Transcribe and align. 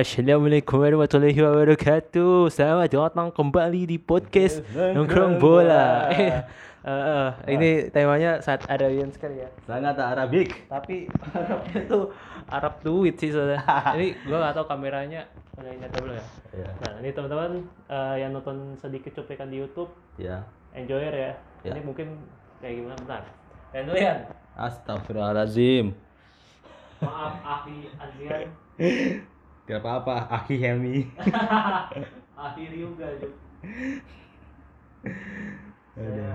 Assalamualaikum 0.00 0.80
warahmatullahi 0.80 1.36
wabarakatuh. 1.36 2.48
Selamat 2.48 2.88
datang 2.88 3.28
kembali 3.28 3.84
di 3.84 4.00
podcast 4.00 4.64
nongkrong 4.72 5.36
bola. 5.36 6.08
Eh, 6.80 6.88
eh, 6.88 7.04
eh, 7.12 7.28
ini 7.52 7.70
temanya 7.92 8.40
saat 8.40 8.64
Arabian 8.64 9.12
sekali 9.12 9.44
ya. 9.44 9.52
Sangat 9.68 10.00
Arabik. 10.00 10.64
Tapi 10.64 11.12
Arabnya 11.36 11.84
tuh 11.84 12.08
Arab 12.48 12.80
duit 12.80 13.20
sih 13.20 13.28
soalnya. 13.28 13.60
ini 14.00 14.16
gua 14.24 14.48
nggak 14.48 14.56
tahu 14.56 14.64
kameranya 14.64 15.28
udah 15.60 15.76
nyata 15.76 15.96
belum 16.00 16.16
ya. 16.16 16.24
Ya. 16.56 16.70
Nah 16.80 16.92
ini 17.04 17.10
teman-teman 17.12 17.52
eh, 17.84 18.14
yang 18.24 18.32
nonton 18.32 18.80
sedikit 18.80 19.12
cuplikan 19.12 19.52
di 19.52 19.60
YouTube, 19.60 19.92
Ya. 20.16 20.48
enjoyer 20.72 21.12
ya. 21.12 21.32
Ya. 21.68 21.76
Ini 21.76 21.84
mungkin 21.84 22.16
kayak 22.64 22.80
gimana 22.80 22.96
bentar. 23.04 23.22
Dan. 23.76 24.16
Astagfirullahalazim. 24.56 25.92
Maaf 27.04 27.44
Akhi 27.44 27.92
Adrian. 28.00 28.48
Gak 29.70 29.86
apa-apa, 29.86 30.26
Aki 30.34 30.58
Helmi. 30.58 31.06
Akhir 32.50 32.70
juga 32.74 33.06
Juk. 33.22 33.30
Aduh. 35.94 36.10
Saya, 36.10 36.34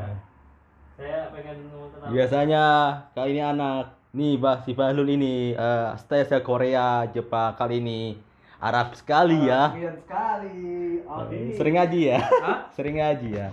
saya 0.96 1.20
pengen 1.36 1.68
ngomong 1.68 1.90
tentang 1.92 2.10
Biasanya 2.16 2.64
kali 3.12 3.36
ini 3.36 3.44
anak 3.44 4.00
nih 4.16 4.40
bah 4.40 4.64
si 4.64 4.72
Bahlul 4.72 5.20
ini 5.20 5.52
eh 5.52 5.90
stay 6.00 6.24
Korea, 6.40 7.12
Jepang 7.12 7.60
kali 7.60 7.84
ini 7.84 8.16
Arab 8.64 8.96
sekali 8.96 9.52
ya. 9.52 9.76
Arabian 9.76 10.00
sekali. 10.00 10.64
Abi. 11.04 11.40
Sering 11.60 11.76
ngaji 11.76 12.00
ya? 12.08 12.20
Hah? 12.24 12.60
Sering 12.72 12.96
ngaji 13.04 13.30
ya. 13.36 13.48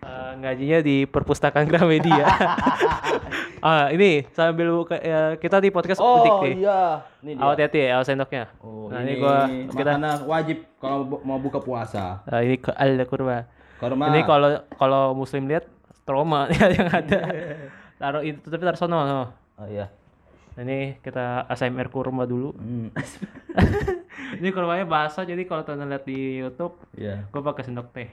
Eh, 0.00 0.32
ngajinya 0.40 0.78
di 0.80 1.04
perpustakaan 1.04 1.68
Gramedia. 1.68 2.24
ah, 3.60 3.88
ini 3.88 4.24
sambil 4.30 4.72
buka, 4.74 4.96
ya, 4.96 5.36
kita 5.36 5.56
di 5.58 5.68
podcast 5.68 5.98
Oh 5.98 6.20
Udik 6.20 6.36
nih. 6.42 6.54
iya, 6.64 7.04
ini 7.20 7.32
dia. 7.34 7.42
Awas 7.42 7.56
hati 7.56 7.78
ya, 7.78 7.88
awas 7.96 8.06
sendoknya. 8.06 8.44
Oh, 8.58 8.88
nah, 8.88 9.00
ini, 9.00 9.14
ini, 9.14 9.20
gua 9.20 9.36
kita 9.70 9.92
wajib 10.24 10.58
kalau 10.76 10.98
bu- 11.04 11.22
mau 11.22 11.38
buka 11.38 11.58
puasa. 11.58 12.20
Ah, 12.24 12.40
ini 12.40 12.56
ke 12.56 12.70
al 12.70 12.96
kurma. 13.04 13.46
Korma. 13.76 14.08
Ini 14.08 14.24
kalau 14.24 14.48
kalau 14.74 15.02
muslim 15.12 15.46
lihat 15.46 15.68
trauma 16.02 16.48
ya 16.48 16.66
yang 16.76 16.88
ada. 16.88 17.20
Taruh 17.96 18.22
itu 18.22 18.44
tapi 18.44 18.62
taruh 18.62 18.76
sono. 18.76 18.98
Oh 19.56 19.68
iya. 19.68 19.92
Ini 20.56 21.00
kita 21.00 21.44
ASMR 21.46 21.88
kurma 21.88 22.24
dulu. 22.24 22.56
Hmm. 22.56 22.88
ini 24.40 24.48
kurmanya 24.48 24.88
basah 24.88 25.22
jadi 25.22 25.44
kalau 25.44 25.60
teman 25.62 25.88
lihat 25.88 26.04
di 26.04 26.40
YouTube, 26.40 26.76
Iya. 26.96 27.28
gua 27.28 27.52
pakai 27.52 27.68
sendok 27.68 27.92
teh. 27.92 28.08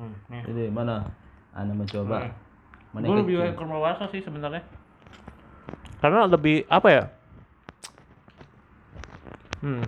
Hmm, 0.00 0.16
nih. 0.32 0.42
Jadi 0.48 0.64
mana? 0.72 1.12
Anda 1.52 1.76
mencoba. 1.76 2.16
Hmm. 2.24 2.51
Mana 2.92 3.08
Gue 3.08 3.16
lebih 3.24 3.34
kecil? 3.40 3.48
suka 3.48 3.56
kurma 3.56 3.78
basah 3.80 4.08
sih 4.12 4.20
sebenarnya. 4.20 4.62
Karena 6.04 6.28
lebih 6.28 6.68
apa 6.68 6.88
ya? 6.92 7.04
Hmm. 9.64 9.84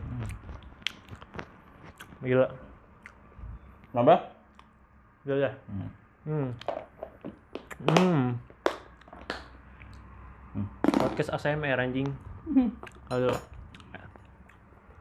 Gila. 2.24 2.48
Nambah? 3.92 4.18
Gila 5.28 5.36
ya. 5.36 5.52
Hmm. 5.68 5.88
Hmm. 6.24 6.48
Hmm. 7.84 8.24
Hmm. 10.56 10.66
Podcast 10.96 11.34
ASMR 11.36 11.76
anjing. 11.76 12.08
Aduh. 13.12 13.36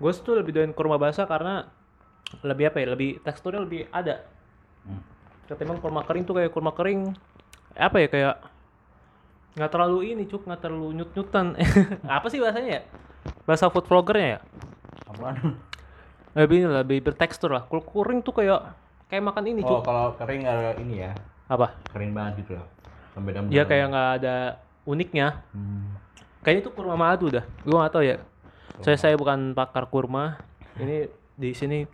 Gue 0.01 0.11
tuh 0.19 0.35
lebih 0.35 0.51
doyan 0.51 0.75
kurma 0.75 0.99
basah 0.99 1.23
karena 1.23 1.71
lebih 2.43 2.67
apa 2.67 2.83
ya? 2.83 2.87
Lebih 2.91 3.23
teksturnya 3.23 3.63
lebih 3.63 3.87
ada. 3.95 4.27
Hmm. 4.83 4.99
Ketimbang 5.47 5.79
kurma 5.79 6.03
kering 6.03 6.27
tuh 6.27 6.35
kayak 6.35 6.51
kurma 6.51 6.75
kering 6.75 7.15
apa 7.73 7.97
ya 7.97 8.07
kayak 8.07 8.35
nggak 9.53 9.69
terlalu 9.69 9.99
ini 10.11 10.23
cuk 10.25 10.45
nggak 10.45 10.61
terlalu 10.61 10.97
nyut 10.97 11.11
nyutan 11.13 11.53
apa 12.17 12.25
sih 12.27 12.41
bahasanya 12.41 12.69
ya? 12.69 12.81
Bahasa 13.45 13.69
food 13.69 13.85
vloggernya 13.85 14.27
ya? 14.27 14.39
Apaan? 15.05 15.57
lebih 16.33 16.55
ini 16.59 16.67
lebih 16.67 16.97
bertekstur 17.03 17.53
lah. 17.53 17.63
Kalau 17.63 17.83
kering 17.83 18.19
tuh 18.19 18.33
kayak 18.33 18.73
kayak 19.05 19.21
makan 19.21 19.45
ini 19.45 19.61
Oh, 19.61 19.77
cuk. 19.77 19.85
kalau 19.85 20.17
kering 20.17 20.41
ada 20.43 20.73
ini 20.75 21.05
ya. 21.05 21.13
apa? 21.45 21.77
Kering 21.93 22.11
banget 22.11 22.41
gitu 22.41 22.57
loh. 22.57 22.65
Sampai 23.13 23.29
dalam. 23.31 23.45
dia 23.47 23.61
kayak 23.63 23.85
nggak 23.89 24.09
ada 24.19 24.35
uniknya. 24.83 25.45
Hmm. 25.53 25.93
kayaknya 26.41 26.65
itu 26.65 26.71
kurma 26.73 26.97
madu 26.97 27.29
dah. 27.29 27.45
Gua 27.61 27.85
nggak 27.85 27.93
tahu 27.93 28.03
ya. 28.03 28.17
Saya 28.81 28.97
saya 28.97 29.15
bukan 29.15 29.53
pakar 29.53 29.85
kurma. 29.85 30.41
Ini 30.75 31.05
di 31.33 31.53
sini 31.53 31.85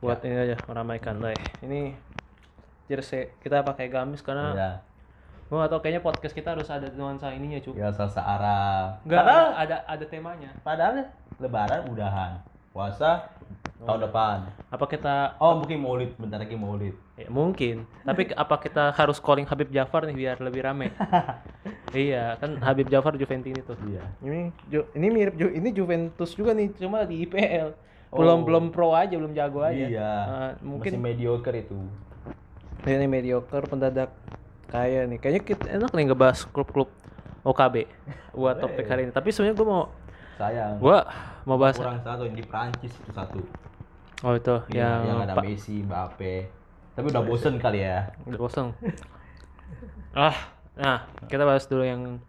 buat 0.00 0.18
ini 0.20 0.34
aja 0.34 0.56
meramaikan 0.66 1.16
lah 1.16 1.30
ini 1.62 1.94
jersey 2.84 3.30
kita 3.38 3.62
pakai 3.62 3.86
gamis 3.86 4.18
karena 4.18 4.50
Iya. 4.50 4.70
Gua 5.52 5.60
nggak 5.60 5.70
tahu 5.70 5.80
kayaknya 5.84 6.00
podcast 6.00 6.32
kita 6.32 6.56
harus 6.56 6.64
ada 6.66 6.88
nuansa 6.90 7.28
ininya 7.28 7.60
cuk 7.60 7.76
Ya 7.76 7.92
salsa 7.92 8.24
Arab. 8.24 9.04
Enggak, 9.04 9.20
Padahal, 9.20 9.46
ada 9.52 9.76
ada 9.84 10.04
temanya. 10.08 10.50
padahal 10.64 11.12
lebaran 11.36 11.80
udahan. 11.86 12.32
Puasa 12.72 13.28
tahun 13.78 14.00
depan. 14.00 14.48
Apa 14.72 14.88
kita 14.88 15.36
Oh, 15.36 15.60
mungkin 15.60 15.76
Maulid, 15.76 16.16
bentar 16.16 16.40
lagi 16.40 16.56
Maulid. 16.56 16.96
ya, 17.12 17.28
mungkin, 17.28 17.84
tapi 18.00 18.32
apa 18.32 18.56
kita 18.56 18.96
harus 18.96 19.20
calling 19.20 19.44
Habib 19.44 19.68
Jafar 19.68 20.08
nih 20.08 20.16
biar 20.16 20.40
lebih 20.40 20.64
rame? 20.64 20.88
iya, 21.92 22.40
kan 22.40 22.56
Habib 22.58 22.88
Jafar 22.88 23.12
Juventini 23.14 23.60
tuh. 23.60 23.76
Iya. 23.84 24.02
Ini 24.24 24.40
Ju- 24.66 24.88
ini 24.94 25.06
mirip 25.10 25.36
Ju- 25.36 25.52
ini 25.52 25.68
Juventus 25.70 26.32
juga 26.32 26.56
nih, 26.56 26.72
cuma 26.72 27.04
di 27.04 27.28
IPL. 27.28 27.76
Belum 28.08 28.40
Oh. 28.40 28.44
belum 28.44 28.64
pro 28.70 28.96
aja, 28.96 29.12
belum 29.12 29.36
jago 29.36 29.60
aja. 29.60 29.76
Iya. 29.84 30.12
Eh, 30.24 30.50
mungkin 30.64 30.96
Masih 30.96 31.04
mediocre 31.04 31.56
itu. 31.58 31.76
ini 32.82 33.04
mediocre 33.06 33.62
pendadak 33.62 34.08
kaya 34.72 35.04
nih. 35.04 35.20
Kayaknya 35.20 35.42
kita 35.44 35.64
enak 35.70 35.90
nih 35.92 36.04
ngebahas 36.08 36.48
klub-klub 36.48 36.88
OKB 37.42 37.84
buat 38.32 38.56
topik 38.56 38.88
hari 38.88 39.04
ini. 39.04 39.12
Tapi 39.12 39.28
sebenarnya 39.28 39.54
gue 39.54 39.68
mau 39.68 39.84
Sayang. 40.32 40.80
gua 40.80 41.04
mau 41.44 41.60
bahas 41.60 41.76
kurang 41.76 42.00
satu 42.00 42.24
yang 42.24 42.32
di 42.32 42.42
Prancis 42.42 42.90
itu 42.90 43.10
satu. 43.12 43.38
oh 44.22 44.32
itu 44.32 44.54
Iya, 44.70 45.02
yang, 45.02 45.02
yang 45.04 45.18
ada 45.22 45.34
Messi, 45.38 45.82
Mbappe. 45.82 46.48
Tapi 46.92 47.04
udah 47.06 47.22
bosen 47.22 47.56
kali 47.56 47.84
ya. 47.84 48.08
udah 48.24 48.38
kosong 48.38 48.72
ah 50.12 50.36
nah 50.72 51.08
kita 51.24 51.40
bahas 51.42 51.64
dulu 51.64 51.80
yang 51.82 52.20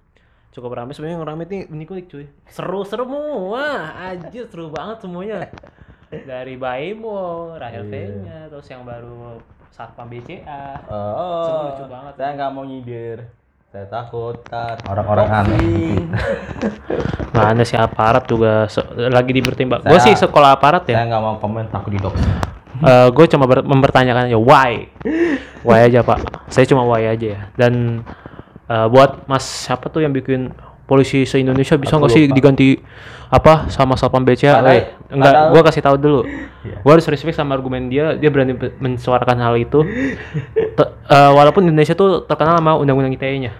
cukup 0.51 0.71
ramai 0.73 0.91
sebenarnya 0.91 1.19
yang 1.19 1.27
ramai 1.27 1.45
nih 1.45 1.67
unik-unik 1.67 2.05
cuy 2.07 2.25
seru 2.45 2.83
semua 2.83 3.63
aja 3.93 4.41
seru 4.45 4.67
banget 4.69 5.03
semuanya 5.03 5.51
dari 6.13 6.55
Baimo, 6.55 7.51
Rahel 7.57 7.83
Iya. 7.83 7.91
V-nya, 7.91 8.37
terus 8.47 8.69
yang 8.69 8.85
baru 8.85 9.41
Satpam 9.73 10.05
BCA. 10.05 10.85
Oh, 10.85 11.41
Semua 11.41 11.63
lucu 11.65 11.83
banget. 11.89 12.13
Saya 12.13 12.29
nggak 12.37 12.49
mau 12.53 12.61
nyindir. 12.61 13.25
Saya 13.73 13.89
takut 13.89 14.37
kan 14.45 14.77
orang-orang 14.85 15.27
aneh. 15.33 15.97
Mana 17.33 17.65
sih 17.65 17.73
aparat 17.73 18.29
juga 18.29 18.69
se- 18.69 18.85
lagi 19.09 19.33
dipertimbang. 19.33 19.81
Gue 19.81 19.97
sih 19.97 20.13
sekolah 20.13 20.53
aparat 20.53 20.85
ya. 20.85 21.01
Saya 21.01 21.09
nggak 21.09 21.23
mau 21.25 21.35
komen 21.41 21.73
takut 21.73 21.89
di 21.89 21.97
dok. 21.97 22.13
gue 22.85 23.25
cuma 23.25 23.49
ber- 23.49 23.65
mempertanyakan 23.65 24.29
aja 24.29 24.37
why, 24.37 24.85
why 25.65 25.89
aja 25.89 26.05
pak. 26.05 26.21
Saya 26.53 26.69
cuma 26.69 26.85
why 26.85 27.09
aja 27.09 27.27
ya. 27.33 27.41
Dan 27.57 28.05
eh, 28.69 28.87
buat 28.93 29.25
mas 29.25 29.41
siapa 29.41 29.89
tuh 29.89 30.05
yang 30.05 30.13
bikin 30.13 30.53
polisi 30.93 31.25
se 31.25 31.35
Indonesia 31.35 31.73
bisa 31.75 31.97
nggak 31.97 32.11
sih 32.11 32.25
diganti 32.27 32.77
apa 33.27 33.65
sama 33.67 33.97
satpam 33.97 34.21
BCA? 34.21 34.53
Padahal- 34.55 34.69
Eh, 34.71 34.83
enggak, 35.09 35.25
padahal- 35.27 35.49
gue 35.49 35.61
kasih 35.65 35.81
tahu 35.81 35.95
dulu. 35.97 36.21
Iya. 36.61 36.77
Gue 36.79 36.91
harus 36.91 37.07
respect 37.07 37.33
sama 37.33 37.51
argumen 37.51 37.89
dia. 37.89 38.13
Dia 38.13 38.29
berani 38.29 38.53
be- 38.53 38.77
mensuarakan 38.77 39.37
hal 39.39 39.57
itu. 39.57 39.81
Te- 40.77 40.91
eh, 41.03 41.31
walaupun 41.31 41.65
Indonesia 41.65 41.91
tuh 41.91 42.23
terkenal 42.23 42.55
sama 42.55 42.77
undang-undang 42.77 43.09
ITE-nya. 43.11 43.57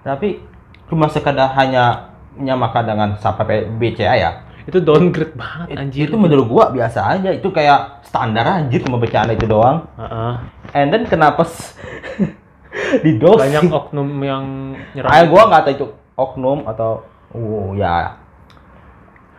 Tapi 0.00 0.40
cuma 0.88 1.06
sekadar 1.06 1.52
hanya 1.54 2.08
menyamakan 2.32 2.82
dengan 2.82 3.08
Sapa 3.14 3.44
BCA 3.44 4.16
ya. 4.16 4.30
Itu 4.62 4.80
downgrade 4.80 5.34
banget 5.34 5.68
It- 5.68 5.78
anjir. 5.78 6.06
Itu 6.08 6.16
menurut 6.16 6.46
gua 6.46 6.64
biasa 6.68 7.04
aja. 7.10 7.28
Itu 7.28 7.48
kayak 7.50 8.00
standar 8.02 8.42
anjir 8.46 8.80
cuma 8.80 8.96
bercanda 8.96 9.30
itu 9.30 9.44
doang. 9.44 9.84
Heeh. 9.94 10.34
And 10.72 10.88
then 10.88 11.04
kenapa 11.04 11.44
di 13.04 13.16
dos? 13.16 13.36
Banyak 13.36 13.68
oknum 13.68 14.08
yang 14.20 14.44
nyerang. 14.92 15.10
Kayak 15.10 15.26
gua 15.28 15.42
nggak 15.46 15.62
tahu 15.62 15.72
itu 15.74 15.86
oknum 16.20 16.68
atau 16.68 17.08
oh 17.32 17.72
ya. 17.72 18.20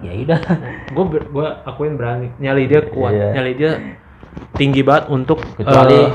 Ya 0.02 0.12
udah. 0.18 0.40
Gue 0.98 1.06
gue 1.22 1.48
akuin 1.70 1.94
berani. 1.94 2.34
Nyali 2.42 2.66
dia 2.66 2.82
kuat. 2.90 3.14
Iya. 3.14 3.28
nyali 3.38 3.52
dia 3.54 3.72
tinggi 4.56 4.82
banget 4.82 5.12
untuk 5.12 5.44
kecuali 5.60 6.08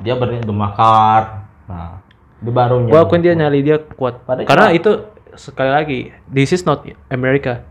dia 0.00 0.14
berani 0.16 0.40
makar 0.48 1.44
nah 1.68 2.00
dia 2.38 2.52
baru 2.54 2.86
gue 2.86 2.96
akuin 2.96 3.22
dia 3.22 3.34
nyali 3.36 3.60
dia 3.60 3.76
kuat. 3.78 4.24
Padahal 4.24 4.48
karena 4.48 4.66
cuma- 4.72 4.78
itu 4.78 4.90
sekali 5.36 5.70
lagi 5.70 5.98
this 6.30 6.50
is 6.50 6.64
not 6.64 6.82
America. 7.12 7.62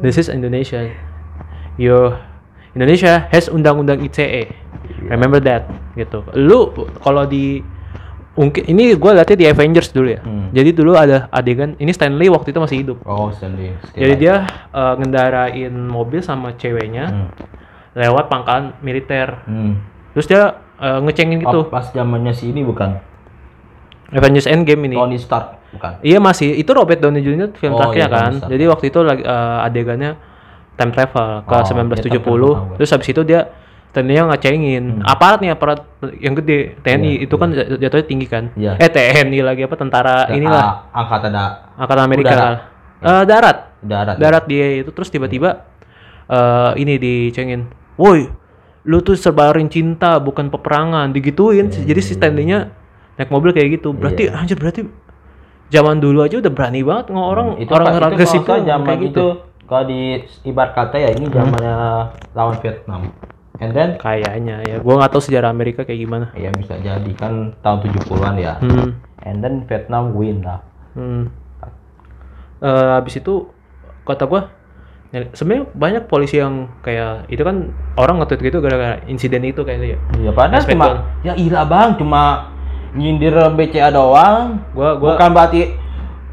This 0.00 0.20
is 0.20 0.28
Indonesia. 0.28 0.88
Yo 1.80 2.16
Indonesia 2.72 3.28
has 3.28 3.48
undang-undang 3.52 4.00
ITE 4.00 4.52
remember 5.08 5.40
that 5.42 5.68
gitu. 5.98 6.24
Lu 6.38 6.72
kalau 7.02 7.28
di 7.28 7.60
mungkin 8.32 8.64
ini 8.64 8.92
gue 8.92 9.10
liatnya 9.12 9.36
di 9.36 9.46
Avengers 9.46 9.90
dulu 9.90 10.08
ya 10.08 10.20
Hmm. 10.20 10.48
jadi 10.50 10.70
dulu 10.70 10.92
ada 10.94 11.28
adegan 11.28 11.76
ini 11.76 11.90
Stanley 11.90 12.26
waktu 12.26 12.48
itu 12.48 12.58
masih 12.58 12.76
hidup 12.80 12.98
oh 13.04 13.28
Stanley 13.28 13.76
jadi 13.92 14.14
dia 14.14 14.34
eh, 14.70 14.94
ngendarain 14.96 15.68
mobil 15.70 16.20
sama 16.20 16.52
ceweknya 16.54 17.04
hmm. 17.06 17.28
lewat 17.94 18.26
pangkalan 18.26 18.72
militer 18.80 19.44
Hmm. 19.44 19.76
Terus 20.12 20.28
dia 20.28 20.42
eh, 20.76 20.98
ngecengin 21.00 21.40
gitu. 21.40 21.68
Pas 21.68 21.88
zamannya 21.88 22.32
si 22.32 22.48
ini 22.48 22.60
bukan 22.60 23.00
Avengers 24.10 24.44
Endgame 24.44 24.84
ini. 24.84 24.96
Tony 24.96 25.16
Stark 25.16 25.56
bukan 25.72 25.92
Iya 26.00 26.20
masih 26.20 26.52
itu 26.52 26.68
Robert 26.68 27.00
Downey 27.00 27.20
Jr. 27.20 27.56
film 27.56 27.72
Oh, 27.72 27.78
terakhir 27.80 27.96
iya, 27.98 28.08
kan. 28.08 28.20
Tony 28.22 28.36
Stark. 28.36 28.50
Jadi 28.52 28.64
waktu 28.68 28.84
itu 28.88 28.98
lagi 29.00 29.22
eh, 29.24 29.66
adegannya 29.66 30.10
time 30.72 30.92
travel 30.92 31.28
ke 31.42 31.54
Oh, 31.54 31.64
1970 31.64 31.64
dia 31.64 32.12
time 32.12 32.12
travel, 32.12 32.24
tahu 32.24 32.40
gue. 32.42 32.76
terus 32.76 32.90
habis 32.90 33.08
itu 33.08 33.22
dia 33.22 33.40
TNI 33.92 34.24
ngecengin 34.24 34.84
Hmm. 34.98 35.04
aparat 35.04 35.38
nih 35.38 35.52
aparat 35.52 35.84
yang 36.16 36.32
gede 36.34 36.80
TNI 36.80 37.12
Iya, 37.12 37.24
itu 37.24 37.34
kan 37.36 37.48
jat- 37.52 37.76
jatuhnya 37.78 38.06
tinggi 38.06 38.26
kan 38.26 38.44
Iya. 38.54 38.76
eh 38.76 38.88
TNI 38.88 39.38
lagi 39.40 39.62
apa 39.62 39.76
tentara 39.76 40.26
Ya, 40.26 40.34
inilah 40.34 40.60
ah, 40.60 40.74
angkatan 40.96 41.30
da 41.30 41.44
angkatan 41.76 42.02
Amerika 42.02 42.32
Udara. 42.32 42.50
Eh, 43.02 43.22
darat 43.24 43.58
darat. 43.78 44.14
ya? 44.14 44.20
darat 44.20 44.44
dia 44.46 44.66
itu 44.78 44.90
terus 44.90 45.08
tiba-tiba 45.08 45.68
eh 46.24 46.72
ini 46.76 46.96
dicengin 46.96 47.68
woi 47.94 48.32
lu 48.82 48.98
tuh 48.98 49.14
serbarin 49.14 49.68
cinta 49.68 50.16
bukan 50.16 50.48
peperangan 50.48 51.10
digituin 51.10 51.68
jadi 51.68 52.00
si 52.00 52.16
TNI-nya 52.16 52.72
naik 53.14 53.28
mobil 53.28 53.52
kayak 53.52 53.76
gitu 53.76 53.92
berarti 53.92 54.26
Iya. 54.26 54.40
anjir 54.40 54.56
berarti 54.56 54.88
zaman 55.68 55.98
dulu 55.98 56.20
aja 56.20 56.36
udah 56.38 56.48
berani 56.48 56.80
banget 56.80 57.06
nggak 57.08 57.28
orang 57.28 57.48
itu 57.58 57.70
orang 57.70 57.86
orang 57.92 58.10
itu 58.10 58.24
ke 58.40 58.52
kayak 58.64 59.00
gitu 59.02 59.06
itu 59.06 59.26
kalau 59.62 59.84
di 59.84 60.00
ibarat 60.42 60.72
kata 60.72 60.96
ya 60.96 61.10
ini 61.10 61.28
zamannya 61.28 61.74
lawan 62.32 62.56
Vietnam. 62.58 63.08
And 63.62 63.70
then 63.70 63.94
kayaknya 63.94 64.66
ya 64.66 64.76
gua 64.82 64.98
nggak 64.98 65.14
tahu 65.14 65.22
sejarah 65.22 65.54
Amerika 65.54 65.86
kayak 65.86 66.02
gimana 66.02 66.26
ya 66.34 66.50
bisa 66.50 66.74
jadi 66.82 67.12
kan 67.14 67.54
tahun 67.62 67.78
70-an 67.86 68.34
ya. 68.42 68.58
hmm. 68.58 68.90
And 69.22 69.38
then 69.38 69.62
Vietnam 69.70 70.18
win 70.18 70.42
lah. 70.42 70.58
Hmm. 70.98 71.30
Eh, 72.58 72.88
habis 72.98 73.22
itu 73.22 73.46
kata 74.02 74.26
gua 74.26 74.50
ya, 75.14 75.30
sebenarnya 75.30 75.70
banyak 75.78 76.02
polisi 76.10 76.42
yang 76.42 76.74
kayak 76.82 77.30
itu 77.30 77.42
kan 77.46 77.70
orang 77.94 78.18
nge-tweet 78.18 78.50
gitu 78.50 78.58
gara-gara 78.58 78.98
insiden 79.06 79.46
itu 79.46 79.62
kayaknya 79.62 79.94
ya. 79.94 79.98
Ya 80.18 80.32
padahal 80.34 80.58
Respect 80.58 80.74
cuma 80.74 80.86
ya 81.22 81.32
iya 81.38 81.62
bang 81.62 81.94
cuma 81.98 82.50
nyindir 82.98 83.34
BCA 83.54 83.94
doang. 83.94 84.58
Gua 84.74 84.98
gua 84.98 85.14
Bukan 85.14 85.30
berarti 85.38 85.70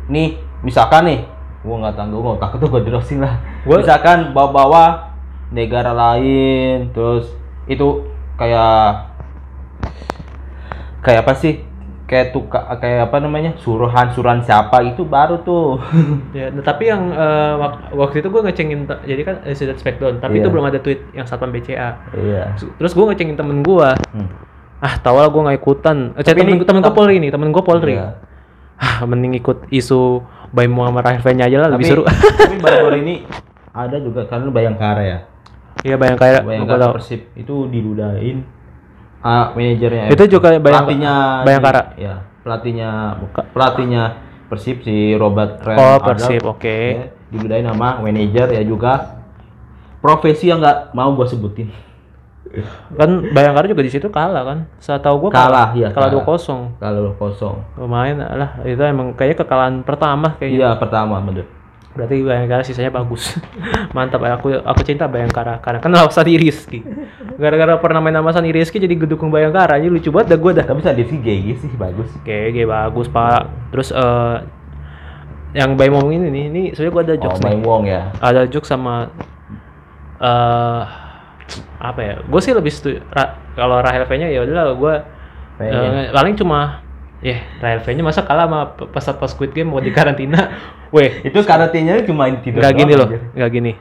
nih 0.10 0.34
misalkan 0.66 1.06
nih 1.06 1.20
gua 1.62 1.76
nggak 1.86 1.94
tahu 1.94 2.26
gua 2.26 2.42
takut 2.42 2.58
tuh 2.58 2.70
gua 2.74 2.82
lah. 3.22 3.34
Gua- 3.70 3.82
misalkan 3.86 4.34
bawa-bawa 4.34 5.09
negara 5.50 5.92
lain 5.92 6.90
terus 6.90 7.30
itu 7.66 8.06
kayak 8.36 9.10
kayak 11.00 11.22
apa 11.24 11.34
sih 11.36 11.54
kayak 12.06 12.34
tuka 12.34 12.58
kayak 12.76 13.06
apa 13.06 13.18
namanya 13.20 13.54
suruhan 13.56 14.10
suruhan 14.10 14.42
siapa 14.42 14.82
itu 14.84 15.06
baru 15.06 15.40
tuh 15.40 15.78
ya, 16.38 16.50
nah, 16.50 16.62
tapi 16.62 16.90
yang 16.90 17.10
eh, 17.10 17.54
wak- 17.56 17.94
waktu 17.94 18.20
itu 18.20 18.28
gua 18.28 18.42
ngecengin 18.42 18.90
jadi 19.06 19.22
kan 19.22 19.36
insiden 19.46 19.78
Smackdown, 19.78 20.18
tapi 20.18 20.38
Iya. 20.38 20.42
itu 20.42 20.50
belum 20.50 20.66
ada 20.66 20.80
tweet 20.80 21.06
yang 21.14 21.24
satpam 21.24 21.50
BCA. 21.50 22.02
iya 22.16 22.58
Terus 22.58 22.94
gua 22.94 23.14
ngecengin 23.14 23.38
temen 23.38 23.62
gua, 23.62 23.94
Hmm. 24.10 24.26
ah 24.80 24.98
tau 24.98 25.18
lah 25.18 25.30
gua 25.30 25.46
nggak 25.46 25.62
ikutan. 25.62 26.18
Eh, 26.18 26.26
temen, 26.26 26.50
ini- 26.52 26.66
temen 26.66 26.82
gua 26.82 26.92
Polri 26.92 27.16
nih, 27.20 27.30
temen 27.30 27.50
gua 27.50 27.62
Polri. 27.62 27.94
Iya. 27.94 28.18
Ah, 28.76 29.06
mending 29.06 29.36
ikut 29.36 29.70
isu 29.70 30.26
Baim 30.50 30.74
Muhammad 30.74 31.06
Rahifnya 31.06 31.46
aja 31.46 31.58
lah, 31.62 31.70
lebih 31.70 31.86
tapi 31.86 31.94
seru. 31.94 32.04
tapi 32.42 32.58
baru 32.66 32.98
ini 32.98 33.22
ada 33.70 34.02
juga 34.02 34.26
kan 34.26 34.42
lu 34.42 34.50
Bayangkara 34.50 35.04
ya 35.04 35.20
Iya 35.80 35.96
kayak 35.96 36.44
Bayangkara 36.44 36.84
tahu. 36.86 36.94
Persib 37.00 37.22
itu 37.34 37.56
diludahin 37.68 38.44
ah 39.20 39.52
manajernya 39.52 40.10
Itu 40.10 40.24
juga 40.30 40.54
Bayang- 40.54 40.64
pelatihnya 40.88 41.14
Bayangkara. 41.42 41.82
ya 41.96 42.14
pelatihnya 42.42 42.90
pelatihnya 43.52 44.04
Persib 44.48 44.82
si 44.82 45.14
Robert 45.14 45.62
Ren 45.62 45.78
Oh, 45.78 45.98
Persib, 46.02 46.42
oke. 46.44 46.78
ya, 46.90 47.06
diludahin 47.30 47.64
sama 47.64 48.00
manajer 48.00 48.48
ya 48.50 48.64
juga 48.64 49.22
profesi 50.00 50.48
yang 50.48 50.58
nggak 50.58 50.92
mau 50.92 51.12
gua 51.14 51.24
sebutin 51.24 51.70
Kan 52.92 53.30
Bayangkara 53.30 53.68
juga 53.68 53.86
di 53.86 53.94
situ 53.94 54.10
kalah 54.10 54.42
kan. 54.42 54.60
Setahu 54.80 55.22
gua 55.22 55.30
Kalah, 55.30 55.70
iya, 55.72 55.94
Kalah 55.94 56.10
kalah. 56.10 56.26
2-0. 56.26 56.82
kalau 56.82 57.14
kosong 57.14 57.56
Lumayan 57.78 58.18
lah, 58.18 58.58
itu 58.64 58.82
emang 58.82 59.14
kayaknya 59.14 59.38
kekalahan 59.40 59.76
pertama 59.80 60.34
kayaknya. 60.34 60.58
iya 60.58 60.70
pertama 60.74 61.22
bener 61.22 61.46
Berarti 61.90 62.22
Bayangkara 62.22 62.62
sisanya 62.62 62.94
bagus. 62.94 63.34
Mantap 63.98 64.22
aku 64.22 64.54
aku 64.62 64.82
cinta 64.86 65.10
Bayangkara 65.10 65.58
karena 65.60 65.82
kan 65.82 65.92
Sani 66.10 66.38
Rizky. 66.38 66.86
Gara-gara 67.36 67.76
pernah 67.82 68.00
main 68.00 68.14
sama 68.14 68.30
Sani 68.30 68.54
Rizky 68.54 68.78
jadi 68.78 68.94
gedukung 68.94 69.34
Bayangkara. 69.34 69.82
Ini 69.82 69.90
lucu 69.90 70.14
banget 70.14 70.34
dah 70.34 70.40
gua 70.40 70.52
dah. 70.54 70.66
tapi 70.66 70.80
tadi 70.80 71.04
sih 71.04 71.18
GG 71.18 71.48
sih 71.60 71.72
bagus 71.76 72.10
GG 72.22 72.64
bagus, 72.64 73.10
Pak. 73.10 73.74
Terus 73.74 73.90
eh 73.90 74.36
yang 75.50 75.74
Bay 75.74 75.90
ngomong 75.90 76.14
ini 76.14 76.30
nih, 76.30 76.44
ini 76.46 76.62
sebenarnya 76.78 76.94
gua 76.94 77.04
ada 77.04 77.14
oh 77.14 77.20
jokes 77.26 77.40
nih. 77.42 77.58
Wong 77.66 77.84
ya 77.90 78.02
Ada 78.22 78.42
jokes 78.46 78.70
sama 78.70 79.10
eh 80.22 80.82
apa 81.82 82.00
ya? 82.00 82.16
Gue 82.22 82.42
sih 82.44 82.54
lebih 82.54 82.70
setuju 82.70 83.02
Ra- 83.10 83.34
kalau 83.58 83.82
Rahel 83.82 84.06
V-nya 84.06 84.30
ya 84.30 84.46
udahlah 84.46 84.78
gua 84.78 84.96
Kayaknya. 85.58 85.90
eh, 86.06 86.14
paling 86.14 86.36
cuma 86.38 86.86
ya 87.20 87.38
Rahel 87.58 87.82
V-nya 87.82 88.02
masa 88.02 88.22
kalah 88.22 88.46
sama 88.46 88.60
pe- 88.72 88.88
peserta 88.88 89.26
Squid 89.26 89.52
Game 89.52 89.70
mau 89.70 89.80
di 89.80 89.90
karantina. 89.90 90.50
Weh, 90.90 91.22
itu 91.22 91.38
karantinanya 91.42 92.02
cuma 92.02 92.26
tidur 92.34 92.60
nggak 92.60 92.76
gini 92.76 92.94
loh, 92.94 93.08
nggak 93.34 93.52
gini. 93.52 93.72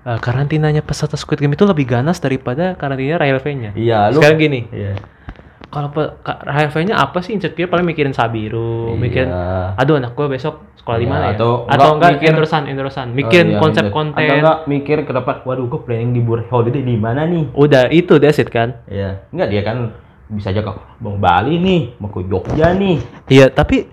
Eh, 0.00 0.18
karantinanya 0.18 0.80
peserta 0.80 1.14
Squid 1.14 1.38
Game 1.38 1.52
itu 1.52 1.62
lebih 1.62 1.84
ganas 1.84 2.16
daripada 2.16 2.72
karantinanya 2.74 3.18
Rahel 3.18 3.38
V-nya. 3.38 3.70
iya 3.74 4.08
lu 4.08 4.18
Sekarang 4.18 4.40
gini, 4.40 4.60
iya 4.70 4.96
kalau 5.66 5.86
Rahel 6.24 6.66
V-nya 6.68 6.98
apa 6.98 7.20
sih 7.20 7.30
insecure 7.30 7.68
paling 7.68 7.86
mikirin 7.86 8.10
Sabiru, 8.10 8.90
mikirin 8.92 9.30
Iya. 9.30 9.78
aduh 9.78 9.96
anak 9.96 10.12
gue 10.12 10.26
besok 10.28 10.66
sekolah 10.74 10.98
di 10.98 11.06
Iya, 11.06 11.12
mana 11.12 11.24
ya? 11.24 11.38
atau 11.38 11.50
Atau, 11.64 11.88
enggak 11.94 12.10
mikir- 12.16 12.26
Enderson, 12.26 12.62
Enderson, 12.66 13.08
mikirin 13.12 13.46
Oh, 13.46 13.52
iya, 13.52 13.60
konsep 13.60 13.84
bener. 13.84 13.94
konten. 13.94 14.18
Atau 14.18 14.34
enggak 14.34 14.58
mikir 14.66 14.98
ke 15.04 15.12
depan, 15.12 15.34
waduh 15.44 15.66
gue 15.68 15.80
planning 15.80 16.10
libur 16.12 16.42
holiday 16.44 16.82
di 16.82 16.96
mana 16.96 17.22
nih? 17.22 17.54
Udah 17.54 17.86
itu 17.86 18.18
that's 18.18 18.36
it 18.36 18.50
kan. 18.50 18.82
Iya. 18.84 19.22
Enggak 19.30 19.48
dia 19.48 19.62
kan 19.62 19.76
bisa 20.30 20.48
aja 20.48 20.60
ke 20.60 20.72
Bang 20.96 21.18
Bali 21.18 21.56
nih, 21.56 21.80
mau 21.96 22.06
ke 22.06 22.22
Jogja 22.22 22.70
nih. 22.70 23.02
Iya, 23.26 23.48
tapi 23.48 23.90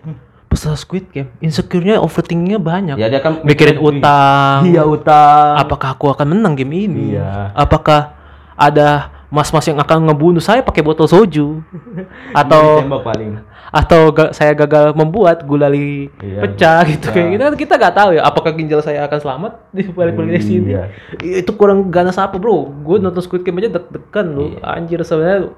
peserta 0.47 0.73
Squid 0.75 1.09
Game 1.09 1.29
insecure-nya 1.37 1.97
overthinkingnya 1.97 2.57
banyak. 2.57 2.95
Ya 2.95 3.07
dia 3.07 3.19
kan 3.19 3.41
mikirin 3.41 3.77
utang. 3.77 4.63
Iya 4.63 4.85
utang. 4.85 5.57
Apakah 5.57 5.91
aku 5.91 6.07
akan 6.07 6.27
menang 6.29 6.53
game 6.53 6.87
ini? 6.87 7.13
Iya. 7.13 7.51
Apakah 7.51 8.15
ada 8.53 8.87
mas-mas 9.27 9.65
yang 9.65 9.75
akan 9.75 10.07
ngebunuh 10.07 10.39
saya 10.39 10.61
pakai 10.61 10.79
botol 10.79 11.03
soju? 11.05 11.59
Atau 12.33 12.81
paling. 13.01 13.43
atau 13.67 14.15
ga- 14.15 14.31
saya 14.31 14.55
gagal 14.55 14.95
membuat 14.95 15.43
gulali 15.43 16.07
Iya. 16.17 16.39
pecah 16.39 16.87
gitu 16.87 17.03
Iya. 17.03 17.13
kayak 17.13 17.27
gitu 17.27 17.67
kita 17.67 17.73
nggak 17.75 17.94
tahu 17.94 18.09
ya 18.15 18.23
apakah 18.23 18.56
ginjal 18.56 18.79
saya 18.79 19.03
akan 19.03 19.19
selamat 19.19 19.51
di 19.75 19.83
balik 19.91 20.15
balik 20.15 20.39
sini 20.39 20.71
Iya. 20.71 20.87
Itu 21.19 21.51
kurang 21.51 21.91
ganas 21.91 22.15
apa 22.15 22.39
bro 22.39 22.63
gue 22.63 22.95
nonton 22.95 23.19
Squid 23.19 23.44
Game 23.44 23.59
aja 23.59 23.75
deg-degan 23.75 24.27
lu 24.31 24.56
Iya. 24.56 24.71
anjir 24.71 25.03
sebenarnya 25.03 25.51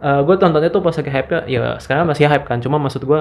gue 0.00 0.34
tontonnya 0.36 0.68
tuh 0.68 0.80
pas 0.80 0.92
lagi 0.92 1.10
hype 1.10 1.28
ya 1.28 1.40
ya 1.46 1.60
sekarang 1.76 2.08
masih 2.08 2.24
hype 2.24 2.44
kan 2.44 2.56
cuma 2.58 2.80
maksud 2.80 3.04
gue 3.04 3.20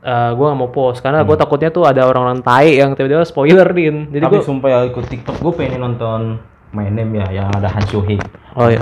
eh 0.00 0.30
gue 0.32 0.46
gak 0.48 0.58
mau 0.58 0.72
post 0.72 1.04
karena 1.04 1.20
gue 1.20 1.36
takutnya 1.36 1.68
tuh 1.68 1.84
ada 1.84 2.08
orang-orang 2.08 2.40
tai 2.40 2.80
yang 2.80 2.96
tiba-tiba 2.96 3.20
spoilerin 3.22 4.08
jadi 4.08 4.24
Hmm. 4.24 4.32
Tapi 4.32 4.36
gue 4.40 4.48
sumpah 4.48 4.68
ya 4.68 4.78
ikut 4.88 5.04
TikTok 5.06 5.36
gue 5.38 5.52
pengen 5.54 5.80
nonton 5.84 6.40
My 6.72 6.88
Name 6.88 7.20
ya 7.20 7.44
yang 7.44 7.48
ada 7.52 7.68
Han 7.68 7.84
Soo 7.84 8.00
oh 8.56 8.68
iya. 8.68 8.80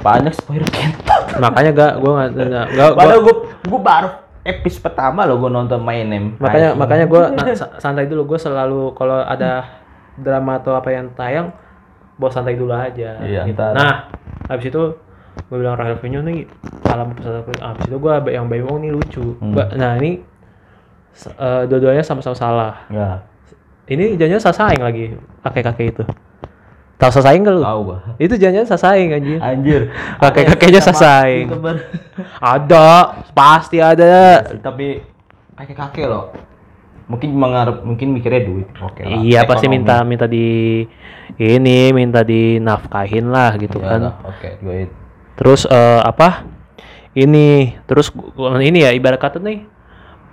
Banyak 0.00 0.32
spoiler 0.32 0.68
makanya 1.44 1.70
gak 1.74 1.92
gue 1.98 2.12
gak, 2.14 2.28
gak, 2.32 2.66
gak 2.72 2.90
Padahal 2.94 3.20
gue 3.26 3.34
gue 3.66 3.80
baru 3.82 4.08
episode 4.44 4.82
pertama 4.84 5.24
lo 5.26 5.40
gue 5.40 5.50
nonton 5.50 5.80
My 5.82 6.00
Name. 6.06 6.36
makanya 6.38 6.76
makanya 6.76 7.04
gue 7.10 7.22
santai 7.82 8.06
dulu 8.06 8.36
gue 8.36 8.38
selalu 8.38 8.92
kalau 8.94 9.18
ada 9.18 9.82
drama 10.14 10.62
atau 10.62 10.78
apa 10.78 10.94
yang 10.94 11.10
tayang 11.18 11.50
bawa 12.14 12.30
santai 12.30 12.54
dulu 12.54 12.70
aja 12.70 13.18
Iya, 13.18 13.42
gitu. 13.50 13.66
nah 13.74 14.06
habis 14.46 14.70
itu 14.70 14.82
gue 15.36 15.56
bilang 15.56 15.74
Rahel 15.74 15.96
Venyo 15.96 16.20
nih 16.20 16.46
salam 16.82 17.12
peserta 17.12 17.42
kulit 17.42 17.58
habis 17.58 17.84
itu 17.84 17.96
gue 17.96 18.12
yang 18.28 18.46
Baywong 18.46 18.78
nih 18.80 18.90
lucu 18.90 19.36
Hmm. 19.36 19.52
Ba- 19.52 19.72
nah 19.72 19.94
ini 19.96 20.22
eh, 21.16 21.62
dua-duanya 21.64 22.00
sama-sama 22.00 22.34
salah 22.34 22.74
Ya, 22.86 23.22
ini 23.86 24.14
jangan 24.14 24.40
sasaing 24.42 24.80
lagi 24.80 25.14
kakek-kakek 25.40 25.86
itu 25.90 26.04
tahu 26.94 27.10
sasaing 27.12 27.42
gak 27.42 27.52
lu 27.52 27.60
tahu 27.60 27.80
gua. 27.84 27.98
itu 28.16 28.34
jangan 28.34 28.64
sasaing 28.64 29.10
anjir 29.10 29.38
Anjir. 29.38 29.82
Kakek-kakeknya 30.22 30.80
sasaing. 30.80 31.50
ada 32.54 32.86
pasti 33.30 33.78
ada 33.78 34.40
Tapi 34.56 35.02
kakek-kakek 35.52 36.06
loh. 36.06 36.30
Mungkin 37.04 37.30
mengarep 37.30 37.82
mungkin 37.82 38.10
mikirnya 38.10 38.42
duit. 38.42 38.64
Oke 38.80 39.04
lah. 39.04 39.20
Iya 39.20 39.44
pasti 39.44 39.66
Ekonomi. 39.66 39.76
minta 39.76 39.96
minta 40.02 40.24
di 40.24 40.80
ini 41.36 41.92
minta 41.92 42.22
dinafkahin 42.22 43.28
lah 43.28 43.52
gitu 43.54 43.76
Iya 43.76 43.86
kan. 43.90 44.00
Oke, 44.24 44.48
duit. 44.58 44.88
Terus 45.34 45.66
eh, 45.66 46.00
apa? 46.00 46.46
Ini 47.12 47.78
terus 47.86 48.10
ini 48.58 48.82
ya 48.82 48.90
ibarat 48.90 49.18
kata 49.18 49.38
nih 49.38 49.62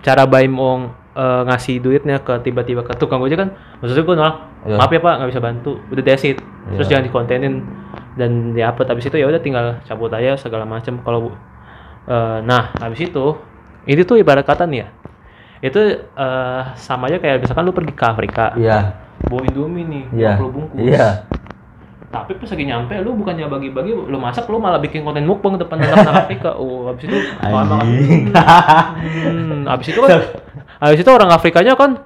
cara 0.01 0.25
Baim 0.25 0.58
Ong 0.58 0.89
eh, 1.13 1.41
ngasih 1.46 1.77
duitnya 1.77 2.17
ke 2.20 2.41
tiba-tiba 2.41 2.81
ke 2.81 2.98
tukang 2.98 3.22
ojek 3.22 3.38
kan 3.38 3.50
maksudnya 3.77 4.01
gue 4.01 4.15
nolak 4.15 4.38
Iya. 4.62 4.77
maaf 4.77 4.89
ya 4.89 4.98
pak 4.98 5.13
nggak 5.17 5.29
bisa 5.29 5.41
bantu 5.41 5.72
udah 5.89 6.03
that's 6.03 6.22
it 6.22 6.38
terus 6.70 6.86
jangan 6.86 7.01
dikontenin 7.03 7.65
dan 8.13 8.53
di 8.53 8.62
upload 8.62 8.86
habis 8.88 9.10
itu 9.10 9.17
ya 9.17 9.25
udah 9.25 9.41
tinggal 9.41 9.81
cabut 9.81 10.13
aja 10.13 10.38
segala 10.38 10.65
macam 10.65 11.01
kalau 11.01 11.34
eh, 12.05 12.38
nah 12.41 12.70
habis 12.77 13.01
itu 13.01 13.25
ini 13.86 14.01
tuh 14.01 14.17
ibarat 14.17 14.46
kata 14.46 14.65
nih 14.65 14.86
ya 14.86 14.88
itu 15.62 15.81
eh, 16.01 16.62
sama 16.77 17.10
aja 17.10 17.17
kayak 17.17 17.41
misalkan 17.41 17.62
lu 17.62 17.74
pergi 17.74 17.93
ke 17.93 18.05
Afrika 18.05 18.53
Iya. 18.53 18.98
bawa 19.22 19.41
Indomie 19.46 19.86
nih, 19.86 20.03
Iya. 20.13 20.34
20 20.38 20.50
bungkus. 20.50 20.77
Iya. 20.81 21.08
Tapi 22.12 22.36
pas 22.36 22.46
lagi 22.46 22.65
nyampe 22.68 22.94
lu 23.00 23.15
bukannya 23.15 23.48
bagi-bagi, 23.48 23.96
lu 23.96 24.18
masak 24.20 24.44
lu 24.46 24.60
malah 24.60 24.77
bikin 24.77 25.01
konten 25.01 25.24
mukbang 25.24 25.56
depan 25.56 25.80
anak 25.80 26.27
Afrika. 26.27 26.51
Oh, 26.53 26.86
habis 26.86 27.08
itu 27.08 27.18
Anjing. 27.39 28.36
hmm, 28.36 29.63
habis 29.63 29.88
itu 29.88 30.00
kan 30.00 30.20
habis 30.77 31.00
itu 31.00 31.08
orang 31.08 31.32
Afrikanya 31.32 31.74
kan 31.74 32.03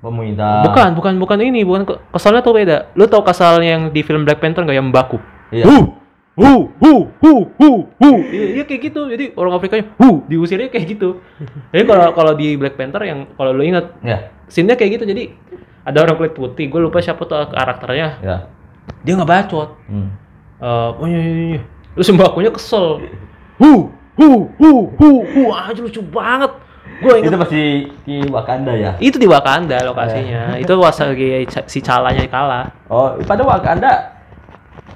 Pemerintah. 0.00 0.64
Bukan, 0.64 0.96
bukan, 0.96 1.14
bukan 1.20 1.38
ini, 1.44 1.60
bukan 1.60 1.84
ke- 1.84 2.00
kesalnya 2.08 2.40
tuh 2.40 2.56
beda. 2.56 2.88
Lu 2.96 3.04
tau 3.04 3.20
kasal 3.20 3.60
yang 3.60 3.92
di 3.92 4.00
film 4.00 4.24
Black 4.24 4.40
Panther 4.40 4.64
nggak 4.64 4.72
yang 4.72 4.88
baku? 4.88 5.20
Iya. 5.52 5.68
Hu, 5.68 5.92
hu, 6.40 6.52
hu, 6.80 6.92
hu, 7.20 7.32
hu, 7.52 7.68
hu. 7.84 8.10
Iya, 8.24 8.46
iya 8.56 8.64
kayak 8.64 8.80
gitu. 8.88 9.12
Jadi 9.12 9.36
orang 9.36 9.60
Afrikanya, 9.60 9.92
hu, 10.00 10.24
diusirnya 10.24 10.72
kayak 10.72 10.96
gitu. 10.96 11.20
Jadi 11.68 11.84
kalau 11.84 12.16
kalau 12.16 12.32
di 12.32 12.56
Black 12.56 12.80
Panther 12.80 13.04
yang 13.04 13.28
kalau 13.36 13.52
lu 13.52 13.60
ingat 13.60 13.92
Ya. 14.00 14.32
scene-nya 14.48 14.72
kayak 14.72 14.96
gitu. 14.96 15.04
Jadi 15.04 15.36
ada 15.84 16.00
orang 16.00 16.16
kulit 16.16 16.32
putih, 16.32 16.72
gue 16.72 16.80
lupa 16.80 17.04
siapa 17.04 17.20
tuh 17.20 17.52
karakternya. 17.52 18.08
Ya. 18.24 18.36
Dia 19.00 19.12
nggak 19.14 19.30
bacot. 19.30 19.68
Hmm. 19.86 20.08
Eh, 20.60 20.88
oh 20.94 21.06
iya, 21.06 21.18
iya, 21.18 21.32
iya. 21.56 21.60
Sembakunya 21.98 22.50
kesel. 22.50 23.00
Hu, 23.56 23.88
hu, 24.14 24.28
hu, 24.56 24.70
hu, 24.94 25.08
hu. 25.24 25.42
Anjir 25.50 25.82
lucu 25.82 26.00
banget. 26.04 26.52
Gue 27.00 27.16
Itu 27.16 27.28
ingat 27.28 27.40
pasti 27.40 27.62
di 28.04 28.16
Wakanda 28.28 28.72
ya. 28.76 28.92
itu 29.00 29.16
di 29.16 29.24
Wakanda 29.24 29.80
lokasinya. 29.80 30.60
itu 30.60 30.68
pas 30.68 30.92
lagi 30.92 31.28
si 31.64 31.80
calanya 31.80 32.20
kalah. 32.26 32.66
Oh, 32.86 33.16
pada 33.24 33.40
Wakanda 33.40 34.20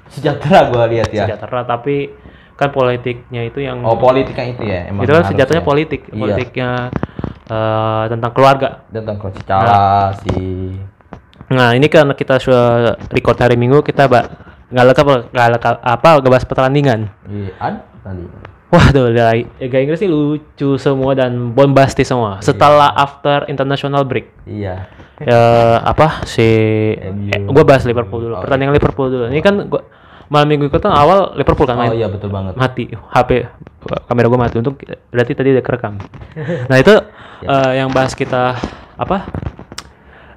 sejahtera 0.07 0.69
gua 0.69 0.85
lihat 0.85 1.09
ya. 1.09 1.25
sejahtera 1.25 1.65
tapi 1.65 2.13
kan 2.53 2.69
politiknya 2.69 3.41
itu 3.43 3.59
yang 3.59 3.81
Oh, 3.81 3.97
politiknya 3.97 4.45
itu 4.47 4.63
ya. 4.63 4.79
Emang 4.85 5.01
itu 5.01 5.11
kan 5.11 5.17
harus 5.17 5.29
senjatanya 5.33 5.61
ya. 5.61 5.65
politik 5.65 6.01
Iya. 6.05 6.13
politiknya 6.15 6.69
eh, 7.45 8.03
tentang 8.07 8.31
keluarga 8.31 8.69
Tentang 8.87 9.17
coach 9.17 9.41
Cala 9.43 10.13
si 10.15 10.35
nah 11.47 11.71
ini 11.71 11.85
karena 11.85 12.11
kita 12.11 12.37
sudah 12.37 12.63
record 13.07 13.37
hari 13.37 13.53
minggu 13.53 13.81
kita 13.81 14.05
ba 14.05 14.25
nggak 14.65 14.85
lengkap 14.87 15.05
nggak 15.29 15.47
lengkap 15.53 15.75
apa 15.79 16.09
nggak 16.17 16.31
bahas 16.31 16.43
pertandingan 16.43 16.99
Iya, 17.25 17.51
ad 17.59 17.75
tadi. 18.01 18.25
Waduh, 18.65 19.07
dari 19.09 19.45
Liga 19.55 19.77
Inggris 19.77 20.01
sih 20.01 20.09
lucu 20.09 20.75
semua 20.75 21.13
dan 21.13 21.53
bombastis 21.53 22.03
semua. 22.03 22.41
Setelah 22.41 22.91
after 22.91 23.45
international 23.47 24.03
break, 24.03 24.33
Iya. 24.43 24.89
ya 25.15 25.41
apa 25.79 26.25
si 26.25 26.43
eh, 26.91 27.13
gua 27.45 27.63
bahas 27.63 27.85
Liverpool 27.85 28.19
dulu. 28.19 28.35
Oh, 28.35 28.41
Pertandingan 28.41 28.73
Liverpool 28.73 29.07
dulu. 29.07 29.25
Ini 29.29 29.39
kan 29.39 29.69
gua 29.69 29.85
malam 30.27 30.49
minggu 30.49 30.67
itu 30.67 30.75
kan 30.75 30.91
awal 30.91 31.37
Liverpool 31.37 31.63
kan 31.63 31.77
Oh 31.77 31.81
main. 31.85 31.93
iya 31.93 32.09
betul 32.09 32.33
banget. 32.33 32.57
mati 32.57 32.89
HP 32.89 33.45
kamera 34.03 34.25
gue 34.25 34.39
mati 34.41 34.55
untuk 34.57 34.81
berarti 35.07 35.31
tadi 35.31 35.53
udah 35.53 35.61
kerekam 35.61 36.01
nah 36.69 36.77
itu 36.81 36.93
eh, 37.45 37.71
yang 37.77 37.93
bahas 37.93 38.11
kita 38.11 38.57
apa 38.97 39.29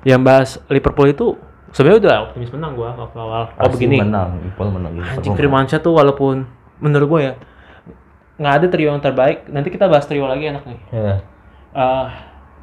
yang 0.03 0.21
bahas 0.21 0.59
Liverpool 0.67 1.07
itu 1.07 1.27
sebenarnya 1.71 1.99
udah 2.01 2.15
optimis 2.25 2.51
menang 2.51 2.73
gua 2.73 2.91
waktu 2.95 3.17
awal 3.17 3.43
oh 3.45 3.59
Pasti 3.59 3.73
begini 3.77 3.97
menang, 4.01 4.39
Liverpool 4.39 4.69
menang. 4.71 4.93
Anjing. 4.99 5.35
Firmansyah 5.35 5.79
tuh 5.79 5.93
walaupun 5.93 6.47
menurut 6.79 7.07
gue 7.09 7.21
ya 7.23 7.35
nggak 8.37 8.55
ada 8.55 8.67
trio 8.69 8.89
yang 8.89 9.01
terbaik 9.01 9.47
nanti 9.47 9.69
kita 9.69 9.85
bahas 9.85 10.05
trio 10.05 10.25
lagi 10.25 10.47
enak 10.47 10.63
nih 10.63 10.79
Ya. 10.89 11.15
Eh, 11.71 12.07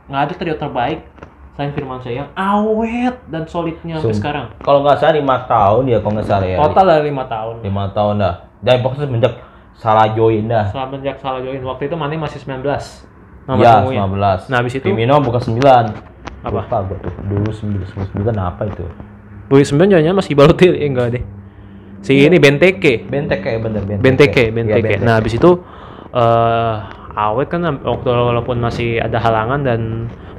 nggak 0.07 0.21
ada 0.21 0.33
trio 0.33 0.55
terbaik 0.55 1.03
selain 1.51 1.71
Firmansyah 1.71 2.13
yang 2.13 2.29
awet 2.33 3.15
dan 3.25 3.43
solidnya 3.45 3.95
sampai 3.97 4.11
sekarang 4.13 4.45
Kalau 4.57 4.79
nggak 4.81 4.97
salah 4.97 5.13
lima 5.13 5.37
tahun 5.45 5.83
ya, 5.85 5.97
kalau 5.99 6.13
nggak 6.13 6.27
salah 6.27 6.47
ya. 6.47 6.57
total 6.57 6.85
dari 6.85 7.03
lima 7.05 7.23
tahun 7.25 7.55
lima 7.61 7.83
tahun 7.89 8.13
dah. 8.17 8.35
Dan 8.57 8.75
pokoknya 8.81 9.05
semenjak 9.05 9.33
salah 9.73 10.07
join 10.09 10.47
dah. 10.47 10.65
semenjak 10.67 11.15
salah 11.19 11.39
join 11.39 11.59
waktu 11.61 11.83
itu 11.85 11.95
Mane 11.95 12.15
masih 12.15 12.39
19 12.39 12.63
nomor 13.45 13.61
Ya, 13.61 13.71
punggungnya. 13.77 14.03
19. 14.41 14.49
Nah, 14.49 14.57
habis 14.57 14.73
itu- 14.73 14.85
Firmino 14.85 15.15
bukan 15.19 15.37
9. 15.37 16.14
Apa? 16.45 16.61
Lupa 16.61 16.77
gua 16.85 16.97
tuh. 17.01 17.13
Dulu 17.25 17.49
9, 17.49 18.13
9 18.13 18.37
apa 18.37 18.61
itu? 18.69 18.85
Boy 19.49 19.65
9 19.65 19.89
jangan 19.89 20.15
masih 20.17 20.33
Balotelli 20.37 20.77
eh, 20.81 20.89
enggak 20.89 21.07
deh. 21.17 21.23
Si 22.05 22.13
ini 22.21 22.37
Benteke. 22.37 23.01
Benteke 23.09 23.49
ya 23.49 23.59
bener 23.59 23.81
Benteke. 23.81 24.01
Benteke, 24.05 24.43
Iya, 24.45 24.53
Benteke. 24.53 24.95
Nah, 25.01 25.17
habis 25.17 25.33
itu 25.33 25.51
eh 26.13 26.75
awet 27.15 27.47
kan 27.49 27.63
waktu 27.63 28.07
walaupun 28.11 28.59
masih 28.61 29.01
ada 29.01 29.17
halangan 29.17 29.63
dan 29.65 29.79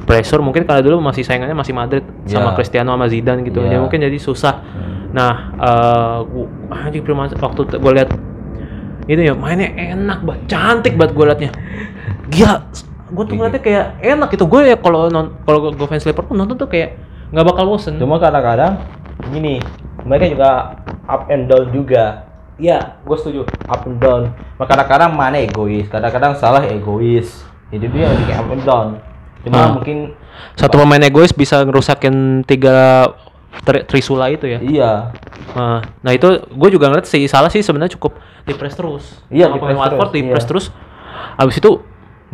pressure 0.07 0.39
mungkin 0.45 0.63
kalau 0.69 0.85
dulu 0.85 1.03
masih 1.03 1.27
saingannya 1.27 1.57
masih 1.57 1.75
Madrid 1.75 2.05
sama 2.29 2.53
Ya. 2.53 2.57
Cristiano 2.57 2.95
sama 2.95 3.11
Zidane 3.11 3.43
gitu. 3.43 3.65
Ya. 3.67 3.75
Jadi 3.75 3.81
mungkin 3.83 3.99
jadi 3.99 4.19
susah. 4.23 4.55
Hmm. 4.63 5.11
Nah, 5.11 5.33
eh 5.59 6.17
gua 6.23 6.47
anjing 6.87 7.03
Firman 7.03 7.33
waktu 7.35 7.61
gue 7.67 7.93
lihat 7.97 8.11
itu 9.07 9.23
ya 9.23 9.35
mainnya 9.39 9.71
enak 9.71 10.23
banget, 10.27 10.43
cantik 10.51 10.95
banget 10.99 11.13
gue 11.15 11.25
liatnya. 11.27 11.51
Gila, 12.27 12.55
gue 13.07 13.25
tuh 13.25 13.35
ngeliatnya 13.35 13.63
kayak 13.63 13.85
enak 14.03 14.29
gitu. 14.33 14.45
Gue 14.47 14.67
ya 14.67 14.77
kalau 14.77 15.07
non 15.09 15.39
kalau 15.43 15.71
gue 15.71 15.87
fans 15.87 16.03
Liverpool 16.03 16.35
nonton 16.35 16.57
tuh 16.57 16.67
kayak 16.67 16.99
nggak 17.31 17.47
bakal 17.47 17.65
bosen. 17.67 17.99
Cuma 17.99 18.19
kadang-kadang 18.19 18.83
gini, 19.31 19.59
mereka 20.03 20.27
juga 20.27 20.51
up 21.07 21.27
and 21.29 21.47
down 21.47 21.71
juga. 21.71 22.27
Iya, 22.57 22.97
gue 23.05 23.17
setuju. 23.17 23.41
Up 23.69 23.85
and 23.85 24.01
down. 24.01 24.33
Maka 24.57 24.75
kadang-kadang 24.75 25.13
mana 25.13 25.37
egois, 25.39 25.87
kadang-kadang 25.87 26.35
salah 26.35 26.65
egois. 26.65 27.45
Itu 27.69 27.87
dia 27.91 28.09
bikin 28.09 28.35
up 28.35 28.49
and 28.49 28.65
down. 28.65 28.89
Cuma 29.43 29.57
Ah. 29.61 29.71
mungkin 29.73 30.17
Satu 30.53 30.77
pemain 30.77 31.01
egois 31.01 31.33
bisa 31.33 31.65
ngerusakin 31.65 32.45
tiga 32.45 33.09
tri- 33.65 33.85
trisula 33.85 34.29
itu 34.29 34.45
ya. 34.45 34.59
iya. 34.61 34.93
Nah, 35.57 35.81
nah 36.05 36.13
itu 36.13 36.29
gue 36.45 36.69
juga 36.69 36.93
ngeliat 36.93 37.09
si 37.09 37.25
Salah 37.25 37.49
sih 37.49 37.65
sebenarnya 37.65 37.97
cukup 37.97 38.21
di 38.45 38.53
press 38.53 38.77
terus. 38.77 39.05
Iya, 39.29 39.49
Sama 39.49 39.55
di 39.57 39.59
pemain 39.59 39.77
press 39.77 39.83
Watford 39.97 40.11
terus, 40.13 40.25
iya. 40.29 40.45
terus. 40.45 40.67
Abis 41.37 41.57
itu, 41.57 41.71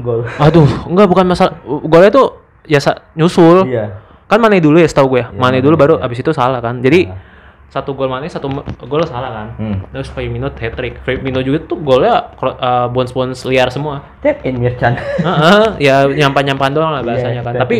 Gol. 0.02 0.26
aduh, 0.36 0.66
enggak 0.84 1.06
bukan 1.06 1.24
masalah. 1.24 1.54
Golnya 1.64 2.10
tuh 2.10 2.26
ya 2.64 2.78
sa- 2.78 3.00
nyusul. 3.12 3.64
Iya. 3.64 4.02
Kan 4.26 4.38
Mane 4.38 4.58
dulu 4.58 4.76
ya 4.76 4.86
setahu 4.86 5.12
gue. 5.12 5.22
Iya, 5.22 5.32
Mane 5.32 5.58
dulu 5.58 5.74
baru 5.74 5.94
iya. 5.96 6.04
abis 6.04 6.18
itu 6.18 6.30
salah 6.30 6.58
kan. 6.58 6.78
Jadi 6.78 7.06
Salah. 7.06 7.20
satu 7.68 7.92
gol 7.92 8.08
Mane, 8.08 8.26
satu 8.26 8.48
gol 8.82 9.04
salah 9.04 9.30
kan. 9.30 9.46
Hmm. 9.56 9.76
Terus 9.90 10.08
Firmino 10.08 10.48
hat 10.48 10.72
trick. 10.72 11.00
Firmino 11.00 11.38
juga 11.38 11.62
tuh 11.62 11.78
golnya 11.78 12.32
uh, 12.34 12.86
bounce-bounce 12.86 13.44
liar 13.44 13.68
semua. 13.68 14.02
Tap 14.18 14.40
in 14.42 14.56
Mirchan. 14.56 14.96
Heeh, 14.96 15.64
ya 15.86 16.04
nyampan-nyampan 16.04 16.70
doang 16.70 16.90
lah 16.90 17.00
bahasanya 17.00 17.38
Iya, 17.38 17.42
kan. 17.42 17.52
tap 17.54 17.62
Tapi 17.62 17.76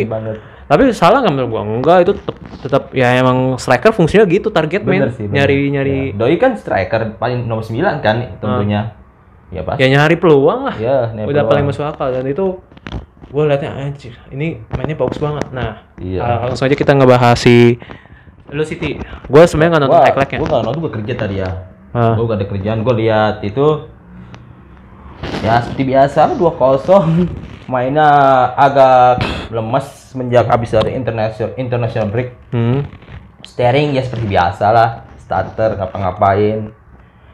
tapi 0.63 0.89
salah 0.89 1.19
nggak 1.19 1.33
menurut 1.33 1.49
gua 1.51 1.61
enggak 1.61 1.97
itu 2.01 2.11
tetap 2.15 2.35
tetap 2.57 2.83
ya 2.93 3.11
emang 3.13 3.59
striker 3.59 3.91
fungsinya 3.91 4.23
gitu 4.25 4.47
target 4.47 4.81
Bener 4.81 5.05
men 5.05 5.11
sih. 5.11 5.27
bener. 5.27 5.43
nyari 5.43 5.57
nyari 5.69 5.97
Ya. 6.09 6.15
Doi 6.15 6.35
kan 6.37 6.55
striker 6.55 7.19
paling 7.19 7.43
nomor 7.43 7.61
9 7.61 7.77
kan 7.99 8.39
tentunya. 8.39 8.95
Ya 9.53 9.61
pas. 9.61 9.77
ya 9.77 9.85
nyari 9.85 10.15
peluang 10.15 10.65
lah 10.65 10.75
Ya, 10.75 11.07
nyari 11.07 11.29
udah 11.29 11.33
peluang. 11.39 11.47
paling 11.47 11.65
masuk 11.67 11.85
akal 11.85 12.09
dan 12.09 12.25
itu 12.25 12.57
gua 13.29 13.43
liatnya 13.45 13.69
anjir 13.71 14.13
ini 14.27 14.61
mainnya 14.69 14.93
bagus 14.95 15.17
banget 15.17 15.45
nah 15.49 15.85
Iya. 15.95 16.19
uh, 16.19 16.37
langsung 16.47 16.65
aja 16.65 16.73
kita 16.73 16.91
ngebahas 16.91 17.33
si 17.35 17.77
lu 18.47 18.61
Siti 18.61 18.97
gua 19.25 19.45
sebenarnya 19.45 19.69
nggak 19.71 19.81
nonton 19.83 19.93
Gua- 19.95 20.05
highlightnya 20.07 20.37
Gua 20.37 20.47
nggak 20.47 20.63
nonton, 20.63 20.79
gua 20.79 20.91
kerja 20.91 21.13
tadi 21.15 21.35
ya. 21.37 21.49
Ah. 21.91 22.13
Gua 22.13 22.25
gak 22.27 22.37
ada 22.39 22.47
kerjaan, 22.47 22.79
gua 22.81 22.93
lihat 22.93 23.35
itu 23.41 23.65
ya 25.39 25.61
seperti 25.61 25.83
biasa 25.87 26.33
2-0. 26.33 27.29
Mainnya 27.71 28.09
agak 28.51 29.21
lemes 29.47 29.85
semenjak 30.09 30.45
habis 30.45 30.69
dari 30.69 30.93
international 30.93 31.53
international 31.55 32.07
break. 32.09 32.29
hmm. 32.49 32.81
Steering 33.43 33.91
ya 33.91 34.01
seperti 34.01 34.25
biasa 34.25 34.65
lah, 34.67 34.89
starter 35.17 35.75
ngapa-ngapain. 35.75 36.71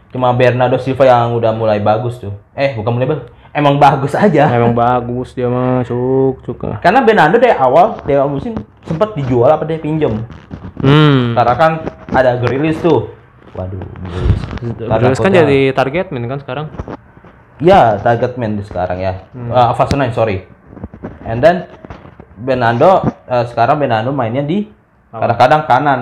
Cuma 0.10 0.34
Bernardo 0.34 0.82
Silva 0.82 1.06
yang 1.06 1.38
udah 1.38 1.54
mulai 1.54 1.78
bagus 1.78 2.18
tuh. 2.18 2.34
Eh, 2.58 2.74
bukan 2.74 2.98
mulai 2.98 3.08
bagus. 3.10 3.26
Emang 3.50 3.82
bagus 3.82 4.14
aja. 4.14 4.46
emang 4.54 4.78
bagus 4.78 5.34
dia 5.34 5.50
masuk 5.50 6.38
suka 6.46 6.78
Karena 6.86 7.02
Bernardo 7.02 7.42
dari 7.42 7.54
awal, 7.58 7.98
dari 8.06 8.22
awal 8.22 8.38
musim 8.38 8.54
sempat 8.86 9.18
dijual 9.18 9.50
apa 9.50 9.66
dia 9.66 9.82
pinjem. 9.82 10.22
hmm 10.82 11.34
Karena 11.34 11.54
kan 11.58 11.72
ada 12.14 12.38
Grilis 12.38 12.78
tuh. 12.82 13.10
Waduh, 13.58 13.82
Grilis. 13.82 15.18
Kan 15.18 15.34
jadi 15.34 15.74
target 15.74 16.14
men 16.14 16.30
kan 16.30 16.42
sekarang 16.42 16.70
Ya, 17.60 18.00
target 18.00 18.40
man 18.40 18.56
di 18.56 18.64
sekarang 18.64 19.04
ya. 19.04 19.28
Hmm. 19.36 19.52
Uh, 19.52 19.76
fase 19.76 20.00
9, 20.00 20.16
sorry. 20.16 20.48
And 21.28 21.44
then 21.44 21.68
Bernardo 22.40 23.04
uh, 23.28 23.46
sekarang 23.52 23.84
Bernardo 23.84 24.16
mainnya 24.16 24.40
di 24.40 24.72
kadang-kadang 25.12 25.68
kanan. 25.68 26.00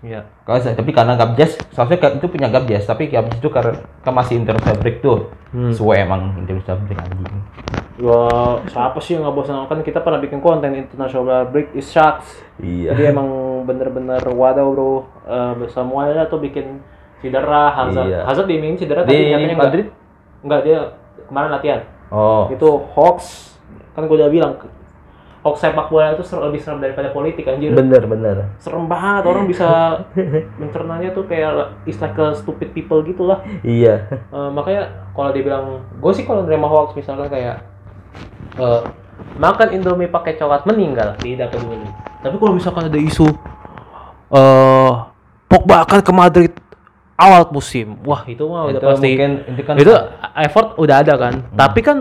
Iya 0.00 0.20
Kalau 0.42 0.58
saya- 0.58 0.74
tapi 0.74 0.90
karena 0.90 1.14
Gabjes, 1.14 1.60
seharusnya 1.70 2.16
itu 2.16 2.26
punya 2.26 2.48
Gabjes, 2.48 2.84
tapi 2.84 3.06
Gabjes 3.06 3.36
itu 3.36 3.48
karena 3.48 3.76
kan 4.00 4.12
masih 4.12 4.40
international 4.40 4.80
break 4.80 5.00
tuh. 5.00 5.28
Hmm. 5.52 5.70
Suwe 5.70 6.00
emang 6.00 6.40
international 6.40 6.80
break 6.84 6.98
anjing. 6.98 7.36
Gua 8.00 8.24
siapa 8.64 8.96
sih 8.98 9.12
yang 9.14 9.28
nggak 9.28 9.36
bosan 9.36 9.68
kan 9.68 9.84
kita 9.84 10.00
pernah 10.00 10.16
bikin 10.16 10.40
konten 10.40 10.72
international 10.72 11.52
break 11.52 11.76
is 11.76 11.84
sharks. 11.86 12.40
Iya. 12.56 12.96
Jadi 12.96 13.12
emang 13.12 13.28
bener-bener 13.68 14.24
waduh 14.24 14.72
bro, 14.72 14.92
uh, 15.28 15.52
semuanya 15.68 16.24
tuh 16.24 16.40
bikin 16.40 16.80
cedera, 17.20 17.68
Hazard, 17.70 18.08
Iya. 18.08 18.20
Hazard 18.24 18.48
dimainin 18.48 18.80
cedera 18.80 19.04
Di 19.04 19.12
tapi 19.12 19.28
nyatanya 19.28 19.56
Madrid? 19.60 19.86
enggak. 19.92 20.40
Enggak 20.40 20.60
dia 20.64 20.78
kemarin 21.28 21.50
latihan. 21.52 21.80
Oh. 22.08 22.48
Itu 22.48 22.68
hoax, 22.96 23.52
kan 23.92 24.08
gue 24.08 24.16
udah 24.16 24.32
bilang 24.32 24.56
hoax 25.40 25.56
sepak 25.64 25.88
bola 25.88 26.12
itu 26.12 26.24
ser- 26.24 26.44
lebih 26.44 26.60
serem 26.60 26.84
daripada 26.84 27.08
politik 27.10 27.48
anjir. 27.48 27.72
Bener 27.72 28.04
bener. 28.04 28.36
serem 28.60 28.84
banget 28.84 29.24
orang 29.24 29.48
bisa 29.48 30.02
mencernanya 30.60 31.16
tuh 31.16 31.24
kayak 31.24 31.80
istilah 31.88 32.12
ke 32.12 32.24
stupid 32.36 32.76
people 32.76 33.00
gitu 33.04 33.24
lah. 33.24 33.40
Iya. 33.64 34.08
Eh, 34.12 34.50
makanya 34.52 35.10
kalau 35.16 35.32
dibilang 35.32 35.84
gue 35.96 36.12
sih 36.12 36.28
kalau 36.28 36.44
nerima 36.44 36.68
hoax 36.68 36.92
misalkan 36.92 37.32
kayak 37.32 37.64
eh, 38.60 38.80
makan 39.36 39.68
indomie 39.76 40.10
pakai 40.10 40.36
coklat 40.36 40.64
meninggal 40.64 41.16
tidak 41.20 41.52
peduli 41.52 41.88
tapi 42.20 42.36
kalau 42.36 42.52
misalkan 42.56 42.88
ada 42.88 42.98
isu 43.00 43.28
eh 44.30 44.92
Pogba 45.50 45.82
akan 45.82 46.00
ke 46.04 46.12
Madrid 46.14 46.52
awal 47.18 47.42
musim 47.50 47.98
wah 48.06 48.22
itu 48.24 48.44
mah 48.46 48.70
udah 48.70 48.80
Itu 48.80 48.86
pasti 48.86 49.08
mungkin 49.10 49.30
itu 49.50 49.62
kan 49.66 49.74
itu 49.76 49.92
effort 50.46 50.68
udah 50.78 50.96
ada 51.02 51.14
kan 51.18 51.34
tapi 51.52 51.80
kan 51.82 51.96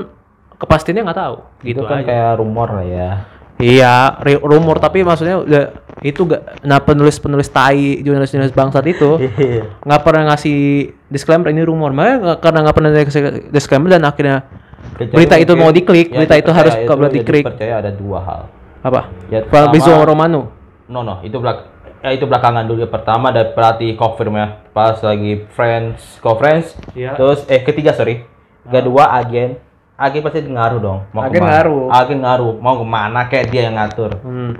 kepastiannya 0.59 1.03
nggak 1.03 1.19
tahu 1.19 1.35
gitu 1.63 1.79
itu 1.79 1.81
kan 1.81 1.97
aja 1.97 2.05
kayak 2.05 2.31
rumor 2.35 2.67
lah 2.69 2.85
ya. 2.85 3.11
Iya, 3.59 4.15
rumor 4.39 4.79
tapi 4.79 5.03
maksudnya 5.03 5.43
udah 5.43 5.63
itu 5.99 6.23
gak 6.23 6.63
nah 6.63 6.79
penulis 6.79 7.19
penulis 7.19 7.51
tai 7.51 7.99
jurnalis 7.99 8.31
jurnalis 8.31 8.55
bangsat 8.55 8.87
itu 8.87 9.19
Iya. 9.35 9.67
nggak 9.83 9.99
pernah 9.99 10.31
ngasih 10.31 10.59
disclaimer 11.07 11.51
ini 11.51 11.67
rumor 11.67 11.91
makanya 11.91 12.39
karena 12.39 12.63
nggak 12.63 12.75
pernah 12.75 12.89
ngasih 12.93 13.51
disclaimer 13.51 13.91
dan 13.91 14.07
akhirnya 14.07 14.47
Kecuali 14.95 15.11
berita 15.11 15.35
itu 15.35 15.53
mau 15.55 15.75
diklik 15.75 16.07
yang 16.07 16.23
berita 16.23 16.35
itu 16.39 16.51
harus 16.55 16.73
kalau 16.87 17.03
yang 17.03 17.15
diklik 17.19 17.43
dipercaya 17.43 17.73
ada 17.79 17.91
dua 17.91 18.19
hal. 18.23 18.41
apa 18.79 19.01
Ya, 19.27 19.43
pertama- 19.43 20.07
Romano 20.07 20.41
No 20.89 21.03
no, 21.03 21.19
itu 21.21 21.35
belak 21.35 21.67
ya, 22.01 22.09
itu 22.09 22.25
belakangan 22.25 22.65
dulu. 22.65 22.87
Pertama 22.87 23.29
dari 23.29 23.53
pelatih 23.53 23.93
confirm 23.93 24.33
ya, 24.33 24.47
pas 24.73 24.97
lagi 24.97 25.45
friends 25.53 26.17
conference. 26.17 26.73
Iya. 26.95 27.13
Terus 27.13 27.45
eh 27.45 27.61
ketiga 27.61 27.93
sorry, 27.93 28.25
kedua 28.65 29.13
agen. 29.13 29.61
Agen 29.99 30.23
pasti 30.23 30.39
ngaruh 30.41 30.79
dong. 30.79 30.99
Agen 31.11 31.27
ke 31.29 31.39
mana. 31.39 31.51
ngaruh. 31.51 31.85
Agen 31.91 32.19
ngaruh. 32.23 32.53
Mau 32.55 32.75
ke 32.75 32.85
mana 32.87 33.19
kayak 33.27 33.45
dia 33.51 33.67
yang 33.67 33.75
ngatur. 33.75 34.15
hmm. 34.17 34.51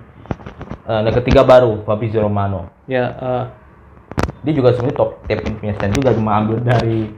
Eh, 0.84 1.00
yang 1.00 1.16
ketiga 1.16 1.42
baru 1.44 1.80
Fabrizio 1.82 2.20
Romano. 2.20 2.68
ya 2.84 3.06
eh, 3.14 3.44
Dia 4.42 4.54
juga 4.54 4.74
sebenarnya 4.74 4.98
top 4.98 5.22
tip 5.24 5.40
investment 5.46 5.94
juga 5.94 6.10
cuma 6.12 6.32
ambil 6.36 6.60
dari 6.60 7.14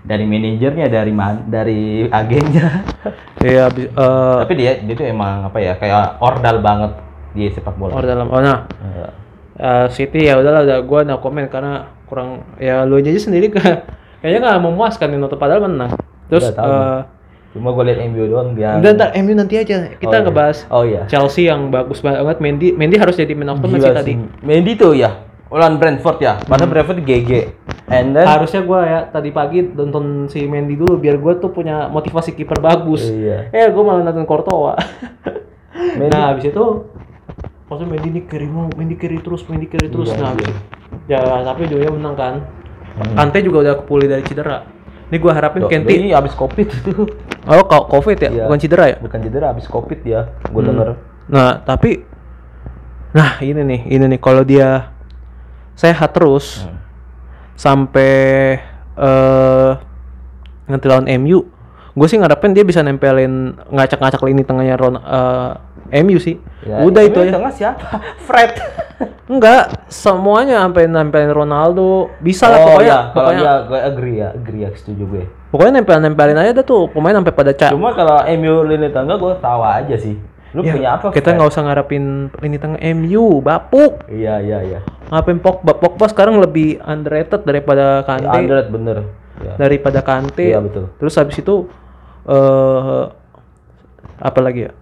dari 0.00 0.24
manajernya 0.24 0.86
dari 0.86 1.12
man, 1.12 1.44
dari 1.44 2.06
agennya. 2.06 2.86
iya 3.44 3.66
eh, 3.68 4.36
Tapi 4.40 4.52
dia 4.54 4.78
dia 4.78 4.94
tuh 4.94 5.04
emang 5.04 5.44
apa 5.44 5.58
ya 5.58 5.74
kayak 5.74 6.16
ordal 6.18 6.56
banget 6.58 6.92
di 7.30 7.50
sepak 7.50 7.74
bola. 7.74 7.98
dalam 8.00 8.30
oh 8.30 8.40
nah 8.40 8.64
Iya. 8.80 9.08
eh, 9.58 9.86
City 9.90 10.24
ya 10.24 10.38
udahlah 10.38 10.62
udah 10.64 10.78
gua 10.80 11.02
no 11.02 11.18
komen 11.18 11.50
karena 11.50 11.90
kurang 12.06 12.46
ya 12.56 12.86
lu 12.86 12.96
aja 12.96 13.12
sendiri 13.12 13.50
kayaknya 14.22 14.38
nggak 14.40 14.62
memuaskan 14.62 15.12
nih 15.12 15.18
nonton 15.18 15.36
padahal 15.36 15.66
menang 15.66 15.92
terus 16.30 16.48
eh, 16.48 16.98
Cuma 17.48 17.72
gue 17.72 17.84
liat 17.86 17.98
MU 18.06 18.24
doang 18.26 18.52
dia. 18.52 18.76
dan 18.78 18.92
ntar 18.94 19.16
MU 19.16 19.32
nanti 19.32 19.56
aja 19.56 19.88
kita 19.90 20.04
Oh, 20.06 20.12
iya. 20.12 20.20
ngebahas 20.22 20.58
Oh 20.68 20.84
iya. 20.84 21.02
Chelsea 21.06 21.44
yang 21.44 21.68
bagus 21.68 21.98
banget 21.98 22.36
Mendy 22.38 22.70
Mendy 22.70 22.96
harus 22.96 23.14
jadi 23.14 23.32
man 23.32 23.50
of 23.50 23.58
the 23.58 23.66
match 23.66 23.88
tadi. 23.88 24.14
Mendy 24.40 24.74
tuh 24.74 24.92
ya. 24.92 25.24
Ulan 25.48 25.80
Brentford 25.80 26.20
ya. 26.20 26.36
Padahal 26.38 26.68
Brentford 26.68 27.00
GG. 27.02 27.30
And 27.88 28.12
then 28.12 28.28
harusnya 28.28 28.60
gua 28.60 28.84
ya 28.84 29.00
tadi 29.06 29.32
pagi 29.32 29.64
nonton 29.64 30.28
si 30.28 30.44
Mendy 30.44 30.76
dulu 30.76 30.96
biar 30.96 31.16
gua 31.16 31.36
tuh 31.36 31.48
punya 31.48 31.88
motivasi 31.88 32.36
kiper 32.36 32.60
bagus 32.60 33.08
Iya. 33.08 33.48
eh 33.48 33.72
gua 33.72 33.82
malah 33.86 34.04
nonton 34.04 34.28
Mendy- 35.96 36.12
nah 36.12 36.30
habis 36.30 36.44
itu 36.46 36.64
maksudnya 37.64 37.88
Mendy 37.90 38.08
ini 38.10 38.20
kiri 38.22 38.44
mau 38.44 38.68
Mendy 38.70 38.94
kiri 38.94 39.18
terus 39.18 39.40
Mendy 39.44 39.66
kiri 39.66 39.88
terus 39.88 40.12
Iya, 40.12 40.20
nah 40.20 40.30
habis 40.30 40.52
ya 41.08 41.20
tapi 41.42 41.64
ujungnya 41.64 41.90
menang 41.90 42.12
kan 42.14 42.34
Hmm. 42.98 43.14
Kante 43.14 43.38
juga 43.40 43.62
udah 43.62 43.74
kepulih 43.78 44.10
dari 44.10 44.26
cedera 44.26 44.66
ini 45.08 45.16
gua 45.16 45.32
harapin 45.32 45.64
Loh, 45.64 45.70
Kenti 45.70 45.94
Ini 45.98 46.12
abis 46.12 46.32
covid 46.32 46.68
itu. 46.68 46.92
oh 47.48 47.82
covid 47.88 48.18
ya 48.18 48.30
Iya. 48.30 48.44
bukan 48.44 48.58
cedera 48.58 48.84
ya 48.86 48.96
Bukan 49.00 49.18
cedera 49.20 49.46
abis 49.50 49.66
covid 49.66 49.98
dia. 50.00 50.28
Gue 50.46 50.60
Hmm. 50.60 50.68
denger. 50.70 50.88
Nah, 51.28 51.60
tapi 51.60 52.04
nah 53.08 53.40
ini 53.40 53.60
nih, 53.60 53.80
ini 53.88 54.04
nih 54.06 54.20
kalau 54.20 54.44
dia 54.44 54.92
sehat 55.74 56.12
terus 56.12 56.62
Hmm. 56.62 56.76
sampai 57.54 58.12
eh 58.94 59.72
nanti 60.66 60.84
lawan 60.84 61.08
MU, 61.18 61.48
gue 61.98 62.06
sih 62.06 62.16
ngarepin 62.16 62.54
dia 62.54 62.62
bisa 62.62 62.78
nempelin 62.80 63.34
ngacak-ngacak 63.68 64.22
lini 64.22 64.42
tengahnya 64.42 64.78
Ron 64.78 64.96
eh, 64.96 65.52
MU 65.98 66.16
sih. 66.16 66.38
Ya, 66.62 66.84
Udah 66.84 67.02
itu 67.02 67.18
aja. 67.18 67.32
Tengah 67.34 67.50
siapa? 67.50 67.86
Fred. 68.28 68.54
Enggak, 69.32 69.88
semuanya 69.88 70.62
sampai 70.62 70.86
nempelin 70.86 71.32
Ronaldo. 71.32 72.12
Bisa 72.18 72.46
lah 72.46 72.58
oh 72.58 72.66
pokoknya. 72.70 72.86
iya, 72.86 72.98
kalau 73.08 73.14
pokoknya, 73.26 73.40
dia 73.40 73.54
gue 73.64 73.80
agree 73.82 74.16
ya, 74.16 74.28
agree 74.30 74.62
ya, 74.62 74.70
setuju 74.72 75.04
gue. 75.06 75.24
pokoknya 75.48 75.72
nempel-nempelin 75.80 76.36
aja 76.36 76.52
dah 76.52 76.62
tuh 76.62 76.86
pemain 76.88 77.12
sampai 77.12 77.32
pada 77.32 77.52
cak. 77.52 77.72
Cuma 77.72 77.90
kalau 77.92 78.20
MU 78.36 78.54
lini 78.64 78.88
tengah 78.88 79.16
gue 79.16 79.32
tawa 79.38 79.80
aja 79.80 79.96
sih. 79.96 80.14
Lu 80.52 80.60
Ya, 80.60 80.72
punya 80.72 80.88
apa? 80.96 81.06
kita 81.08 81.28
nggak 81.30 81.48
usah 81.48 81.62
ngarepin 81.62 82.04
lini 82.36 82.56
tengah 82.56 82.80
MU, 82.92 83.40
bapuk. 83.40 84.04
Iya 84.08 84.40
iya 84.40 84.58
iya. 84.62 84.78
Ngapain 85.08 85.40
Pogba? 85.40 85.72
Pogba 85.72 86.04
sekarang 86.06 86.36
lebih 86.36 86.80
underrated 86.80 87.44
daripada 87.44 88.00
Kante. 88.02 88.28
Underrated 88.34 88.68
bener. 88.70 88.98
Ya. 89.38 89.54
daripada 89.54 90.00
Kante. 90.00 90.42
Iya, 90.42 90.58
betul. 90.58 90.90
Terus 90.96 91.14
habis 91.14 91.38
itu 91.38 91.70
eh 92.28 93.02
apa 94.18 94.40
lagi 94.44 94.68
ya? 94.68 94.72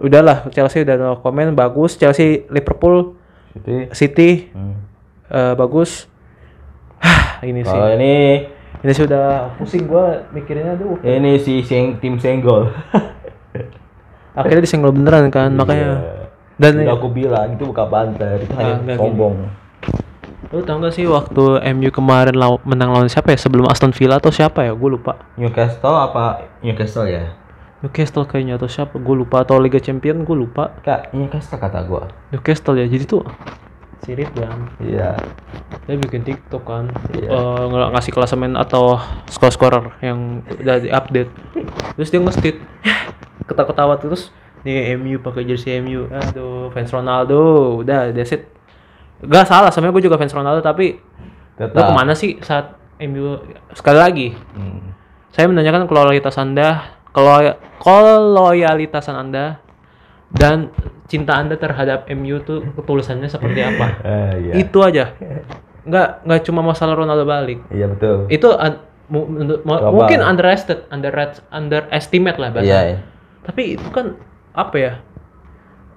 Udahlah 0.00 0.48
Chelsea 0.50 0.82
udah 0.82 0.96
no 0.98 1.10
komen 1.22 1.54
bagus. 1.54 1.94
Chelsea 1.94 2.48
Liverpool 2.50 3.14
Jadi, 3.54 3.94
City 3.94 4.30
hmm. 4.50 4.74
eh, 5.30 5.54
bagus. 5.54 6.10
Hah, 7.00 7.40
ini 7.46 7.64
sih. 7.64 7.80
ini 7.96 8.14
Ini 8.80 8.96
sih 8.96 9.04
udah 9.04 9.60
pusing 9.60 9.84
gua 9.84 10.24
mikirinnya 10.32 10.72
aduh. 10.72 10.96
ini 11.04 11.36
si 11.36 11.60
seng, 11.60 12.00
tim 12.00 12.16
senggol. 12.16 12.72
Akhirnya 14.40 14.64
disenggol 14.64 14.96
beneran 14.96 15.28
kan, 15.28 15.52
makanya 15.52 16.00
dan 16.60 16.76
Udah 16.76 16.96
aku 17.00 17.08
bilang 17.08 17.56
itu 17.56 17.64
bukan 17.64 17.86
banter, 17.88 18.44
itu 18.44 18.52
hanya 18.52 18.74
enggak 18.84 18.96
sombong. 19.00 19.48
Lu 20.50 20.60
tau 20.60 20.76
gak 20.76 20.90
sih 20.90 21.06
waktu 21.06 21.42
MU 21.70 21.90
kemarin 21.90 22.34
law- 22.34 22.58
menang 22.64 22.90
lawan 22.90 23.06
siapa 23.06 23.30
ya? 23.30 23.38
Sebelum 23.38 23.64
Aston 23.64 23.90
Villa 23.90 24.18
atau 24.18 24.28
siapa 24.28 24.62
ya? 24.62 24.74
Gue 24.74 24.90
lupa. 24.90 25.14
Newcastle 25.36 25.94
apa 25.94 26.42
Newcastle 26.58 27.06
ya? 27.06 27.30
Newcastle 27.80 28.26
kayaknya 28.26 28.58
atau 28.58 28.66
siapa? 28.66 28.98
Gue 28.98 29.14
lupa. 29.16 29.40
Atau 29.40 29.56
Liga 29.56 29.78
Champion 29.78 30.20
gue 30.20 30.36
lupa. 30.36 30.74
Kak, 30.80 31.12
Newcastle 31.12 31.54
kata 31.56 31.80
gua. 31.82 32.10
Newcastle 32.28 32.74
ya? 32.74 32.84
Jadi 32.84 33.04
tuh 33.06 33.22
sirip 34.00 34.32
kan 34.32 34.64
Iya. 34.80 35.12
dia 35.84 35.94
bikin 35.94 36.24
TikTok 36.24 36.64
kan. 36.64 36.88
Iya. 37.12 37.30
ng- 37.62 37.92
ngasih 37.92 38.10
klasemen 38.10 38.56
atau 38.56 38.96
skor 39.28 39.52
scorer 39.52 39.92
yang 40.00 40.40
udah 40.42 40.80
diupdate 40.80 41.28
terus 41.94 42.08
dia 42.08 42.18
nge-tweet 42.18 42.56
ketawa-ketawa 43.46 43.96
terus. 43.96 44.34
Nih 44.60 44.92
MU 44.94 45.16
pakai 45.18 45.44
jersey 45.44 45.78
MU 45.78 46.08
aduh 46.10 46.68
fans 46.70 46.90
Ronaldo. 46.90 47.38
Udah 47.80 48.10
that's 48.10 48.34
it 48.34 48.48
gak 49.22 49.44
salah 49.44 49.68
sebenarnya 49.68 49.94
gue 49.94 50.04
juga 50.04 50.16
fans 50.16 50.32
Ronaldo 50.32 50.60
tapi 50.60 50.96
lo 51.54 51.66
Tetap. 51.66 51.76
ke 51.82 51.92
mana 51.92 52.12
sih 52.12 52.40
saat 52.40 52.72
MU 52.98 53.36
sekali 53.70 53.96
lagi 53.96 54.28
Hmm. 54.52 54.92
saya 55.28 55.44
menanyakan 55.46 55.84
loyalitas 55.86 56.36
anda 56.36 56.96
kalau 57.10 57.40
loyalitasan 58.32 59.14
anda 59.14 59.60
dan 60.30 60.70
cinta 61.04 61.34
anda 61.34 61.54
terhadap 61.54 62.06
MU 62.08 62.38
tuh 62.40 62.62
ketulusannya 62.72 63.26
seperti 63.26 63.60
apa 63.60 63.86
Eh, 64.06 64.32
iya. 64.40 64.52
itu 64.58 64.78
aja 64.78 65.12
nggak 65.82 66.08
nggak 66.22 66.40
cuma 66.42 66.60
masalah 66.62 66.94
Ronaldo 66.94 67.24
balik 67.24 67.60
Iya 67.68 67.88
betul. 67.88 68.28
itu 68.28 68.48
Global. 69.74 69.96
mungkin 69.96 70.20
underestimate 70.22 70.86
under 70.88 71.10
underestimate 71.50 72.36
lah 72.36 72.48
bahasa 72.50 72.64
Iya, 72.64 72.80
iya. 72.86 72.98
tapi 73.42 73.74
itu 73.74 73.88
kan 73.90 74.14
apa 74.52 74.76
ya 74.76 74.92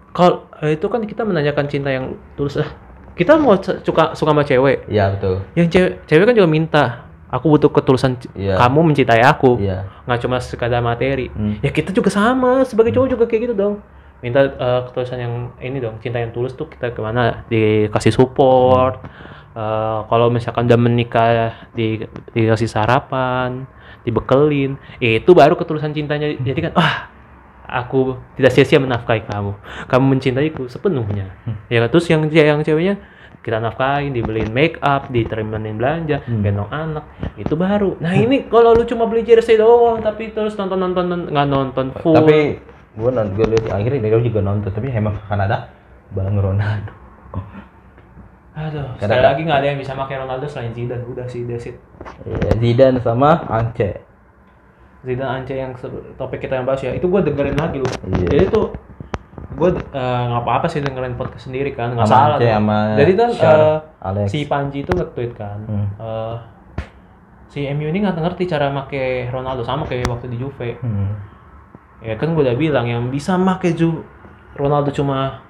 kalau 0.09 0.49
eh, 0.59 0.73
itu 0.73 0.86
kan 0.88 1.01
kita 1.03 1.21
menanyakan 1.21 1.65
cinta 1.67 1.89
yang 1.89 2.17
tulus 2.33 2.57
ah 2.57 2.69
kita 3.13 3.38
mau 3.38 3.54
suka 3.58 4.13
suka 4.13 4.32
sama 4.32 4.43
cewek 4.43 4.86
Iya 4.88 5.13
betul. 5.13 5.36
yang 5.54 5.67
cewek 5.67 5.91
cewek 6.04 6.23
kan 6.23 6.34
juga 6.34 6.49
minta 6.49 6.84
aku 7.30 7.49
butuh 7.49 7.69
ketulusan 7.69 8.17
Iya. 8.34 8.58
kamu 8.58 8.80
mencintai 8.89 9.21
aku 9.21 9.58
Iya. 9.58 9.86
nggak 10.06 10.19
cuma 10.21 10.38
sekadar 10.38 10.80
materi 10.80 11.30
Hmm. 11.30 11.58
ya 11.60 11.69
kita 11.69 11.89
juga 11.89 12.10
sama 12.10 12.62
sebagai 12.63 12.91
cowok 12.91 13.10
juga 13.10 13.26
kayak 13.26 13.41
gitu 13.43 13.56
dong 13.56 13.76
minta 14.19 14.39
eh, 14.39 14.82
ketulusan 14.88 15.19
yang 15.19 15.34
ini 15.58 15.78
dong 15.78 15.99
cinta 15.99 16.17
yang 16.17 16.32
tulus 16.32 16.54
tuh 16.54 16.65
kita 16.65 16.89
ke 16.89 16.99
mana 16.99 17.45
dikasih 17.47 18.12
support 18.12 18.97
Eh, 19.54 19.99
kalau 20.10 20.34
misalkan 20.34 20.65
udah 20.65 20.82
menikah 20.82 21.54
di 21.78 22.02
dikasih 22.34 22.65
sarapan 22.65 23.69
dibekelin 24.02 24.82
itu 24.97 25.30
baru 25.30 25.54
ketulusan 25.54 25.93
cintanya 25.93 26.34
jadi 26.36 26.60
kan 26.60 26.73
wah 26.73 27.06
aku 27.73 28.21
tidak 28.38 28.53
sia-sia 28.53 28.77
menafkahi 28.77 29.25
kamu 29.25 29.57
kamu 29.89 30.03
mencintaiku 30.05 30.69
sepenuhnya 30.69 31.33
ya 31.67 31.81
kan? 31.81 31.89
terus 31.89 32.05
yang 32.05 32.21
yang 32.29 32.62
ceweknya 32.62 33.01
kita 33.43 33.59
nafkahin 33.59 34.15
dibeliin 34.15 34.53
make 34.53 34.79
up 34.79 35.12
ditemenin 35.12 35.75
belanja 35.75 36.23
Hmm. 36.23 36.39
gendong 36.39 36.69
anak 36.71 37.03
itu 37.36 37.57
baru 37.57 37.97
nah 37.99 38.13
ini 38.13 38.47
kalau 38.47 38.71
lu 38.71 38.86
cuma 38.86 39.03
beli 39.03 39.25
jersey 39.25 39.59
doang 39.59 39.99
tapi 39.99 40.31
terus 40.31 40.55
nonton 40.55 40.79
nonton 40.79 41.27
nggak 41.27 41.47
nonton 41.49 41.91
full 41.99 42.15
Tapi 42.15 42.62
gua 42.95 43.09
nonton 43.12 43.33
gua 43.36 43.47
lihat 43.51 43.65
akhirnya 43.73 43.99
dia 43.99 44.21
juga 44.21 44.39
nonton 44.39 44.69
tapi 44.69 44.88
emang 44.88 45.17
ke 45.17 45.23
Kanada 45.27 45.67
Bang 46.13 46.38
Ronaldo. 46.38 46.93
aduh 48.53 48.86
Karena 49.01 49.17
sekali 49.17 49.25
lagi 49.25 49.41
nggak 49.49 49.59
ada 49.59 49.67
yang 49.73 49.79
bisa 49.81 49.97
pakai 49.97 50.15
Ronaldo 50.21 50.45
selain 50.45 50.71
Zidane 50.77 51.03
udah 51.09 51.25
sih 51.25 51.41
that's 51.43 51.65
it 51.65 51.75
Iya, 52.23 52.53
Zidane 52.62 52.99
sama 53.01 53.43
Ance. 53.49 53.97
Zidane 55.03 55.31
Ance 55.37 55.53
yang 55.53 55.71
topik 56.15 56.39
kita 56.39 56.55
yang 56.55 56.65
bahas 56.65 56.79
ya 56.79 56.91
itu 56.91 57.03
gue 57.03 57.21
dengerin 57.21 57.55
lagi 57.55 57.77
loh 57.77 57.91
Iya. 58.09 58.27
jadi 58.29 58.45
tuh 58.49 58.71
gue 59.53 59.69
nggak 59.93 60.41
apa-apa 60.41 60.65
sih 60.65 60.79
dengerin 60.79 61.13
podcast 61.13 61.45
sendiri 61.45 61.71
kan 61.71 61.93
nggak 61.93 62.07
salah 62.07 62.35
Ance 62.35 62.47
sama 62.47 62.77
jadi 62.95 63.11
kan 63.13 63.29
eh, 63.29 63.77
Alex. 64.01 64.25
si 64.27 64.39
Panji 64.43 64.81
itu 64.81 64.91
nge-tweet 64.91 65.31
kan 65.33 65.59
Hmm. 65.61 65.87
eh, 65.93 66.35
si 67.47 67.67
MU 67.67 67.85
ini 67.85 67.99
nggak 67.99 68.17
ngerti 68.17 68.43
cara 68.45 68.67
make 68.67 68.97
Ronaldo 69.29 69.61
sama 69.61 69.83
kayak 69.83 70.07
waktu 70.07 70.27
di 70.27 70.37
Juve 70.37 70.79
Hmm. 70.79 71.13
ya 71.99 72.15
kan 72.15 72.31
gue 72.31 72.41
udah 72.41 72.55
bilang 72.55 72.85
yang 72.85 73.03
bisa 73.07 73.35
make 73.35 73.71
Ju 73.71 74.01
Ronaldo 74.53 74.89
cuma 74.89 75.43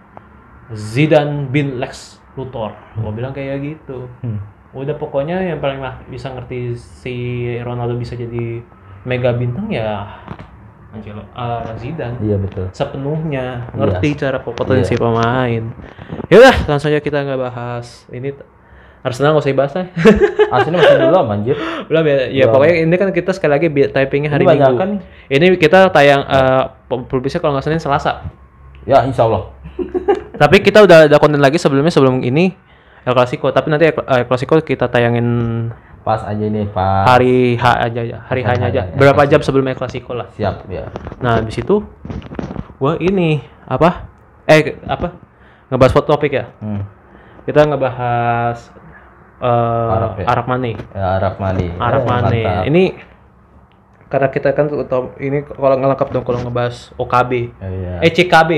Zidane 0.70 1.48
bin 1.48 1.78
Lex 1.78 2.18
Luthor 2.34 2.74
gue 2.96 3.12
bilang 3.12 3.32
kayak 3.32 3.62
gitu 3.62 4.10
Hmm. 4.20 4.42
udah 4.74 4.96
pokoknya 4.96 5.38
yang 5.44 5.60
paling 5.60 5.78
bisa 6.08 6.28
ngerti 6.28 6.74
si 6.74 7.16
Ronaldo 7.60 7.94
bisa 7.94 8.16
jadi 8.16 8.60
mega 9.04 9.32
bintang 9.32 9.68
ya 9.68 10.08
Angelo, 10.94 11.26
uh, 11.34 11.74
Zidane 11.76 12.22
Iya 12.22 12.38
betul. 12.38 12.70
sepenuhnya 12.70 13.66
ngerti 13.74 14.14
cara 14.14 14.38
kompetensi 14.38 14.94
Iya. 14.94 15.02
pemain. 15.02 15.64
Yaudah, 16.30 16.56
langsung 16.70 16.94
aja 16.94 17.02
kita 17.02 17.18
nggak 17.20 17.42
bahas 17.42 18.06
ini 18.08 18.30
Arsenal 19.02 19.36
nggak 19.36 19.44
usah 19.44 19.52
dibahas 19.52 19.74
lah. 19.82 19.88
Aslinya 20.54 20.78
masih 20.80 20.96
belum 21.02 21.26
anjir. 21.28 21.56
Belum 21.90 22.04
ya, 22.06 22.16
ya 22.30 22.46
Belum. 22.46 22.54
pokoknya 22.56 22.76
ini 22.80 22.96
kan 22.96 23.10
kita 23.10 23.32
sekali 23.34 23.52
lagi 23.52 23.68
typingnya 23.68 24.32
hari 24.32 24.46
Ini 24.46 24.54
Minggu. 24.54 24.78
kan? 24.78 24.90
Ini 25.28 25.46
kita 25.58 25.80
tayang 25.90 26.24
uh, 26.24 26.64
publisnya 26.88 27.42
kalau 27.42 27.58
nggak 27.58 27.66
Senin 27.66 27.82
Selasa. 27.82 28.30
Ya 28.86 29.02
insya 29.04 29.26
Allah. 29.26 29.50
Tapi 30.46 30.62
kita 30.62 30.80
udah 30.80 31.10
ada 31.10 31.18
konten 31.18 31.42
lagi 31.42 31.58
sebelumnya 31.58 31.90
sebelum 31.90 32.22
ini 32.22 32.54
El 33.02 33.12
Clasico. 33.12 33.50
Tapi 33.50 33.68
nanti 33.68 33.90
El 33.90 34.24
Clasico 34.24 34.56
kita 34.62 34.88
tayangin 34.88 35.26
Pas 36.04 36.20
aja 36.28 36.44
ini 36.44 36.68
Pak. 36.68 37.08
hari 37.08 37.56
H 37.56 37.64
aja, 37.64 38.02
ya. 38.04 38.20
hari 38.28 38.44
H-nya 38.44 38.68
H 38.68 38.72
aja. 38.76 38.82
ya, 38.92 38.96
Berapa 39.00 39.24
jam 39.24 39.40
sebelum 39.40 39.72
El 39.72 39.80
Clasico 39.80 40.12
lah. 40.12 40.28
Siap 40.36 40.68
ya. 40.68 40.92
Nah, 41.24 41.40
habis 41.40 41.56
itu 41.56 41.80
gua 42.76 43.00
ini 43.00 43.40
apa? 43.64 44.12
Eh 44.44 44.76
apa? 44.84 45.16
Ngebahas 45.72 45.94
foto 45.96 46.12
topik 46.12 46.36
ya. 46.36 46.52
Hmm. 46.60 46.84
Kita 47.48 47.64
ngebahas 47.64 48.60
eh 49.40 49.96
Arab 49.96 50.12
ya? 50.20 50.26
Arab 50.28 50.46
Mane. 50.52 50.72
Ya 50.92 51.08
Arab 51.24 51.36
Mani. 51.40 51.68
Arab 51.80 52.04
mantap. 52.04 52.64
Ini 52.68 52.84
karena 54.12 54.28
kita 54.30 54.54
kan 54.54 54.70
ini 55.18 55.42
kalau 55.48 55.74
nggak 55.80 55.90
lengkap 55.96 56.10
dong 56.14 56.26
kalau 56.28 56.40
ngebahas 56.44 56.92
OKB. 57.00 57.32
Oh, 57.64 57.72
iya. 57.72 57.96
Eh 58.04 58.12
CKB. 58.12 58.52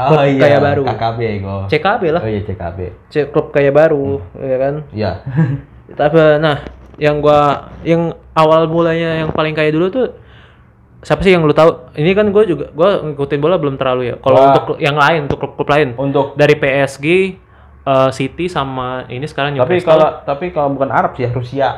Oh 0.00 0.16
klub 0.16 0.22
iya. 0.26 0.42
kaya 0.42 0.58
baru. 0.58 0.82
KKB 0.86 1.20
go. 1.40 1.54
CKB 1.68 2.02
lah. 2.14 2.22
Oh 2.24 2.30
iya 2.30 2.40
CKB. 2.44 2.78
C- 3.10 3.28
klub 3.30 3.52
kaya 3.52 3.70
baru, 3.70 4.22
ya 4.38 4.56
kan? 4.56 4.74
Iya. 4.90 5.12
Tapi 5.98 6.18
nah, 6.38 6.62
yang 7.00 7.24
gua 7.24 7.72
yang 7.80 8.12
awal 8.36 8.68
mulanya 8.68 9.24
yang 9.24 9.32
paling 9.32 9.56
kaya 9.56 9.72
dulu 9.72 9.88
tuh 9.88 10.06
siapa 11.00 11.24
sih 11.24 11.32
yang 11.32 11.48
lu 11.48 11.56
tahu? 11.56 11.96
Ini 11.96 12.12
kan 12.12 12.28
gua 12.28 12.44
juga 12.44 12.68
gua 12.76 13.00
ngikutin 13.00 13.40
bola 13.40 13.56
belum 13.56 13.80
terlalu 13.80 14.12
ya. 14.12 14.16
Kalau 14.20 14.40
untuk 14.52 14.76
yang 14.76 14.96
lain, 15.00 15.24
untuk 15.24 15.38
klub-klub 15.40 15.68
lain 15.72 15.88
Untuk 15.96 16.26
dari 16.36 16.60
PSG, 16.60 17.06
eh, 17.88 18.10
City 18.12 18.46
sama 18.52 19.08
ini 19.08 19.24
sekarang 19.24 19.56
tapi 19.56 19.80
Newcastle. 19.80 19.88
kalau 19.88 20.08
tapi 20.28 20.46
kalau 20.52 20.76
bukan 20.76 20.92
Arab 20.92 21.16
sih 21.16 21.24
ya 21.24 21.30
Rusia, 21.32 21.68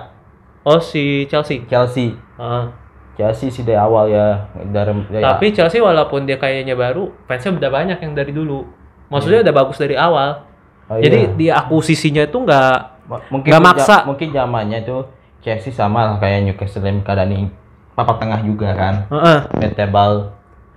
oh 0.66 0.82
si 0.82 1.30
Chelsea. 1.30 1.62
Chelsea. 1.70 2.18
Ah. 2.34 2.74
Chelsea 3.12 3.52
sih 3.52 3.62
dari 3.62 3.78
awal 3.78 4.08
ya 4.08 4.50
dari 4.72 4.90
ya, 5.12 5.36
Tapi 5.36 5.52
Chelsea 5.52 5.78
walaupun 5.78 6.24
dia 6.26 6.40
kayaknya 6.40 6.74
baru, 6.74 7.12
fansnya 7.28 7.54
udah 7.54 7.70
banyak 7.70 7.98
yang 8.02 8.12
dari 8.16 8.32
dulu. 8.34 8.64
Maksudnya 9.12 9.44
udah 9.44 9.54
bagus 9.54 9.76
dari 9.76 9.94
awal. 9.94 10.48
Oh, 10.88 10.98
Jadi 10.98 11.18
iya. 11.28 11.36
dia 11.36 11.52
akuisisinya 11.60 12.24
itu 12.24 12.40
nggak 12.40 12.91
mungkin 13.28 13.50
nggak 13.50 13.62
maksa. 13.62 13.96
ja- 14.00 14.04
mungkin 14.06 14.28
zamannya 14.30 14.78
itu 14.80 14.96
Chelsea 15.42 15.74
sama 15.74 16.06
lah 16.06 16.16
kayak 16.16 16.46
Newcastle 16.46 16.86
yang 16.86 17.02
keadaan 17.02 17.50
papak 17.92 18.16
tengah 18.18 18.40
juga 18.40 18.72
kan. 18.72 18.94
Heeh. 19.10 19.38
Metebal. 19.58 20.32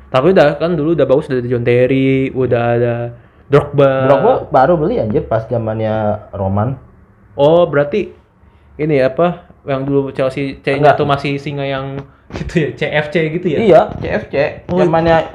Tapi 0.09 0.31
udah 0.31 0.55
kan 0.55 0.73
dulu 0.73 0.95
udah 0.95 1.05
bagus 1.05 1.27
udah 1.27 1.39
ada 1.39 1.47
John 1.47 1.63
Terry, 1.63 2.31
udah 2.31 2.63
ada 2.75 2.93
Drogba. 3.45 4.09
Drogba 4.09 4.33
baru 4.49 4.73
beli 4.75 4.97
anjir 4.97 5.23
pas 5.23 5.45
zamannya 5.45 6.27
Roman. 6.31 6.75
Oh, 7.35 7.67
berarti 7.67 8.15
ini 8.75 8.99
apa 8.99 9.47
yang 9.63 9.83
dulu 9.83 10.09
Chelsea 10.11 10.57
Enggak. 10.61 10.95
tuh 10.95 11.05
masih 11.05 11.35
singa 11.37 11.63
yang 11.63 11.99
gitu 12.33 12.53
ya, 12.57 12.69
CFC 12.73 13.15
gitu 13.37 13.47
ya? 13.53 13.59
Iya, 13.59 13.81
CFC. 13.97 14.33
Oh, 14.67 14.79
Zamannya 14.79 15.29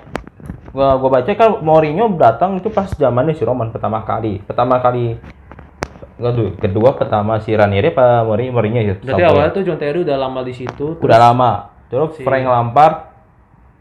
gua 0.70 0.96
gua 0.96 1.10
baca 1.18 1.30
kan 1.30 1.60
Mourinho 1.60 2.08
datang 2.14 2.56
itu 2.56 2.66
pas 2.66 2.86
zamannya 2.88 3.34
si 3.34 3.42
Roman 3.42 3.70
pertama 3.70 4.02
kali. 4.02 4.42
Pertama 4.42 4.78
kali 4.78 5.18
enggak 6.20 6.60
kedua 6.60 6.92
pertama 6.94 7.40
si 7.40 7.50
Ranieri 7.50 7.88
apa 7.88 8.20
Mourinho 8.22 8.52
Mourinho 8.52 8.80
ya. 8.82 8.94
Berarti 8.94 9.24
awalnya 9.24 9.50
tuh 9.50 9.62
John 9.64 9.76
Terry 9.76 9.98
udah 10.00 10.16
lama 10.16 10.40
di 10.42 10.52
situ. 10.52 10.86
udah 10.94 11.18
lama. 11.18 11.50
Terus 11.88 12.14
Si- 12.14 12.22
Frank 12.22 12.44
Lampard 12.44 12.94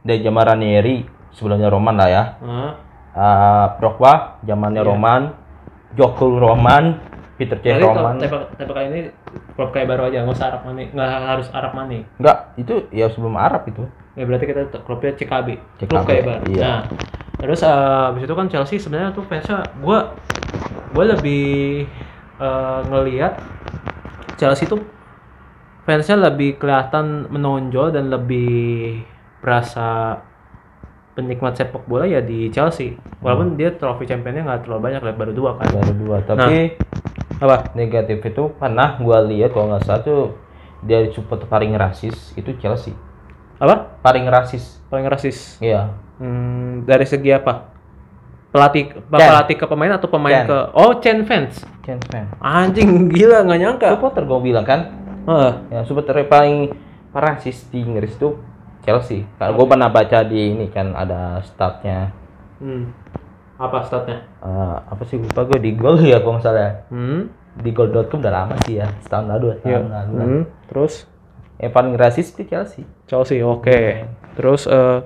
dari 0.02 0.20
zaman 0.20 0.44
Ranieri 0.46 1.04
sebelumnya 1.30 1.68
Roman 1.68 1.94
lah 1.94 2.10
ya. 2.10 2.24
Heeh. 2.40 2.72
Uh, 3.10 3.66
Drogba 3.78 4.14
zamannya 4.42 4.80
Iya. 4.80 4.88
Roman, 4.88 5.22
Jokul 5.94 6.38
Roman, 6.38 6.96
Peter 7.36 7.58
C. 7.58 7.76
Roman. 7.76 8.16
tebak 8.16 8.56
tebak 8.56 8.74
kali 8.74 8.88
ini 8.88 9.02
klub 9.54 9.70
kayak 9.70 9.88
baru 9.90 10.08
aja, 10.08 10.24
nggak 10.24 10.34
usah 10.34 10.48
Arab 10.48 10.62
Mane, 10.64 10.84
nggak 10.90 11.10
harus 11.26 11.48
Arab 11.52 11.74
Mane. 11.74 12.08
Enggak, 12.16 12.38
itu 12.56 12.88
ya 12.90 13.10
sebelum 13.10 13.36
Arab 13.36 13.66
itu. 13.66 13.84
Ya 14.14 14.24
berarti 14.24 14.46
kita 14.46 14.62
klubnya 14.84 15.12
CKB, 15.14 15.48
klub 15.82 16.00
CKB, 16.00 16.06
kayak 16.06 16.24
baru. 16.24 16.44
iya. 16.48 16.62
Nah, 16.62 16.80
terus 17.38 17.60
eh, 17.62 17.72
habis 18.06 18.24
itu 18.24 18.34
kan 18.34 18.48
Chelsea 18.48 18.78
sebenarnya 18.78 19.12
tuh 19.12 19.24
fansnya 19.24 19.58
gua 19.80 20.16
gua 20.92 21.04
lebih 21.10 21.88
eh, 22.40 22.80
ngelihat 22.88 23.34
Chelsea 24.40 24.66
tuh 24.66 24.80
fansnya 25.84 26.32
lebih 26.32 26.56
kelihatan 26.62 27.28
menonjol 27.28 27.92
dan 27.92 28.08
lebih 28.08 29.04
berasa 29.44 30.20
penikmat 31.18 31.60
sepak 31.60 31.84
bola 31.84 32.08
ya 32.08 32.24
di 32.24 32.48
Chelsea. 32.54 32.96
Walaupun 33.20 33.60
dia 33.60 33.76
trofi 33.76 34.08
championnya 34.08 34.48
nggak 34.48 34.64
terlalu 34.64 34.82
banyak, 34.88 35.02
baru 35.20 35.32
dua 35.36 35.52
kan. 35.60 35.68
Baru 35.68 35.94
dua, 35.98 36.18
tapi 36.24 36.80
Apa? 37.40 37.72
negatif 37.76 38.24
itu 38.24 38.44
pernah 38.56 39.00
gua 39.00 39.24
lihat 39.24 39.52
kalau 39.52 39.72
nggak 39.72 39.84
salah 39.84 40.02
tuh 40.04 40.22
dari 40.80 41.12
support 41.12 41.44
paling 41.52 41.76
rasis 41.76 42.32
itu 42.40 42.56
Chelsea. 42.60 42.96
Apa? 43.60 44.00
Paling 44.00 44.28
rasis. 44.32 44.80
Paling 44.88 45.08
rasis. 45.12 45.60
Iya. 45.60 45.92
Hmm, 46.20 46.88
dari 46.88 47.04
segi 47.04 47.36
apa? 47.36 47.79
Pelatih 48.50 48.84
Chen. 48.90 49.06
pelatih 49.08 49.56
ke 49.56 49.66
pemain 49.66 49.92
atau 49.92 50.08
pemain 50.08 50.34
Chen. 50.36 50.48
ke 50.48 50.58
Oh, 50.74 50.92
Chen 50.98 51.22
fans. 51.24 51.54
Chance 51.82 52.06
fan. 52.08 52.26
Anjing 52.40 53.06
gila 53.08 53.44
nggak 53.44 53.60
nyangka. 53.60 53.88
Supporter 53.94 54.24
gua 54.24 54.40
bilang 54.40 54.64
kan, 54.64 54.90
Heeh. 55.24 55.52
ya 55.70 55.80
supporter 55.84 56.18
paling 56.24 56.74
rasis 57.10 57.66
di 57.68 57.80
Inggris 57.80 58.16
tuh 58.16 58.42
Chelsea. 58.82 59.22
Kalau 59.36 59.54
gua 59.54 59.66
pernah 59.68 59.88
baca 59.88 60.22
di 60.22 60.52
ini 60.52 60.68
kan 60.68 60.92
ada 60.92 61.42
statnya 61.42 62.10
Hmm. 62.58 62.92
Apa 63.56 63.84
statnya? 63.84 64.24
eh, 64.40 64.76
apa 64.84 65.04
sih 65.04 65.16
lupa 65.16 65.44
gue 65.46 65.60
di 65.60 65.72
gol 65.74 66.00
ya 66.02 66.18
kalau 66.18 66.34
nggak 66.34 66.44
salah 66.44 66.60
ya. 66.60 66.74
Hmm. 66.90 67.24
di 67.52 67.70
goal.com 67.70 68.18
udah 68.18 68.32
lama 68.34 68.56
sih 68.62 68.78
ya 68.78 68.88
setahun 69.00 69.26
lalu 69.28 69.40
dua 69.42 69.54
Iya. 69.54 69.62
tahun 69.76 69.88
lalu. 69.90 70.12
Hmm. 70.16 70.44
Terus 70.66 70.94
yang 71.58 71.72
paling 71.72 71.94
rasis 71.94 72.32
itu 72.32 72.44
Chelsea 72.46 72.84
Chelsea, 73.06 73.40
oke. 73.42 73.80
Terus 74.34 74.64
eh 74.66 75.00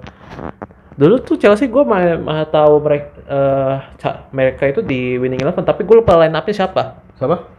dulu 0.93 1.15
tuh 1.19 1.35
Chelsea 1.35 1.65
gue 1.65 1.81
mah, 1.81 2.17
mah 2.17 2.45
tahu 2.45 2.77
mereka 2.79 3.07
eh 3.23 3.75
ca- 3.97 4.27
mereka 4.29 4.63
itu 4.65 4.79
di 4.79 5.15
Winning 5.15 5.39
Eleven, 5.39 5.61
tapi 5.61 5.81
gue 5.81 5.95
lupa 5.95 6.13
line 6.15 6.31
up-nya 6.31 6.55
siapa. 6.55 7.01
siapa 7.13 7.49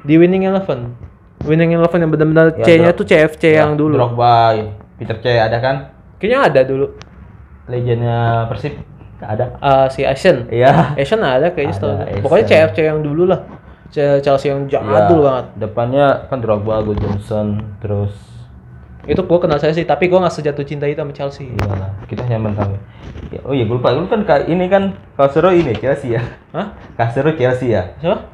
Di 0.00 0.14
Winning 0.14 0.44
Eleven. 0.44 0.94
Winning 1.40 1.70
Eleven 1.72 1.98
yang 1.98 2.10
benar-benar 2.10 2.46
Ya, 2.52 2.64
C-nya 2.64 2.90
tuh 2.92 3.04
CFC 3.04 3.54
yang 3.54 3.74
dulu. 3.74 3.94
Drogba 3.94 4.58
Peter 4.96 5.14
C 5.16 5.32
ada 5.32 5.58
kan 5.58 5.76
Kayaknya 6.16 6.38
ada 6.44 6.60
dulu. 6.64 6.86
legendnya 7.66 8.18
Persib 8.48 8.74
ada 9.18 9.44
Eh, 9.54 9.86
si 9.88 10.02
Asian. 10.02 10.46
iya 10.48 10.94
Asian 10.94 11.20
ada 11.20 11.50
kayaknya 11.50 11.74
Ada. 11.76 11.88
Asian. 12.04 12.22
Pokoknya 12.22 12.44
CFC 12.46 12.78
yang 12.84 13.00
dulu 13.00 13.26
lah. 13.26 13.40
Chelsea 13.88 14.48
yang 14.48 14.66
Iya. 14.66 14.80
jadul 14.80 15.24
banget. 15.24 15.46
depannya 15.58 16.06
kan 16.28 16.38
Drogba 16.38 16.82
Go 16.82 16.92
Johnson 16.92 17.56
terus 17.78 18.12
Itu 19.04 19.22
gue 19.22 19.38
kenal 19.38 19.56
saya 19.56 19.70
sih, 19.70 19.82
tapi 19.82 20.06
gue 20.06 20.16
nggak 20.16 20.32
sejatuh 20.32 20.62
cinta 20.62 20.84
itu 20.84 20.96
sama 20.96 21.12
Chelsea. 21.12 21.48
iya 21.48 21.92
kita 22.04 22.26
nyaman 22.26 22.52
tahu 22.52 22.74
ya, 23.28 23.40
oh 23.42 23.52
iya 23.52 23.62
gue 23.62 23.76
lupa 23.76 23.92
lu 23.92 24.04
kan 24.04 24.20
ka- 24.22 24.44
ini 24.44 24.66
kan 24.66 24.96
Casero 25.12 25.48
ini 25.50 25.72
Chelsea 25.74 26.12
ya 26.12 26.22
Hah? 26.50 26.72
Casero 26.94 27.32
Chelsea 27.32 27.70
ya 27.70 27.92
Siapa? 27.98 28.24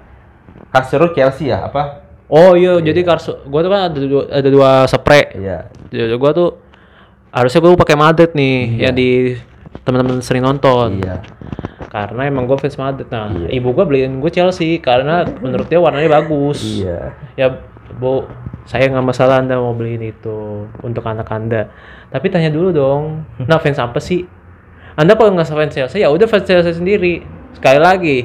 Casero 0.71 1.11
Chelsea 1.11 1.51
ya 1.51 1.65
apa 1.65 2.07
Oh 2.25 2.55
iya, 2.55 2.81
jadi 2.81 3.03
karso, 3.03 3.45
gue 3.45 3.61
tuh 3.61 3.69
kan 3.69 3.81
ada 3.87 3.99
dua, 4.01 4.23
ada 4.27 4.49
dua 4.49 4.71
spray. 4.87 5.37
iya 5.37 5.69
Jadi 5.87 6.11
gue 6.11 6.31
tuh 6.33 6.49
harusnya 7.29 7.61
gue 7.61 7.77
pakai 7.77 7.95
Madrid 7.95 8.31
nih, 8.33 8.57
yang 8.81 8.93
di 8.93 9.37
teman-teman 9.81 10.19
sering 10.19 10.43
nonton. 10.43 10.99
iya 10.99 11.21
Karena 11.87 12.25
emang 12.25 12.49
gue 12.49 12.57
fans 12.57 12.75
Madrid. 12.75 13.07
Nah, 13.07 13.29
Iya. 13.29 13.49
ibu 13.53 13.71
gue 13.71 13.85
beliin 13.85 14.19
gue 14.19 14.27
Chelsea 14.29 14.81
karena 14.81 15.23
menurut 15.37 15.69
dia 15.69 15.79
warnanya 15.79 16.11
bagus. 16.13 16.65
iya 16.65 17.13
Ya, 17.35 17.61
bu, 17.97 18.27
saya 18.65 18.89
nggak 18.89 19.07
masalah 19.07 19.45
anda 19.45 19.61
mau 19.61 19.77
beliin 19.77 20.03
itu 20.03 20.67
untuk 20.81 21.05
anak 21.05 21.29
anda. 21.31 21.71
Tapi 22.11 22.27
tanya 22.33 22.51
dulu 22.51 22.73
dong, 22.73 23.03
nah 23.45 23.61
fans 23.61 23.79
apa 23.79 24.01
sih? 24.01 24.25
Anda 24.95 25.19
kalau 25.19 25.35
nggak 25.35 25.51
fans 25.51 25.75
Chelsea 25.75 26.03
ya 26.03 26.11
udah 26.11 26.27
fans 26.27 26.47
Chelsea 26.49 26.75
sendiri. 26.75 27.23
Sekali 27.55 27.79
lagi, 27.79 28.19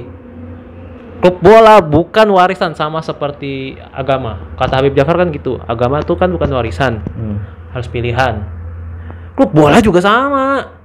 klub 1.21 1.37
bola 1.43 1.77
bukan 1.83 2.27
warisan 2.33 2.73
sama 2.73 3.03
seperti 3.03 3.77
agama. 3.93 4.55
Kata 4.57 4.81
Habib 4.81 4.97
Jafar 4.97 5.21
kan 5.21 5.29
gitu, 5.29 5.61
agama 5.67 6.01
tuh 6.01 6.17
kan 6.17 6.33
bukan 6.33 6.49
warisan, 6.49 7.03
hmm. 7.03 7.37
harus 7.75 7.87
pilihan. 7.91 8.41
Klub 9.37 9.53
bola 9.53 9.77
juga 9.83 10.01
sama. 10.01 10.77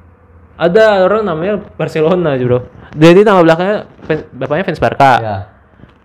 Ada 0.55 1.03
orang 1.03 1.27
namanya 1.27 1.59
Barcelona, 1.75 2.39
bro. 2.39 2.63
Jadi 2.95 3.27
nama 3.27 3.43
belakangnya 3.43 3.91
fan- 4.07 4.31
bapaknya 4.31 4.65
fans 4.71 4.79
Barca 4.79 5.13
ya 5.19 5.54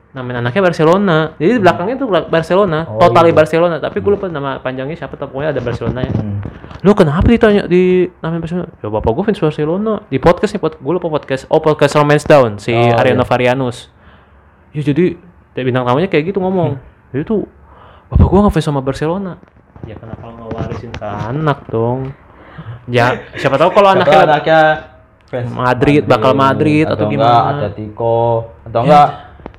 namain 0.10 0.42
anaknya 0.42 0.62
Barcelona. 0.66 1.18
Jadi 1.38 1.52
di 1.56 1.62
belakangnya 1.62 1.96
tuh 2.02 2.10
Barcelona, 2.10 2.80
Oh, 2.90 2.98
totally 2.98 3.30
iya. 3.30 3.38
Barcelona. 3.38 3.76
Tapi 3.78 3.98
gue 4.02 4.12
lupa 4.18 4.26
nama 4.26 4.58
panjangnya 4.58 4.98
siapa, 4.98 5.14
tapi 5.14 5.30
pokoknya 5.38 5.54
ada 5.54 5.62
Barcelona 5.62 6.00
ya. 6.02 6.14
hmm. 6.14 6.38
Lu 6.82 6.92
kenapa 6.98 7.28
ditanya 7.30 7.70
di 7.70 8.10
namain 8.18 8.42
Barcelona? 8.42 8.68
Ya 8.82 8.88
bapak 8.90 9.12
gue 9.14 9.24
fans 9.30 9.40
Barcelona. 9.40 9.94
Di 10.10 10.18
podcast 10.18 10.52
nih, 10.58 10.62
pod, 10.62 10.74
gue 10.82 10.94
lupa 10.98 11.08
podcast. 11.08 11.46
Oh 11.54 11.62
podcast 11.62 11.94
Romance 11.94 12.26
Down 12.26 12.58
si 12.58 12.74
Oh, 12.74 12.98
Ariano 12.98 13.22
iya. 13.22 13.30
Varianus. 13.30 13.94
Ya 14.74 14.82
jadi 14.82 15.14
dari 15.54 15.64
bintang 15.66 15.86
tamunya 15.86 16.10
kayak 16.10 16.34
gitu 16.34 16.42
ngomong. 16.42 16.82
Jadi 17.14 17.24
tuh 17.26 17.46
bapak 18.10 18.26
gue 18.26 18.40
ngefans 18.50 18.66
sama 18.66 18.82
Barcelona. 18.82 19.38
Ya 19.86 19.94
kenapa 19.94 20.26
nggak 20.26 20.50
warisin 20.52 20.90
ke 20.90 21.06
anak 21.06 21.70
dong? 21.70 22.12
Ya, 22.90 23.22
siapa 23.38 23.56
tahu 23.56 23.72
kalau 23.72 23.94
anaknya 23.94 24.20
anaknya 24.26 24.62
fans 25.30 25.54
Madrid, 25.54 26.02
bakal 26.04 26.34
Madrid 26.34 26.84
atau 26.90 27.06
enggak 27.06 27.14
gimana. 27.14 27.50
Atletico 27.56 28.20
atau 28.66 28.80
enggak 28.84 29.08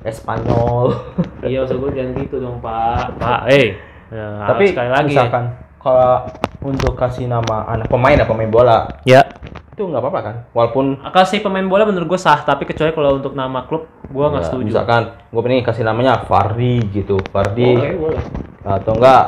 Espanyol. 0.03 0.85
Iya, 1.41 1.65
usah 1.65 1.73
gue 1.73 1.89
jangan 1.91 2.11
gitu 2.17 2.35
dong, 2.37 2.57
Pak. 2.61 3.17
Pak, 3.17 3.41
eh. 3.49 3.77
Ya, 4.11 4.45
Tapi 4.45 4.69
sekali 4.69 4.89
lagi. 4.91 5.07
misalkan 5.09 5.43
kalau 5.79 6.27
untuk 6.61 6.93
kasih 6.93 7.25
nama 7.25 7.65
anak 7.65 7.87
pemain 7.87 8.13
ya 8.13 8.27
pemain 8.27 8.45
bola 8.45 8.85
Ya, 9.01 9.25
itu 9.71 9.81
nggak 9.81 9.97
apa-apa 9.97 10.19
kan? 10.21 10.35
Walaupun 10.53 10.99
kasih 11.09 11.41
pemain 11.41 11.65
bola 11.65 11.87
menurut 11.87 12.05
gue 12.05 12.19
sah, 12.19 12.43
tapi 12.43 12.67
kecuali 12.67 12.91
kalau 12.91 13.17
untuk 13.17 13.33
nama 13.33 13.65
klub, 13.65 13.89
gue 14.05 14.25
nggak 14.27 14.43
ya, 14.43 14.47
setuju. 14.51 14.67
misalkan 14.69 15.01
gue 15.31 15.41
pengen 15.41 15.63
kasih 15.65 15.81
namanya 15.81 16.21
Fardi 16.27 16.85
gitu, 16.91 17.17
Fardi 17.33 17.71
boleh. 17.97 18.21
atau 18.61 18.93
enggak 18.93 19.23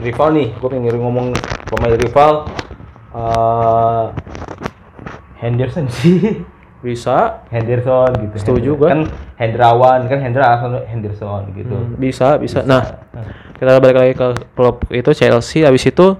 rival 0.00 0.28
nih, 0.32 0.48
gue 0.56 0.68
pengen 0.70 0.96
ngomong 0.96 1.26
pemain 1.68 1.96
rival 1.98 2.32
eh 3.10 4.04
Henderson 5.36 5.84
sih. 5.90 6.16
Bisa, 6.80 7.44
Henderson 7.52 8.10
gitu. 8.24 8.34
Setuju 8.40 8.70
Hender- 8.72 8.80
gua. 8.80 8.88
Kan 8.88 9.00
Hendrawan, 9.36 10.00
kan 10.08 10.18
Hendra 10.24 10.48
Henderson 10.88 11.42
gitu. 11.52 11.76
Hmm, 11.76 11.96
bisa, 12.00 12.40
bisa. 12.40 12.64
Nah, 12.64 13.04
kita 13.56 13.76
balik 13.80 13.96
lagi 14.00 14.14
ke 14.16 14.26
klub 14.56 14.84
itu 14.88 15.10
Chelsea. 15.12 15.64
Habis 15.64 15.84
itu 15.88 16.16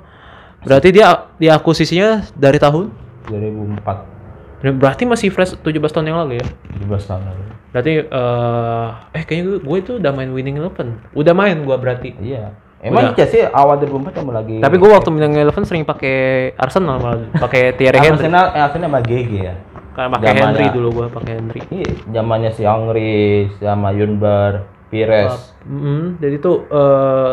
berarti 0.61 0.89
dia 0.93 1.33
diakusisinya 1.41 2.29
dari 2.37 2.61
tahun 2.61 2.93
2004 3.33 4.21
berarti 4.61 5.09
masih 5.09 5.33
fresh 5.33 5.57
17 5.65 5.89
tahun 5.89 6.13
yang 6.13 6.21
lalu 6.21 6.37
ya. 6.37 6.47
17 6.85 7.09
tahun 7.09 7.23
lalu. 7.25 7.43
Berarti 7.73 7.93
eh 8.05 8.89
eh 9.17 9.23
kayaknya 9.25 9.45
gue, 9.47 9.59
gue 9.65 9.77
itu 9.81 9.93
udah 9.97 10.13
main 10.13 10.31
winning 10.37 10.61
eleven. 10.61 11.01
Udah 11.17 11.33
main 11.33 11.57
gue 11.65 11.77
berarti. 11.81 12.13
Iya. 12.21 12.53
Emang 12.81 13.13
Udah. 13.13 13.17
Chelsea 13.17 13.45
awal 13.45 13.77
2004 13.77 14.25
emang 14.25 14.37
lagi 14.41 14.57
Tapi 14.57 14.77
gue 14.81 14.89
waktu 14.89 15.09
winning 15.13 15.37
eleven 15.37 15.65
sering 15.69 15.85
pakai 15.85 16.53
Arsenal 16.57 16.97
malah 16.97 17.29
pakai 17.37 17.77
Thierry 17.77 18.01
Henry. 18.01 18.21
Arsenal, 18.25 18.45
eh, 18.57 18.65
Arsenal 18.65 18.89
sama 18.89 19.01
GG 19.05 19.33
ya. 19.37 19.55
Karena 19.95 20.09
pakai. 20.17 20.35
Henry 20.39 20.67
dulu 20.71 20.89
gue 20.95 21.07
pakai 21.11 21.33
Henry. 21.39 21.61
Iya, 21.71 21.91
zamannya 22.15 22.51
si 22.55 22.63
Henry 22.63 23.51
sama 23.59 23.91
Yunber, 23.91 24.65
Pires. 24.89 25.55
Mm, 25.67 26.19
jadi 26.23 26.37
tuh 26.39 26.57
eh 26.71 27.33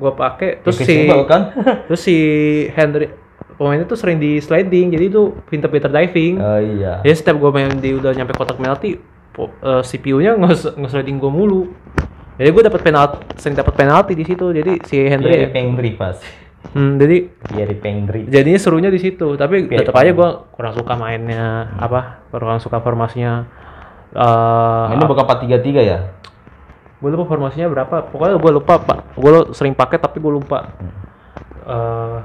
gue 0.00 0.12
pakai 0.16 0.64
terus 0.64 0.80
si 0.80 1.04
kan? 1.28 1.52
terus 1.88 2.00
si 2.00 2.16
Henry 2.72 3.12
pemainnya 3.60 3.84
tuh 3.84 4.00
sering 4.00 4.16
di 4.16 4.40
sliding 4.40 4.96
jadi 4.96 5.12
tuh 5.12 5.36
pinter-pinter 5.52 5.92
diving. 5.92 6.40
Oh 6.40 6.60
iya. 6.60 7.04
Jadi 7.04 7.14
setiap 7.16 7.36
gue 7.36 7.50
main 7.52 7.68
di 7.76 7.92
udah 7.92 8.16
nyampe 8.16 8.32
kotak 8.32 8.56
penalti, 8.56 8.96
po- 9.36 9.52
eh, 9.60 9.84
CPU-nya 9.84 10.40
nge 10.40 10.80
nge-sliding 10.80 11.20
gue 11.20 11.28
mulu. 11.28 11.68
Jadi 12.40 12.48
gue 12.48 12.62
dapat 12.64 12.80
penalti, 12.80 13.20
sering 13.36 13.52
dapat 13.60 13.76
penalti 13.76 14.16
di 14.16 14.24
situ. 14.24 14.48
Jadi 14.48 14.80
si 14.88 14.96
Henry, 14.96 15.44
Pengri 15.52 15.92
pas. 15.92 16.16
Hmm, 16.76 16.92
jadi 17.00 17.16
Thierry 17.50 17.76
Pengri. 17.78 18.20
jadinya 18.28 18.60
serunya 18.60 18.90
di 18.92 19.00
situ. 19.00 19.34
Tapi 19.34 19.66
tetap 19.68 19.96
aja 19.96 20.10
gue 20.12 20.30
kurang 20.54 20.74
suka 20.76 20.92
mainnya, 20.94 21.72
apa, 21.80 22.24
kurang 22.30 22.60
suka 22.60 22.80
formasinya. 22.80 23.46
eh 24.10 24.86
Ini 24.94 25.04
bukan 25.06 25.24
433 25.24 25.82
ya? 25.84 25.98
gue 27.00 27.08
lupa 27.08 27.24
formasinya 27.24 27.68
berapa. 27.72 28.12
Pokoknya 28.12 28.36
gue 28.36 28.52
lupa, 28.52 28.76
pak. 28.76 29.16
Gue 29.16 29.56
sering 29.56 29.72
pakai 29.72 29.96
tapi 29.96 30.20
gue 30.20 30.32
lupa. 30.32 30.68
eh 31.64 32.18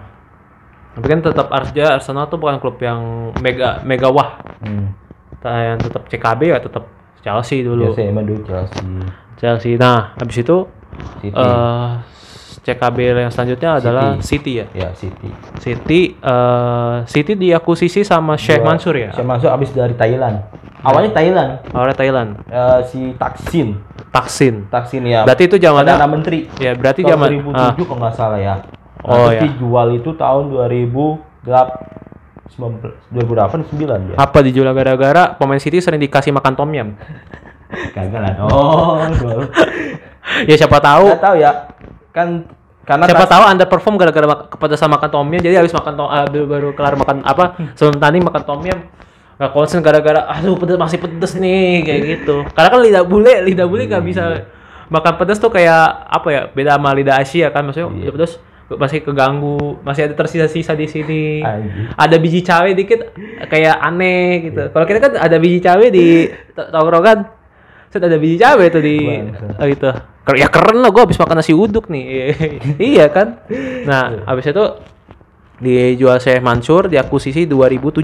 tapi 0.95 1.11
kan 1.11 1.19
tetap 1.19 1.51
Arsenal, 1.51 1.99
Arsenal 1.99 2.25
tuh 2.31 2.39
bukan 2.39 2.55
klub 2.63 2.79
yang 2.79 3.31
mega 3.43 3.83
mega 3.83 4.07
wah. 4.07 4.39
Hmm. 4.63 4.95
Yang 5.43 5.91
tetap 5.91 6.07
CKB 6.07 6.41
ya 6.55 6.57
tetap 6.63 6.87
Chelsea 7.19 7.61
dulu. 7.67 7.91
Emang 7.99 8.23
dulu 8.23 8.47
Chelsea. 8.47 8.79
Chelsea. 9.35 9.75
Nah, 9.75 10.15
habis 10.15 10.39
itu 10.39 10.63
City. 11.19 11.35
eh 11.35 11.91
CKB 12.65 12.97
yang 13.13 13.29
selanjutnya 13.29 13.77
adalah 13.77 14.17
City 14.25 14.57
ya. 14.57 14.65
ya, 14.73 14.89
City. 14.97 15.29
City 15.61 16.17
eh 16.17 16.95
City 17.05 17.37
diakuisisi 17.37 18.01
sama 18.01 18.33
Sheikh 18.35 18.65
Dua- 18.65 18.73
Mansur 18.73 18.97
ya. 18.97 19.13
Sheikh 19.13 19.21
Mansur 19.23 19.53
abis 19.53 19.69
dari 19.69 19.93
Thailand. 19.93 20.41
Awalnya 20.81 21.13
Thailand. 21.13 21.61
Awalnya 21.69 21.93
Thailand. 21.97 22.29
Eh, 22.45 22.79
si 22.89 23.13
Taksin. 23.17 23.77
Taksin. 24.09 24.65
Taksin 24.69 25.01
ya. 25.05 25.25
Berarti 25.25 25.45
itu 25.45 25.57
Perdana 25.57 25.93
zamannya 25.93 26.09
Menteri. 26.09 26.39
ya 26.57 26.73
berarti 26.73 27.01
tahun 27.01 27.09
zaman 27.13 27.29
2007 27.45 27.53
ah, 27.53 27.73
kalau 27.77 27.97
nggak 28.01 28.13
salah 28.17 28.39
ya. 28.41 28.55
Oh, 29.05 29.29
Terus 29.29 29.29
ya. 29.29 29.41
dijual 29.45 29.87
itu 29.93 30.09
tahun 30.17 30.43
2008 30.49 31.45
2008 33.13 33.77
9 33.77 34.13
ya. 34.13 34.15
apa 34.17 34.37
dijual 34.41 34.69
gara-gara 34.73 35.33
pemain 35.35 35.59
City 35.61 35.81
sering 35.81 36.01
dikasih 36.01 36.31
makan 36.33 36.53
tom 36.53 36.69
yum. 36.73 36.89
Kagak 37.93 38.21
lah. 38.21 38.33
Oh, 38.45 39.01
ya 40.49 40.55
siapa 40.55 40.77
tahu 40.79 41.05
Nggak 41.11 41.21
tahu 41.21 41.35
ya. 41.37 41.51
Kan 42.15 42.47
karena 42.81 43.03
siapa 43.03 43.27
tahu 43.27 43.43
underperform 43.43 43.95
gara-gara 43.97 44.23
mak- 44.23 44.45
kepedesan 44.47 44.87
makan 44.87 45.09
tom 45.09 45.27
yum 45.27 45.41
jadi 45.41 45.57
habis 45.57 45.73
makan 45.73 45.93
tom 45.95 46.07
ah, 46.07 46.23
baru, 46.23 46.45
baru 46.45 46.69
kelar 46.71 46.95
makan 46.95 47.25
apa 47.25 47.43
sebelum 47.73 47.97
tanding 47.97 48.21
makan 48.21 48.41
tom 48.41 48.61
yum 48.61 48.79
nggak 49.35 49.51
konsen 49.51 49.81
gara-gara 49.81 50.23
aduh 50.31 50.55
pedes 50.55 50.77
masih 50.77 50.95
pedes 50.95 51.35
nih 51.35 51.83
kayak 51.83 51.99
gitu. 52.05 52.47
Karena 52.47 52.69
kan 52.69 52.79
lidah 52.79 53.03
bule 53.03 53.43
lidah 53.43 53.65
bule 53.65 53.83
nggak 53.83 53.99
bisa 54.01 54.23
makan 54.87 55.13
pedes 55.15 55.37
tuh 55.37 55.49
kayak 55.49 55.81
apa 56.07 56.27
ya 56.29 56.41
beda 56.47 56.77
sama 56.77 56.93
lidah 56.93 57.19
Asia 57.19 57.49
kan 57.49 57.65
maksudnya 57.65 57.89
Iya. 57.89 57.99
lidah 57.99 58.13
pedes 58.15 58.33
masih 58.67 58.99
keganggu 59.01 59.57
masih 59.81 60.05
ada 60.05 60.15
tersisa-sisa 60.15 60.73
di 60.73 60.87
sini. 60.87 61.43
Ada 61.91 62.15
biji 62.15 62.41
cabe 62.41 62.73
dikit 62.73 63.11
kayak 63.43 63.75
aneh 63.77 64.23
gitu. 64.43 64.69
Kalau 64.69 64.85
kita 64.85 64.99
kan 64.99 65.11
ada 65.19 65.35
biji 65.35 65.59
cabe 65.59 65.89
di 65.89 66.25
to- 66.55 66.69
tongkrongan 66.69 67.29
set 67.95 68.03
ada 68.03 68.19
biji 68.19 68.35
cabe 68.35 68.67
tuh 68.67 68.83
di 68.83 68.99
oh, 69.55 69.67
itu 69.71 69.87
ya 70.35 70.51
keren 70.51 70.83
lah 70.83 70.91
gue 70.91 70.99
habis 70.99 71.15
makan 71.15 71.39
nasi 71.39 71.55
uduk 71.55 71.87
nih. 71.87 72.03
Iya 72.91 73.07
kan? 73.07 73.39
Nah 73.87 74.27
habis 74.27 74.51
itu 74.51 74.63
dijual 75.55 76.19
Syekh 76.19 76.43
Mansur 76.43 76.91
diakuisisi 76.91 77.47
2007 77.47 78.03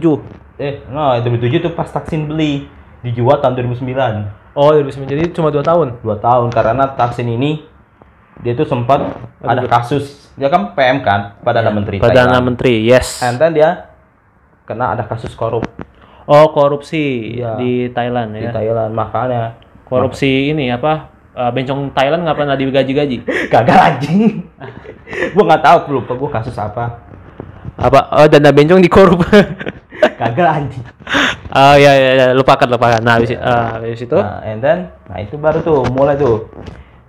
eh 0.56 0.80
no 0.88 1.12
2007 1.20 1.60
tuh 1.68 1.74
pas 1.76 1.92
Taksin 1.92 2.32
beli. 2.32 2.72
Dijual 3.02 3.42
tahun 3.42 3.58
2009 3.60 4.54
oh 4.54 4.70
2009 4.78 5.10
jadi 5.10 5.24
cuma 5.36 5.50
2 5.52 5.60
tahun? 5.60 5.88
Dua 6.00 6.16
tahun 6.22 6.48
karena 6.54 6.96
Taksin 6.96 7.28
ini 7.28 7.66
dia 8.40 8.56
tuh 8.56 8.64
sempat 8.64 9.04
ada 9.44 9.68
kasus. 9.68 10.32
Dia 10.40 10.48
kan 10.48 10.72
PM 10.78 11.04
kan 11.04 11.36
perdana 11.44 11.74
menteri 11.74 12.00
Iya. 12.00 12.08
Perdana 12.08 12.40
Thailand. 12.40 12.46
Menteri 12.48 12.74
yes. 12.88 13.20
And 13.20 13.36
then 13.36 13.52
dia 13.52 13.92
kena 14.64 14.96
ada 14.96 15.04
kasus 15.04 15.36
korup. 15.36 15.68
Oh 16.30 16.54
korupsi 16.54 17.36
Iya. 17.42 17.58
di 17.58 17.90
Thailand 17.92 18.38
di 18.38 18.46
ya. 18.48 18.54
Thailand 18.54 18.94
makanya 18.96 19.58
korupsi 19.92 20.56
ini 20.56 20.72
apa 20.72 21.12
eh, 21.36 21.52
bencong 21.52 21.92
Thailand 21.92 22.24
nggak 22.24 22.38
pernah 22.40 22.56
digaji-gaji? 22.56 23.18
Gagal 23.52 23.80
anjing. 23.92 24.48
Gua 25.36 25.44
nggak 25.52 25.64
tahu 25.68 26.00
lupa 26.00 26.16
gua 26.16 26.30
kasus 26.40 26.56
apa. 26.56 27.04
Apa 27.76 28.00
oh 28.16 28.28
dana 28.32 28.56
bencong 28.56 28.80
dikorup. 28.80 29.20
Gagal 30.22 30.48
anjing. 30.48 30.84
Oh 31.52 31.76
iya 31.76 31.92
iya 32.00 32.10
iya. 32.16 32.26
lupakan 32.32 32.72
lupakan. 32.72 33.04
Nah 33.04 33.20
habis, 33.20 33.36
eh, 33.36 33.40
habis 33.44 34.00
itu? 34.00 34.16
Nah 34.16 34.40
and 34.48 34.64
then 34.64 34.96
nah 35.12 35.20
itu 35.20 35.36
baru 35.36 35.60
tuh 35.60 35.84
mulai 35.92 36.16
tuh. 36.16 36.48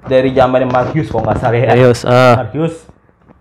Dari 0.03 0.35
zaman 0.35 0.67
Marcus 0.67 1.07
kok 1.07 1.23
nggak 1.23 1.39
salah 1.39 1.63
ya. 1.63 1.79
Arius 1.79 2.03
eh, 2.03 2.35
Marcus 2.35 2.91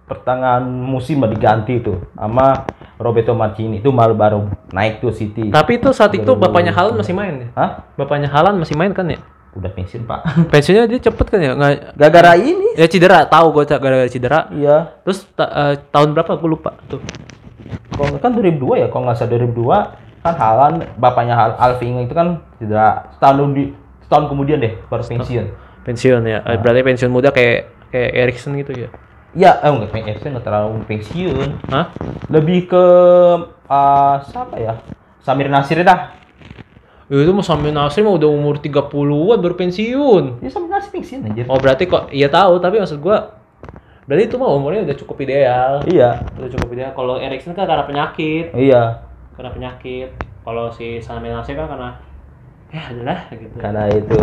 pertengahan 0.05 0.61
musim 0.67 1.23
baru 1.23 1.33
diganti 1.33 1.79
tuh 1.81 2.03
sama 2.13 2.67
Roberto 2.99 3.33
Mancini 3.33 3.79
itu 3.79 3.89
baru 3.89 4.13
baru 4.13 4.45
naik 4.69 5.01
tuh 5.01 5.15
City. 5.15 5.49
Tapi 5.49 5.79
itu 5.81 5.89
saat 5.95 6.13
itu 6.13 6.35
bapaknya 6.37 6.69
Halan 6.69 7.01
masih 7.01 7.15
main 7.17 7.33
ya? 7.33 7.47
Hah? 7.57 7.71
Bapaknya 7.97 8.29
Halan 8.29 8.61
masih 8.61 8.77
main 8.77 8.93
kan 8.93 9.09
ya? 9.09 9.17
Udah 9.51 9.71
pensiun 9.71 10.07
pak. 10.07 10.19
Pensiunnya 10.53 10.87
dia 10.87 10.99
cepet 11.03 11.25
kan 11.27 11.39
ya? 11.39 11.51
Nggak, 11.53 11.95
gara-gara 11.99 12.33
ini. 12.39 12.75
Ya 12.79 12.87
cedera, 12.87 13.27
tahu 13.27 13.51
gue 13.51 13.63
gara-gara 13.67 14.07
cedera. 14.07 14.47
iya. 14.55 14.95
Terus 15.03 15.27
ta- 15.35 15.51
eh, 15.51 15.75
tahun 15.91 16.15
berapa? 16.15 16.39
Gue 16.39 16.49
lupa 16.55 16.71
tuh. 16.87 17.03
kalau 17.91 18.17
kan 18.17 18.31
2002 18.33 18.81
ya? 18.81 18.87
Kalau 18.87 19.03
nggak 19.07 19.17
salah 19.19 19.31
2002 19.35 20.21
kan 20.21 20.33
Halan 20.37 20.73
bapaknya 21.01 21.33
Hal 21.33 21.57
Alving 21.57 22.05
itu 22.05 22.13
kan 22.13 22.39
tidak 22.61 23.09
setahun 23.17 23.51
di 23.57 23.73
setahun 24.05 24.25
kemudian 24.29 24.57
deh 24.61 24.73
baru 24.87 25.03
pensiun. 25.03 25.45
Pensiun 25.81 26.21
ya. 26.23 26.39
Eh, 26.45 26.57
Berarti 26.61 26.81
pensiun 26.85 27.11
muda 27.11 27.33
kayak 27.33 27.89
kayak 27.89 28.11
Erikson 28.15 28.53
gitu 28.55 28.71
ya. 28.85 28.89
ya 29.33 29.51
eh 29.63 29.71
enggak 29.71 29.91
pensiun 29.91 30.31
nggak 30.37 30.45
terlalu 30.45 30.79
pensiun. 30.87 31.49
Hah? 31.73 31.85
lebih 32.29 32.69
ke 32.69 32.83
ah, 33.67 34.21
siapa 34.23 34.55
ya? 34.61 34.77
Samir 35.21 35.49
Nasir 35.51 35.81
dah 35.83 36.20
Ya, 37.11 37.27
itu 37.27 37.35
mau 37.35 37.43
sampai 37.43 37.75
Nasri 37.75 38.07
mah 38.07 38.15
udah 38.15 38.31
umur 38.31 38.55
30-an 38.63 39.43
baru 39.43 39.59
pensiun. 39.59 40.39
ya 40.39 40.47
Samir 40.47 40.71
Nasir 40.71 40.95
pensiun 40.95 41.27
aja 41.27 41.43
Oh 41.51 41.59
berarti 41.59 41.83
kok 41.83 42.07
iya 42.07 42.31
tahu 42.31 42.55
tapi 42.63 42.79
maksud 42.79 43.03
gua 43.03 43.35
berarti 44.07 44.31
itu 44.31 44.39
mah 44.39 44.47
umurnya 44.55 44.87
udah 44.87 44.95
cukup 44.95 45.27
ideal. 45.27 45.83
iya. 45.91 46.23
Udah 46.39 46.49
cukup 46.55 46.71
ideal. 46.71 46.95
Kalau 46.95 47.19
Erikson 47.19 47.51
kan 47.51 47.67
karena 47.67 47.83
penyakit. 47.83 48.55
iya. 48.55 49.03
Karena 49.35 49.51
penyakit. 49.51 50.09
Kalau 50.47 50.71
si 50.71 51.03
Sami 51.03 51.27
Nasir 51.27 51.59
kan 51.59 51.67
karena 51.67 51.99
ya 52.71 52.81
adalah 52.95 53.19
gitu. 53.27 53.55
Karena 53.59 53.83
itu. 53.91 54.21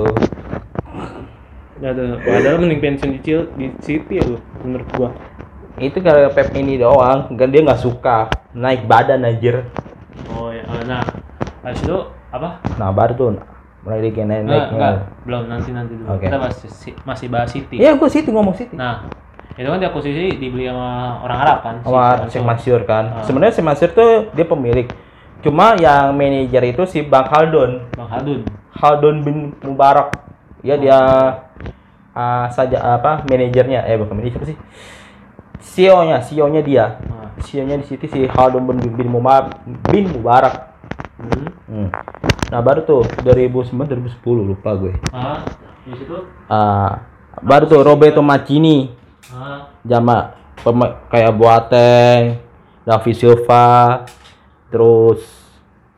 Ya 1.84 1.92
ada 1.92 2.04
padahal 2.24 2.56
mending 2.58 2.80
pensiun 2.80 3.10
di 3.12 3.20
di 3.54 3.66
City 3.84 4.16
ya 4.16 4.24
lu 4.24 4.40
menurut 4.64 4.88
gua. 4.96 5.10
Itu 5.76 6.00
gara 6.00 6.32
Pep 6.32 6.56
ini 6.56 6.80
doang. 6.80 7.28
Kan 7.36 7.52
dia 7.52 7.60
nggak 7.60 7.84
suka 7.84 8.32
naik 8.56 8.88
badan 8.88 9.28
anjir. 9.28 9.68
Oh 10.32 10.48
ya 10.48 10.64
nah. 10.88 11.04
Habis 11.60 11.84
itu 11.84 11.98
apa 12.28 12.60
nah 12.76 12.92
baru 12.92 13.12
tuh 13.16 13.28
mulai 13.86 14.04
lagi 14.04 14.20
naik 14.20 14.42
enggak 14.44 14.68
naiknya 14.68 14.90
belum 15.24 15.42
nanti 15.48 15.70
nanti 15.72 15.92
dulu 15.96 16.08
Oke. 16.12 16.24
kita 16.26 16.36
masih 16.36 16.68
si- 16.68 16.98
masih 17.06 17.26
bahas 17.32 17.48
City 17.48 17.76
iya 17.80 17.96
gua 17.96 18.08
City 18.10 18.28
ngomong 18.28 18.54
City 18.56 18.74
nah 18.76 19.08
Itu 19.58 19.66
kan 19.74 19.82
diakuisisi 19.82 20.38
dibeli 20.38 20.70
sama 20.70 21.18
orang 21.18 21.38
Arab 21.42 21.58
kan? 21.66 21.74
si 21.82 21.90
sama 21.90 22.14
Mansour. 22.14 22.42
Mansur 22.46 22.80
kan. 22.86 23.04
Ah. 23.10 23.26
Sebenarnya 23.26 23.58
Sheikh 23.58 23.66
Mansur 23.66 23.90
tuh 23.90 24.30
dia 24.30 24.46
pemilik. 24.46 24.86
Cuma 25.42 25.74
yang 25.74 26.14
manajer 26.14 26.62
itu 26.62 26.86
si 26.86 27.02
Bang 27.02 27.26
Haldun. 27.26 27.90
Bang 27.90 28.06
Hadun. 28.06 28.46
Haldun 28.70 29.26
bin 29.26 29.58
Mubarak. 29.66 30.14
Ya 30.62 30.78
dia 30.78 30.94
ah, 32.14 32.46
saja 32.54 32.78
apa 32.78 33.26
manajernya 33.26 33.82
eh 33.82 33.98
bukan 33.98 34.22
manajer 34.22 34.54
sih? 34.54 34.56
CEO-nya, 35.58 36.22
CEO-nya 36.22 36.62
dia. 36.62 36.84
Nah. 37.10 37.34
CEO-nya 37.42 37.82
di 37.82 37.86
situ 37.90 38.06
si 38.06 38.30
Haldun 38.30 38.62
bin, 38.62 38.78
bin 38.94 39.10
Mubarak. 39.10 39.58
Bin 39.90 40.06
Mubarak. 40.06 40.77
Hmm. 41.18 41.50
Hmm. 41.66 41.88
Nah, 42.48 42.60
baru 42.62 42.80
tuh 42.86 43.02
2009 43.26 43.74
2010 43.74 44.22
lupa 44.46 44.70
gue. 44.78 44.94
Ah, 45.10 45.42
di 45.82 45.92
situ. 45.98 46.16
Ah, 46.46 47.02
baru 47.42 47.66
tuh 47.66 47.82
Roberto 47.82 48.22
Mancini. 48.22 48.94
Ah, 49.34 49.74
Jama 49.82 50.38
kayak 51.10 51.32
Boateng, 51.38 52.42
David 52.82 53.14
Silva, 53.14 54.04
terus 54.72 55.22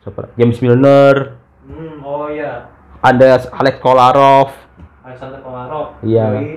siapa? 0.01 0.29
James 0.37 0.57
Milner, 0.61 1.37
hmm, 1.65 2.01
oh 2.05 2.29
iya. 2.29 2.69
ada 3.01 3.41
Alex 3.57 3.75
Kolarov, 3.81 4.53
Alexander 5.05 5.39
Komarov. 5.41 5.97
Iya. 6.05 6.25
Yoi. 6.37 6.53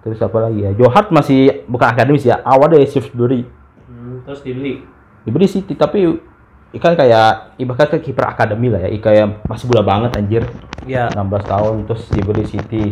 terus 0.00 0.16
apa 0.24 0.48
lagi 0.48 0.64
ya? 0.64 0.72
Joe 0.72 0.88
Hart 0.88 1.12
masih 1.12 1.68
bukan 1.68 1.92
akademis 1.92 2.24
ya, 2.24 2.40
awal 2.40 2.72
dari 2.72 2.88
Shrewsbury. 2.88 3.44
Hmm, 3.84 4.24
terus 4.24 4.40
dibeli. 4.40 4.80
Dibeli 5.28 5.44
City 5.44 5.76
tapi 5.76 6.08
ikan 6.70 6.94
kayak 6.94 7.58
ibaratnya 7.58 7.86
kayak 7.90 8.04
kiper 8.04 8.24
akademi 8.24 8.70
lah 8.70 8.80
ya, 8.80 8.90
kayak 8.94 9.42
masih 9.44 9.66
muda 9.66 9.82
banget 9.82 10.10
anjir. 10.14 10.42
Iya. 10.86 11.10
16 11.12 11.50
tahun 11.50 11.74
terus 11.84 12.02
dibeli 12.08 12.44
City. 12.46 12.86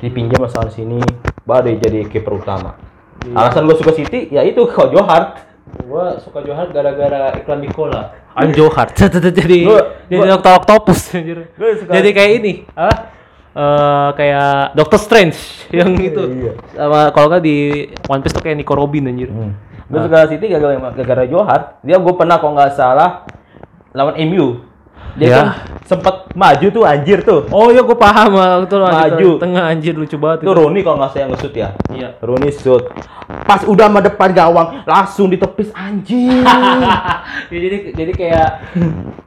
Dipinjam 0.00 0.40
asal 0.42 0.66
sini 0.72 0.98
baru 1.44 1.70
dia 1.70 1.86
jadi 1.86 2.08
kiper 2.08 2.40
utama. 2.40 2.74
Iya. 3.22 3.36
Alasan 3.36 3.68
gue 3.68 3.76
suka 3.76 3.92
City 3.92 4.32
ya 4.32 4.42
itu 4.42 4.64
kok 4.66 4.90
Joe 4.90 5.04
Hart. 5.04 5.50
Gua 5.86 6.18
suka 6.18 6.42
Johar 6.42 6.66
gara-gara 6.74 7.30
iklan 7.38 7.62
Nicola. 7.62 8.10
I'm 8.34 8.50
Johar. 8.50 8.90
jadi 9.38 9.58
Gua- 9.62 9.86
jadi 10.10 10.18
gua- 10.18 10.30
dokter 10.34 10.52
octopus 10.58 11.14
anjir. 11.14 11.46
Gua 11.54 11.68
suka- 11.78 11.94
Jadi 11.94 12.08
kayak 12.10 12.30
ini, 12.42 12.52
apa? 12.74 12.94
Eh 13.50 14.08
kayak 14.14 14.74
Doctor 14.74 14.98
Strange 14.98 15.38
yang 15.78 15.94
itu. 15.94 16.22
iya. 16.26 16.52
Sama 16.74 17.10
kalau 17.10 17.26
nggak 17.30 17.42
di 17.42 17.56
One 18.06 18.22
Piece 18.22 18.34
tuh 18.34 18.42
kayak 18.42 18.58
Nico 18.58 18.74
Robin 18.74 19.10
anjir. 19.10 19.30
Hmm. 19.30 19.54
Gue 19.90 20.00
suka 20.00 20.30
City 20.30 20.46
gara-gara 20.46 20.78
gara-gara 20.94 21.22
Joe 21.26 21.42
Hart. 21.42 21.82
Dia 21.82 21.98
gue 21.98 22.14
pernah 22.14 22.38
kalau 22.38 22.54
nggak 22.54 22.72
salah 22.72 23.26
lawan 23.90 24.14
MU. 24.24 24.62
Dia 25.18 25.26
Ya. 25.26 25.36
kan 25.36 25.46
sempat 25.82 26.30
maju 26.38 26.66
tuh 26.70 26.86
anjir 26.86 27.18
tuh. 27.26 27.50
Oh 27.50 27.74
iya 27.74 27.82
gua 27.82 27.98
paham 27.98 28.38
ah, 28.38 28.62
itu 28.62 28.78
loh, 28.78 28.86
Maju. 28.86 29.28
tengah 29.42 29.64
anjir 29.66 29.98
lucu 29.98 30.14
banget 30.14 30.46
Itu 30.46 30.54
Rooney 30.54 30.86
kalau 30.86 31.02
nggak 31.02 31.10
saya 31.10 31.26
nge-shoot 31.26 31.50
ya. 31.50 31.74
Iya. 31.90 32.08
Rooney 32.22 32.54
shoot. 32.54 32.86
Pas 33.42 33.66
udah 33.66 33.90
sama 33.90 33.98
depan 33.98 34.30
gawang 34.30 34.86
langsung 34.86 35.26
ditepis 35.26 35.74
anjir. 35.74 36.46
ya, 37.50 37.58
jadi 37.58 37.90
jadi 37.90 38.12
kayak 38.14 38.48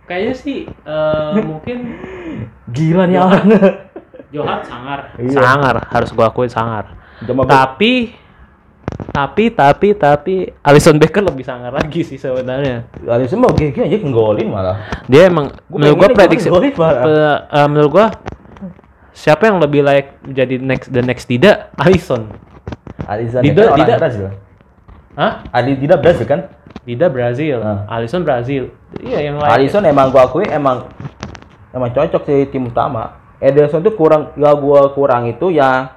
kayaknya 0.07 0.33
sih 0.33 0.57
eh, 0.71 1.31
mungkin 1.43 1.77
Gila 2.71 3.03
nih 3.03 3.19
orang. 3.19 3.45
Johar 4.31 4.63
sangar. 4.63 4.99
Iya. 5.19 5.35
Sangar, 5.35 5.75
harus 5.83 6.09
gua 6.15 6.31
akuin 6.31 6.47
sangar. 6.47 6.95
Cuma 7.21 7.43
gua- 7.43 7.51
Tapi 7.51 8.15
tapi 9.09 9.49
tapi 9.49 9.91
tapi 9.91 10.35
Alison 10.59 10.95
Becker 10.95 11.19
lebih 11.19 11.41
sangar 11.41 11.69
lagi 11.69 12.01
sih 12.01 12.15
sebenarnya. 12.15 12.87
Alisson 13.03 13.37
mau 13.37 13.49
GG 13.49 13.75
aja 13.81 13.97
nggolin 13.99 14.47
malah. 14.47 14.77
Dia 15.05 15.27
emang 15.27 15.51
Gua 15.65 15.77
menurut 15.77 15.95
gua 15.95 16.07
pengennya 16.07 16.19
prediksi 16.21 16.47
pe- 16.47 17.41
eh, 17.49 17.67
menurut 17.67 17.91
gua 17.91 18.05
siapa 19.11 19.45
yang 19.45 19.57
lebih 19.57 19.81
layak 19.81 20.07
menjadi 20.21 20.55
next 20.57 20.87
the 20.89 21.01
next 21.01 21.25
tidak 21.25 21.73
Dida- 23.43 23.61
kan 23.61 23.69
orang 23.69 23.79
Dida- 23.79 23.99
Brazil. 23.99 24.25
Hah? 25.13 25.31
Adi 25.51 25.71
tidak 25.77 25.97
Brazil 25.99 26.25
kan? 26.25 26.39
Dida 26.81 27.07
Brazil, 27.07 27.57
Ah. 27.59 27.85
Alisson 27.87 28.21
Brazil. 28.21 28.73
Iya 28.97 29.19
yang 29.23 29.37
lain. 29.37 29.51
Alisson 29.51 29.83
emang 29.83 30.09
gua 30.09 30.25
akui 30.25 30.45
emang 30.45 30.89
emang 31.69 31.89
cocok 31.89 32.23
sih 32.23 32.47
tim 32.47 32.65
utama. 32.65 33.21
Ederson 33.37 33.79
tuh 33.79 33.93
kurang 33.93 34.33
ya 34.33 34.53
gua 34.53 34.89
kurang 34.89 35.27
itu 35.27 35.49
ya 35.49 35.93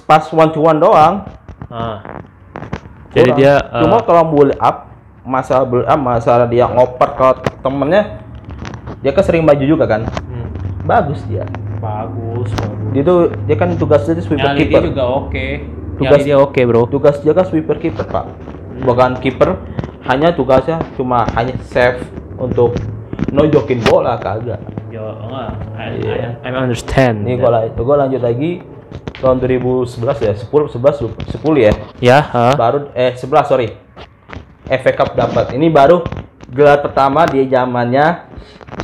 pas 0.00 0.26
one 0.28 0.50
to 0.50 0.58
one 0.58 0.76
doang. 0.76 1.22
Ah. 1.68 1.98
Jadi 3.10 3.28
Kurang. 3.28 3.38
dia 3.38 3.54
eh, 3.56 3.80
cuma 3.80 3.96
kalau 4.00 4.24
build 4.28 4.54
up 4.56 4.76
masalah 5.22 5.64
build 5.64 5.84
up 5.84 5.96
masalah 5.96 6.46
dia 6.46 6.64
ngoper 6.64 7.10
ke 7.12 7.28
temennya 7.58 8.22
dia 8.98 9.10
kan 9.10 9.22
sering 9.22 9.42
maju 9.42 9.60
juga 9.60 9.84
kan. 9.84 10.02
hmm, 10.04 10.46
Bagus 10.82 11.20
dia. 11.24 11.42
bagus, 11.76 12.48
bagus. 12.52 12.88
Dia 12.90 13.02
tuh 13.02 13.18
dia 13.44 13.54
kan 13.54 13.68
tugasnya 13.72 14.16
itu 14.16 14.22
sweeper 14.24 14.46
Nyali 14.46 14.56
dia 14.56 14.64
keeper. 14.64 14.82
juga 14.86 15.04
oke. 15.04 15.46
Tugas- 15.96 16.18
Nyali 16.18 16.24
dia 16.24 16.36
oke, 16.36 16.60
Bro. 16.62 16.80
Tugas 16.88 17.16
dia 17.18 17.32
kan 17.32 17.44
sweeper 17.44 17.76
keeper, 17.76 18.04
Pak. 18.04 18.24
Bukan 18.80 19.10
keeper, 19.18 19.60
hanya 20.02 20.30
tugasnya 20.30 20.76
cuma 20.94 21.28
hanya 21.32 21.52
save 21.64 22.00
untuk 22.36 22.74
nojokin 23.28 23.80
bola 23.82 24.16
kagak. 24.16 24.58
Yo, 24.88 25.04
enggak. 25.20 25.50
I, 25.74 25.86
Iya. 25.98 26.14
I, 26.40 26.48
I 26.48 26.56
understand. 26.56 27.22
Nih 27.22 27.36
gua, 27.36 27.50
la- 27.52 27.70
gua 27.70 27.96
lanjut 27.98 28.20
lagi 28.20 28.64
tahun 29.16 29.36
2011 29.38 30.22
ya, 30.22 30.32
10 30.32 30.48
11 30.68 31.04
lupa. 31.04 31.20
10 31.24 31.56
ya. 31.56 31.72
Ya, 31.98 32.18
ha? 32.20 32.52
Baru 32.54 32.90
eh 32.92 33.14
11 33.14 33.46
sorry. 33.46 33.68
FA 34.66 34.92
Cup 34.92 35.14
dapat. 35.14 35.54
Ini 35.54 35.70
baru 35.70 36.02
gelar 36.46 36.82
pertama 36.82 37.24
di 37.24 37.46
zamannya 37.46 38.26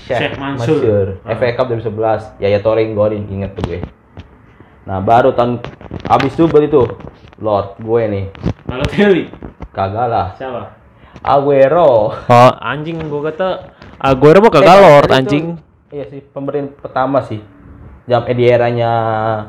Sheikh 0.07 0.39
Mansur. 0.39 1.19
Ah. 1.23 1.35
FA 1.35 1.53
Cup 1.53 1.67
2011. 1.69 2.39
Yaya 2.39 2.59
Toure 2.59 2.83
yang 2.83 2.95
golin 2.95 3.27
inget 3.27 3.55
tuh 3.55 3.63
gue. 3.67 3.81
Nah, 4.83 4.99
baru 4.99 5.31
tahun 5.31 5.63
abis 6.07 6.35
itu 6.35 6.47
beli 6.47 6.67
tuh 6.67 6.99
Lord 7.39 7.79
gue 7.79 8.03
nih. 8.07 8.25
Balotelli. 8.67 9.27
Kagak 9.71 10.07
lah. 10.07 10.27
Siapa? 10.39 10.79
Aguero. 11.23 12.11
Oh, 12.27 12.51
anjing 12.59 12.99
gua 13.07 13.31
kata 13.31 13.49
Aguero 14.03 14.43
mah 14.43 14.51
Eh, 14.51 14.55
kagak 14.59 14.77
lord 14.83 15.07
itu- 15.07 15.15
anjing. 15.15 15.45
Iya 15.93 16.05
sih, 16.09 16.21
pemberian 16.25 16.73
pertama 16.73 17.21
sih. 17.23 17.39
Jam 18.13 18.29
eh, 18.29 18.37
di 18.37 18.45
eranya 18.45 18.93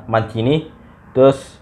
Mancini. 0.07 0.71
Terus 1.11 1.59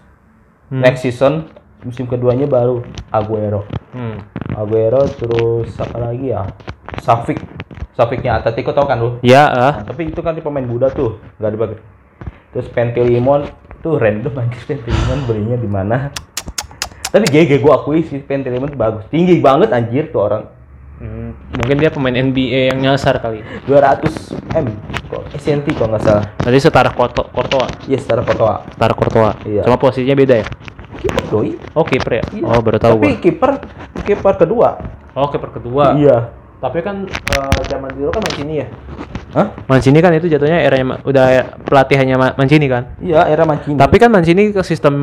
Hmm. 0.70 0.80
next 0.80 1.02
season 1.04 1.50
musim 1.82 2.08
keduanya 2.08 2.48
baru 2.48 2.80
Aguero. 3.12 3.68
Hmm. 3.92 4.22
Aguero 4.56 5.04
terus 5.04 5.74
apa 5.76 5.98
lagi 5.98 6.30
ya? 6.30 6.46
Safik. 7.02 7.42
Safiknya 7.92 8.40
Atletico 8.40 8.72
tau 8.72 8.88
kan 8.88 8.96
lu? 8.96 9.20
Ya. 9.20 9.52
Nah, 9.52 9.74
tapi 9.84 10.08
itu 10.08 10.24
kan 10.24 10.32
pemain 10.32 10.64
muda 10.64 10.88
tuh, 10.88 11.20
nggak 11.36 11.50
dipakai. 11.52 11.78
Terus 12.56 12.68
Pentilimon 12.72 13.44
tuh 13.84 14.00
random 14.00 14.32
anjir 14.32 14.64
Pentilimon 14.70 15.28
belinya 15.28 15.60
di 15.60 15.68
mana? 15.68 16.08
Tapi 17.12 17.28
GG 17.28 17.60
gua 17.60 17.84
akui 17.84 18.08
sih 18.08 18.24
Pentilimon 18.24 18.72
bagus. 18.72 19.04
Tinggi 19.12 19.36
banget 19.44 19.76
anjir 19.76 20.08
tuh 20.08 20.24
orang. 20.24 20.48
Hmm, 21.02 21.36
mungkin 21.52 21.76
dia 21.76 21.92
pemain 21.92 22.16
NBA 22.16 22.72
yang 22.72 22.80
nyasar 22.80 23.20
kali. 23.20 23.44
200 23.68 24.32
M 24.56 24.72
kok 25.12 25.22
SNT 25.36 25.76
kok 25.76 25.86
nggak 25.92 26.02
salah. 26.02 26.24
Berarti 26.40 26.58
setara 26.64 26.90
Korto, 26.96 27.28
Kortoa. 27.28 27.68
Iya 27.84 28.00
secara 28.00 28.24
foto 28.24 28.48
Setara 28.72 28.94
Kortoa. 28.96 29.30
Iya. 29.44 29.62
Cuma 29.68 29.76
posisinya 29.76 30.16
beda 30.16 30.40
ya? 30.40 30.46
kiper 31.02 31.24
doi. 31.28 31.50
Oh, 31.74 31.84
kiper 31.84 32.12
ya? 32.22 32.24
Iya. 32.30 32.44
Oh, 32.46 32.60
baru 32.62 32.78
tahu 32.78 32.96
Tapi 33.02 33.10
kiper 33.18 33.50
kiper 34.06 34.34
kedua. 34.38 34.68
Oh, 35.12 35.28
kiper 35.28 35.50
kedua. 35.50 35.98
Iya. 35.98 36.30
Tapi 36.62 36.78
kan 36.80 37.04
eh, 37.10 37.60
zaman 37.66 37.90
dulu 37.92 38.14
kan 38.14 38.22
Mancini 38.22 38.54
ya. 38.62 38.66
Hah? 39.32 39.46
Mancini 39.66 39.98
kan 39.98 40.12
itu 40.14 40.28
jatuhnya 40.28 40.62
eranya 40.62 41.00
udah 41.02 41.58
pelatihannya 41.66 42.16
Ma- 42.16 42.36
Mancini 42.38 42.70
kan. 42.70 42.94
Iya, 43.02 43.26
era 43.26 43.42
Mancini. 43.42 43.74
Tapi 43.74 43.96
kan 43.98 44.08
Mancini 44.14 44.54
ke 44.54 44.62
sistem 44.62 44.94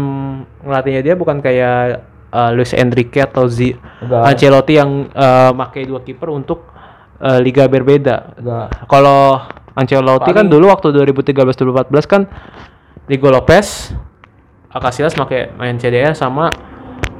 ngelatihnya 0.63 1.01
dia 1.03 1.13
bukan 1.19 1.43
kayak 1.43 2.05
uh, 2.31 2.51
Luis 2.55 2.71
Enrique 2.71 3.19
atau 3.19 3.49
Z 3.49 3.75
Enggak. 3.99 4.21
Ancelotti 4.23 4.73
yang 4.79 5.09
uh, 5.11 5.51
pakai 5.51 5.83
dua 5.83 5.99
kiper 5.99 6.29
untuk 6.31 6.69
uh, 7.19 7.39
liga 7.41 7.67
berbeda. 7.67 8.39
Kalau 8.87 9.43
Ancelotti 9.77 10.31
kan 10.33 10.45
Paling- 10.45 10.51
dulu 10.51 10.65
waktu 10.69 10.87
2013-2014 10.93 12.05
kan 12.09 12.21
Diego 13.09 13.33
Lopez, 13.33 13.93
Casillas 14.69 15.17
pakai 15.17 15.49
main 15.57 15.81
CDR 15.81 16.13
sama 16.13 16.53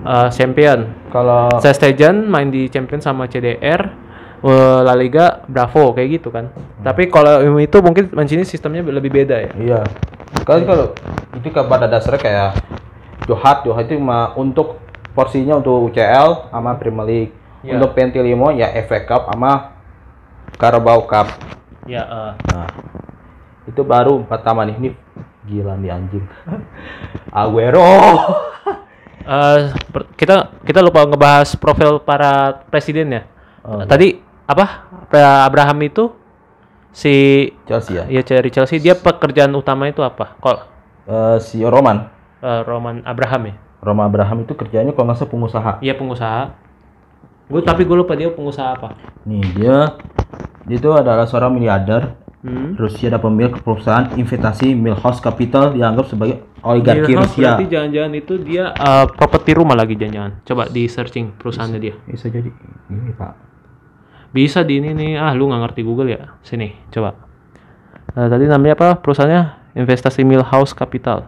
uh, 0.06 0.30
Champion. 0.30 0.86
Kalau 1.10 1.50
Sestegen 1.58 2.30
main 2.30 2.54
di 2.54 2.70
Champion 2.70 3.02
sama 3.02 3.26
CDR, 3.26 3.90
uh, 4.46 4.80
La 4.86 4.94
Liga 4.94 5.42
Bravo 5.50 5.92
kayak 5.98 6.22
gitu 6.22 6.30
kan. 6.30 6.54
Tapi 6.86 7.10
kalau 7.10 7.42
itu 7.58 7.78
mungkin 7.82 8.14
Mancini 8.14 8.46
sistemnya 8.46 8.86
lebih 8.86 9.10
beda 9.10 9.36
ya. 9.50 9.52
Iya. 9.58 9.82
Kalau 10.46 10.62
kalau 10.66 10.86
itu 11.36 11.50
pada 11.50 11.90
dasarnya 11.90 12.22
kayak 12.22 12.50
Johat, 13.26 13.66
Johat 13.66 13.90
itu 13.90 13.98
mah 13.98 14.34
untuk 14.38 14.82
porsinya 15.14 15.58
untuk 15.58 15.90
UCL 15.90 16.54
sama 16.54 16.78
Premier 16.78 17.06
League. 17.06 17.32
Iya. 17.66 17.76
Untuk 17.76 17.98
Pentilimo 17.98 18.54
ya 18.56 18.72
FA 18.86 19.04
Cup 19.04 19.34
sama 19.34 19.76
Carabao 20.56 21.04
Cup. 21.10 21.28
Ya, 21.90 22.06
uh, 22.06 22.32
Nah, 22.54 22.70
itu 23.66 23.82
baru 23.82 24.22
pertama 24.24 24.62
nih. 24.62 24.78
Ini 24.78 24.90
gila 25.50 25.74
nih 25.74 25.90
anjing. 25.90 26.26
Aguero. 27.34 27.82
Per- 29.90 30.10
kita 30.14 30.54
kita 30.62 30.82
lupa 30.82 31.06
ngebahas 31.06 31.54
profil 31.58 32.02
para 32.02 32.62
presiden 32.70 33.10
ya. 33.10 33.22
Oh, 33.62 33.82
Tadi 33.86 34.18
apa? 34.46 34.90
Pre- 35.06 35.42
Abraham 35.46 35.82
itu 35.82 36.14
si 36.90 37.46
Chelsea 37.66 37.98
ya. 37.98 38.06
ya 38.10 38.22
dari 38.22 38.50
Chelsea 38.50 38.78
dia 38.78 38.94
pekerjaan 38.94 39.54
utama 39.54 39.86
itu 39.86 40.02
apa? 40.02 40.34
Kok 40.38 40.58
Eh, 41.10 41.38
si 41.42 41.66
Roman. 41.66 42.06
eh, 42.40 42.62
Roman 42.62 43.02
Abraham 43.02 43.50
ya? 43.50 43.56
Roma 43.82 44.06
Abraham 44.06 44.46
itu 44.46 44.54
kerjanya 44.54 44.94
kalau 44.94 45.10
nggak 45.10 45.18
salah 45.18 45.32
pengusaha. 45.34 45.72
Iya 45.82 45.94
pengusaha. 45.94 46.54
Gue 47.50 47.62
tapi 47.66 47.82
gue 47.82 47.98
lupa 47.98 48.14
dia 48.14 48.30
pengusaha 48.30 48.78
apa. 48.78 48.94
Nih 49.26 49.42
dia 49.58 49.94
dia 50.70 50.78
itu 50.78 50.94
adalah 50.94 51.26
seorang 51.26 51.58
miliarder 51.58 52.30
Hmm. 52.40 52.72
Rusia 52.80 53.12
dan 53.12 53.20
pemilik 53.20 53.52
perusahaan 53.52 54.16
investasi 54.16 54.72
Milhouse 54.72 55.20
Capital 55.20 55.76
dianggap 55.76 56.08
sebagai 56.08 56.40
oligarki 56.64 57.12
Milhouse 57.12 57.36
Rusia. 57.36 57.44
berarti 57.44 57.66
jangan-jangan 57.68 58.12
itu 58.16 58.34
dia 58.40 58.64
uh, 58.80 59.06
properti 59.12 59.60
rumah 59.60 59.76
lagi 59.76 60.00
jangan-jangan. 60.00 60.48
Coba 60.48 60.64
di 60.72 60.88
searching 60.88 61.36
perusahaannya 61.36 61.80
dia. 61.84 62.00
Bisa 62.08 62.32
jadi 62.32 62.48
ini 62.88 63.12
Pak. 63.12 63.34
Bisa 64.32 64.64
di 64.64 64.80
ini 64.80 64.96
nih. 64.96 65.12
Ah, 65.20 65.36
lu 65.36 65.52
nggak 65.52 65.68
ngerti 65.68 65.82
Google 65.84 66.16
ya? 66.16 66.40
Sini, 66.40 66.72
coba. 66.96 67.20
Eh, 68.16 68.28
tadi 68.32 68.48
namanya 68.48 68.80
apa? 68.80 68.90
Perusahaannya 69.04 69.76
investasi 69.76 70.24
Milhouse 70.24 70.72
Capital 70.72 71.28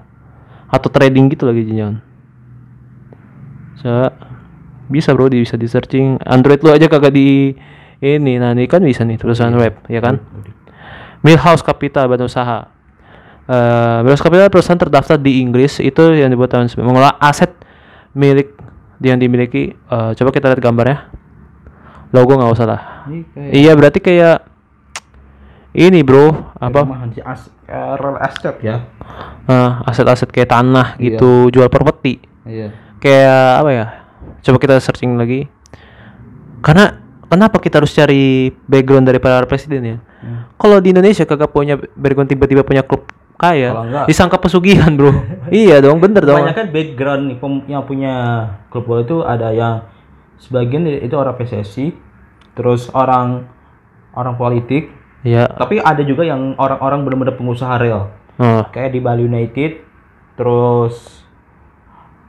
atau 0.71 0.87
trading 0.87 1.27
gitu 1.27 1.43
lagi 1.43 1.67
jangan. 1.67 1.99
Coba. 3.83 4.15
Bisa 4.87 5.11
bro, 5.11 5.27
bisa 5.27 5.59
di 5.59 5.67
searching. 5.67 6.23
Android 6.23 6.63
lu 6.63 6.71
aja 6.71 6.87
kagak 6.87 7.11
di 7.11 7.51
ini. 8.01 8.35
Nah, 8.35 8.51
ini 8.51 8.65
kan 8.65 8.81
bisa 8.81 9.01
nih 9.01 9.15
perusahaan 9.15 9.53
web, 9.53 9.77
ya 9.85 10.01
kan? 10.01 10.17
Milhouse 11.21 11.61
Capital 11.61 12.09
badan 12.09 12.25
usaha. 12.25 12.65
Eh, 13.45 13.97
Milhouse 14.01 14.21
Capital 14.21 14.49
perusahaan 14.49 14.75
terdaftar 14.75 15.15
di 15.15 15.39
Inggris 15.39 15.77
itu 15.77 16.01
yang 16.11 16.27
dibuat 16.27 16.49
tahun 16.49 16.65
sembilan- 16.65 16.87
mengelola 16.87 17.13
aset 17.17 17.53
milik 18.11 18.57
yang 18.99 19.17
dimiliki. 19.17 19.71
eh, 19.71 20.11
coba 20.13 20.29
kita 20.29 20.49
lihat 20.49 20.59
gambarnya. 20.59 20.97
Logo 22.11 22.35
nggak 22.35 22.51
usah 22.51 22.67
lah. 22.67 22.81
Iya 23.35 23.71
berarti 23.71 23.97
kayak 23.97 24.43
ini 25.71 26.03
bro 26.03 26.51
apa 26.59 26.83
as, 27.23 27.47
eh, 27.63 27.93
real 27.95 28.19
estate 28.19 28.59
ya. 28.59 28.83
eh, 29.47 29.71
aset-aset 29.87 30.27
kayak 30.27 30.51
tanah 30.51 30.99
Iya. 30.99 31.15
gitu 31.15 31.47
jual 31.49 31.71
properti 31.71 32.19
Iya. 32.43 32.75
kayak 32.99 33.63
apa 33.63 33.69
ya 33.71 33.85
coba 34.43 34.57
kita 34.59 34.75
searching 34.77 35.15
lagi 35.15 35.47
karena 36.59 36.99
kenapa 37.31 37.57
kita 37.57 37.79
harus 37.79 37.89
cari 37.89 38.51
background 38.67 39.07
dari 39.07 39.17
para 39.17 39.47
presiden 39.47 39.81
ya 39.81 39.97
Hmm. 40.21 40.45
kalau 40.53 40.77
di 40.77 40.93
Indonesia 40.93 41.25
kagak 41.25 41.49
punya 41.49 41.81
background 41.97 42.29
tiba-tiba 42.29 42.61
punya 42.61 42.85
klub 42.85 43.09
kaya 43.33 43.73
disangka 44.05 44.37
pesugihan 44.37 44.93
bro 44.93 45.09
iya 45.49 45.81
dong 45.81 45.97
bener 45.97 46.21
dong 46.21 46.45
Kebanyakan 46.45 46.67
background 46.69 47.21
nih 47.25 47.37
yang 47.65 47.81
punya 47.81 48.13
klub 48.69 48.85
bola 48.85 49.01
itu 49.01 49.25
ada 49.25 49.49
yang 49.49 49.81
sebagian 50.37 50.85
itu 50.85 51.13
orang 51.13 51.37
PSSI, 51.37 51.93
terus 52.53 52.89
orang 52.93 53.49
orang 54.13 54.33
politik, 54.35 54.89
iya 55.21 55.45
tapi 55.47 55.77
ada 55.77 56.01
juga 56.01 56.21
yang 56.21 56.57
orang-orang 56.57 57.01
benar-benar 57.01 57.37
pengusaha 57.37 57.77
real. 57.77 58.09
oh. 58.37 58.61
Kayak 58.69 58.93
di 58.93 58.99
Bali 58.99 59.25
United, 59.25 59.71
terus 60.35 61.21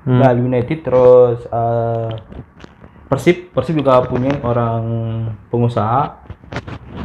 Hmm. 0.03 0.19
Bali 0.19 0.41
United 0.43 0.79
terus 0.81 1.45
eh, 1.45 2.11
Persib, 3.13 3.53
Persib 3.53 3.77
juga 3.77 4.01
punya 4.03 4.33
orang 4.41 4.83
pengusaha. 5.47 6.25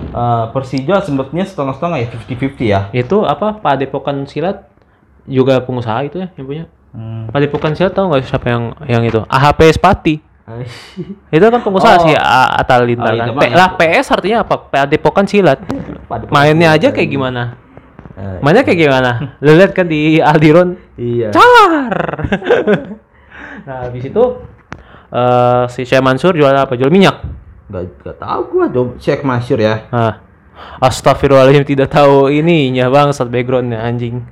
Eh, 0.07 0.45
Persija 0.49 0.99
sebetulnya 0.99 1.43
setengah-setengah 1.43 1.97
ya 1.97 2.07
50-50 2.09 2.63
ya. 2.65 2.81
itu 2.91 3.17
apa 3.21 3.55
Padepokan 3.55 4.23
Silat 4.23 4.67
juga 5.23 5.59
pengusaha 5.59 5.99
itu 6.01 6.17
ya 6.17 6.31
yang 6.33 6.47
punya 6.47 6.65
Hmm. 6.87 7.27
Padepokan 7.27 7.71
Silat 7.71 7.91
tahu 7.91 8.09
nggak 8.09 8.23
siapa 8.25 8.47
yang 8.47 8.63
yang 8.85 9.03
itu 9.03 9.19
AHP 9.21 9.59
Spati 9.71 10.15
Itu 11.35 11.45
kan 11.45 11.59
pengusaha 11.59 11.95
Oh. 11.95 12.03
sih 12.03 12.15
A- 12.15 12.55
Atta 12.57 12.79
Lintar 12.79 13.11
Oh, 13.11 13.17
kan. 13.17 13.27
itu 13.27 13.33
P- 13.37 13.51
lah 13.53 13.69
PS 13.73 14.07
artinya 14.09 14.37
apa? 14.41 14.55
Padepokan 14.65 15.27
silat. 15.27 15.59
Padepokan 16.07 16.31
Mainnya 16.31 16.71
silat. 16.71 16.79
aja 16.81 16.87
kayak 16.89 17.09
gimana? 17.09 17.43
Eh, 18.15 18.39
Mainnya 18.39 18.63
kayak 18.63 18.79
gimana? 18.79 19.11
Lu 19.37 19.51
lihat 19.53 19.71
kan 19.71 19.85
di 19.85 20.17
Aldiron 20.17 20.79
iya. 20.95 21.29
car. 21.29 21.95
nah, 23.67 23.77
habis 23.85 24.03
itu 24.03 24.23
eh 25.07 25.63
si 25.71 25.87
Syekh 25.87 26.03
Mansur 26.03 26.35
jual 26.35 26.51
apa? 26.51 26.75
Jual 26.75 26.91
minyak. 26.91 27.23
Gak, 27.67 27.83
gak 27.99 28.17
tahu 28.19 28.41
gua 28.55 28.65
coba 28.71 28.95
cek 28.95 29.27
Masyur 29.27 29.59
ya. 29.59 29.91
Nah, 29.91 30.23
Astagfirullahaladzim 30.79 31.67
tidak 31.67 31.91
tahu 31.91 32.31
ininya 32.31 32.87
bang, 32.87 33.11
saat 33.11 33.27
backgroundnya 33.27 33.83
anjing. 33.83 34.23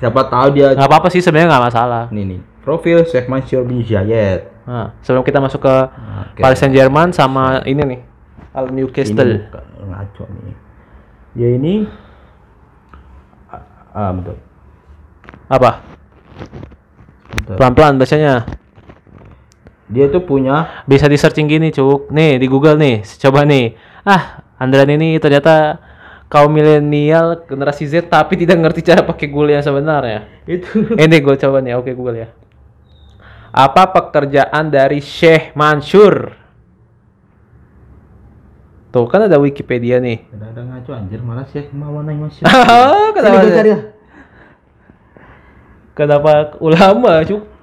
Siapa 0.00 0.24
tahu 0.30 0.56
dia 0.56 0.72
Nggak 0.72 0.88
apa-apa 0.88 1.08
sih 1.12 1.20
sebenarnya 1.20 1.52
nggak 1.52 1.64
masalah. 1.68 2.04
nih 2.08 2.24
nih. 2.24 2.40
Profil 2.64 3.04
Sheikh 3.04 3.28
Mansur 3.28 3.64
bin 3.64 3.84
Zayed. 3.84 4.48
Nah, 4.68 4.92
sebelum 5.00 5.24
kita 5.24 5.40
masuk 5.40 5.64
ke 5.64 5.76
Oke. 6.36 6.40
Paris 6.44 6.60
Saint 6.60 6.72
Germain 6.72 7.08
sama 7.12 7.64
ini 7.64 7.80
nih, 7.80 8.00
Al 8.52 8.68
Ini 8.68 8.76
Newcastle. 8.84 9.48
bukan 9.48 9.64
ngaco 9.88 10.24
nih. 10.28 10.56
Dia 11.36 11.48
ini 11.56 11.74
ah, 13.48 13.62
ah 13.96 14.10
betul. 14.12 14.36
Apa? 15.48 15.70
Pelan-pelan 17.48 17.96
bacanya. 17.96 18.44
Dia 19.88 20.12
tuh 20.12 20.20
punya 20.20 20.84
bisa 20.84 21.08
di 21.08 21.16
searching 21.16 21.48
gini 21.48 21.72
cuk. 21.72 22.12
Nih 22.12 22.36
di 22.36 22.46
Google 22.46 22.76
nih 22.76 23.02
coba 23.24 23.48
nih. 23.48 23.72
Ah 24.04 24.44
Andran 24.58 24.90
ini 24.90 25.16
ternyata 25.22 25.78
kaum 26.28 26.52
milenial 26.52 27.46
generasi 27.48 27.88
Z 27.88 28.10
tapi 28.10 28.36
tidak 28.36 28.60
ngerti 28.60 28.84
cara 28.84 29.00
pakai 29.00 29.26
Google 29.32 29.56
yang 29.56 29.64
sebenarnya. 29.64 30.28
Itu. 30.44 30.84
Ini 31.02 31.16
gue 31.22 31.36
coba 31.40 31.62
nih 31.64 31.78
oke 31.78 31.90
Google 31.94 32.26
ya. 32.26 32.28
Apa 33.48 33.88
pekerjaan 33.94 34.68
dari 34.68 35.00
Syekh 35.00 35.56
Mansur 35.56 36.36
tuh 38.88 39.04
kan 39.08 39.24
ada 39.24 39.38
Wikipedia 39.40 40.02
nih. 40.02 40.26
Ada 40.34 40.46
ada 40.52 40.62
ngaco 40.68 40.90
anjir. 40.92 41.20
Malah 41.22 41.46
Sheikh 41.48 41.70
Maulana 41.72 42.12
Mansur. 42.12 42.44
kenapa? 43.16 43.94
Kenapa 45.94 46.32
ulama 46.58 47.22
cuk 47.24 47.57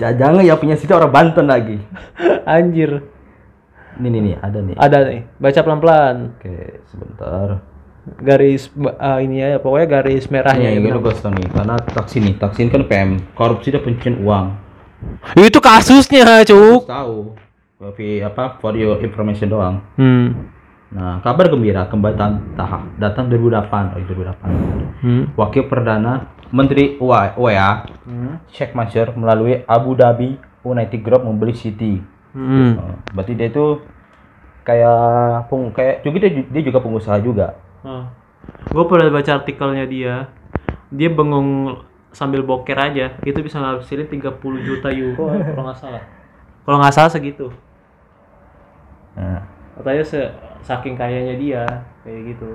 Jangan 0.00 0.40
ya 0.44 0.56
punya 0.56 0.76
situ 0.76 0.92
orang 0.92 1.12
Banten 1.12 1.46
lagi. 1.48 1.76
anjir 2.44 3.04
Nih 4.00 4.08
nih 4.08 4.20
nih 4.22 4.34
ada 4.40 4.58
nih. 4.64 4.76
ada 4.80 4.98
nih 5.12 5.20
baca 5.36 5.60
pelan-pelan 5.60 6.16
Oke, 6.40 6.80
sebentar. 6.88 7.60
garis 8.24 8.72
ah, 8.96 9.20
ini 9.20 9.44
ya 9.44 9.60
pokoknya 9.60 9.86
garis 10.00 10.24
merahnya 10.32 10.72
ya, 10.72 10.80
ini 10.80 10.88
gue 10.88 11.12
nih, 11.12 11.46
karena 11.52 11.76
taksi 11.76 12.16
nih, 12.24 12.34
taksi 12.40 12.58
ini 12.64 12.70
kan 12.72 12.82
PM, 12.88 13.10
korupsi 13.36 13.68
dan 13.68 13.84
pencucian 13.84 14.24
uang. 14.24 14.56
itu 15.36 15.60
kasusnya 15.60 16.40
cuk 16.48 16.88
tahu, 16.88 17.36
tapi 17.76 18.24
apa 18.24 18.56
for 18.56 18.72
your 18.72 18.96
information 19.04 19.52
doang. 19.52 19.84
hmm. 20.00 20.56
Nah, 20.90 21.22
kabar 21.22 21.46
gembira 21.52 21.86
kembali 21.86 22.18
datang 22.18 22.32
tahap 22.58 22.82
datang 22.98 23.30
2008, 23.30 23.94
oh 23.94 24.00
2008. 24.00 25.04
Hmm. 25.04 25.22
Wakil 25.38 25.68
Perdana 25.70 26.34
Menteri 26.50 26.98
UEA 26.98 27.86
Sheikh 28.50 28.74
Mansur 28.74 29.14
melalui 29.14 29.62
Abu 29.64 29.94
Dhabi 29.94 30.34
United 30.66 31.00
Group 31.00 31.22
membeli 31.24 31.54
City. 31.56 32.02
Hmm. 32.30 32.78
Oh, 32.78 32.94
berarti 33.14 33.34
dia 33.34 33.50
itu 33.50 33.82
kayak 34.62 35.50
peng, 35.50 35.74
kayak 35.74 36.06
juga 36.06 36.16
dia, 36.26 36.30
dia 36.46 36.62
juga 36.62 36.78
pengusaha 36.78 37.18
juga. 37.18 37.58
Gue 38.70 38.84
pernah 38.86 39.10
baca 39.10 39.30
artikelnya 39.40 39.84
dia. 39.88 40.14
Dia 40.90 41.08
bengong 41.10 41.80
sambil 42.10 42.42
boker 42.42 42.76
aja. 42.76 43.14
Itu 43.22 43.40
bisa 43.42 43.58
ngasilin 43.58 44.10
30 44.10 44.66
juta 44.66 44.88
euro 44.90 45.30
kalau 45.30 45.64
nggak 45.70 45.78
salah. 45.78 46.02
Kalau 46.66 46.76
nggak 46.78 46.94
salah 46.94 47.10
segitu. 47.10 47.50
Nah, 49.16 49.42
Katanya 49.80 50.04
se 50.04 50.20
saking 50.60 50.92
kayanya 50.92 51.34
dia 51.40 51.64
kayak 52.04 52.36
gitu. 52.36 52.52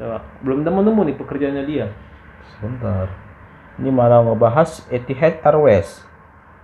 Coba. 0.00 0.24
Belum 0.40 0.64
nemu-nemu 0.64 1.00
nih 1.12 1.16
pekerjaannya 1.20 1.64
dia. 1.68 1.86
Sebentar. 2.56 3.08
Ini 3.80 3.90
malah 3.90 4.22
ngebahas 4.22 4.86
Etihad 4.88 5.42
Airways. 5.42 6.04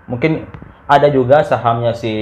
Mungkin 0.06 0.46
ada 0.86 1.06
juga 1.10 1.42
sahamnya 1.42 1.94
si 1.94 2.12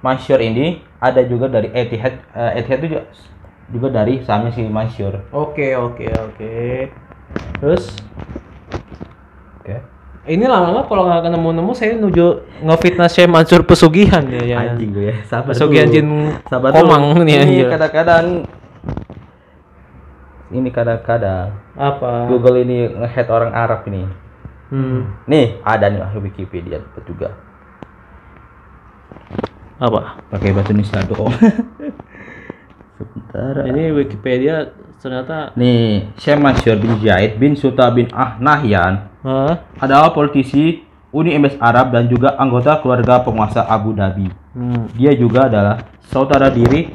Mansur 0.00 0.38
ini, 0.40 0.84
ada 1.00 1.20
juga 1.24 1.48
dari 1.48 1.72
Etihad 1.72 2.20
eh, 2.32 2.60
Etihad 2.62 2.78
itu 2.84 2.88
juga, 2.96 3.04
juga 3.68 3.88
dari 4.02 4.20
sahamnya 4.24 4.52
si 4.52 4.62
Mansur. 4.64 5.24
Oke 5.32 5.74
oke 5.76 6.06
oke. 6.08 6.52
Terus 7.60 7.92
Oke. 9.60 9.76
ini 10.28 10.44
lama-lama 10.48 10.84
kalau 10.88 11.08
nggak 11.08 11.28
nemu-nemu 11.28 11.72
saya 11.76 11.96
nuju 11.96 12.44
ngefitnah 12.64 13.08
Syekh 13.08 13.28
Mansur 13.28 13.64
pesugihan 13.64 14.24
ya. 14.28 14.44
ya. 14.44 14.56
Anjing 14.64 14.92
gue 14.92 15.12
ya, 15.12 15.16
sabar 15.28 15.52
Pesugihan 15.52 15.88
jin 15.92 16.08
Sabar 16.48 16.72
komang 16.72 17.16
dulu. 17.16 17.24
nih 17.24 17.44
Ini 17.44 17.64
kadang-kadang 17.68 18.26
ini 20.48 20.68
kadang-kadang 20.72 21.52
Apa? 21.78 22.26
Google 22.26 22.66
ini 22.66 22.90
nge-head 22.90 23.30
orang 23.30 23.54
Arab 23.54 23.86
ini. 23.86 24.02
Hmm. 24.68 25.14
Nih, 25.30 25.62
ada 25.62 25.86
nih 25.86 26.02
Wikipedia 26.18 26.82
dapat 26.82 27.02
juga. 27.06 27.28
Apa? 29.78 30.18
Pakai 30.34 30.50
bahasa 30.50 30.74
Indonesia 30.74 31.06
doang. 31.06 31.30
Sebentar. 32.98 33.62
Ini 33.62 33.94
Wikipedia 33.94 34.74
ternyata 34.98 35.54
Nih, 35.54 36.10
Syekh 36.18 36.42
Mansur 36.42 36.74
bin 36.82 36.98
Zaid 36.98 37.38
bin 37.38 37.54
Sultan 37.54 37.94
bin 37.94 38.06
Ah 38.10 38.34
Nahyan 38.42 39.06
Hah? 39.22 39.62
adalah 39.78 40.10
politisi 40.10 40.82
Uni 41.14 41.32
Emirat 41.32 41.62
Arab 41.62 41.94
dan 41.94 42.10
juga 42.10 42.34
anggota 42.36 42.82
keluarga 42.82 43.22
penguasa 43.22 43.64
Abu 43.64 43.94
Dhabi. 43.94 44.28
Hmm. 44.52 44.90
Dia 44.98 45.14
juga 45.16 45.46
adalah 45.46 45.80
saudara 46.08 46.48
diri 46.48 46.90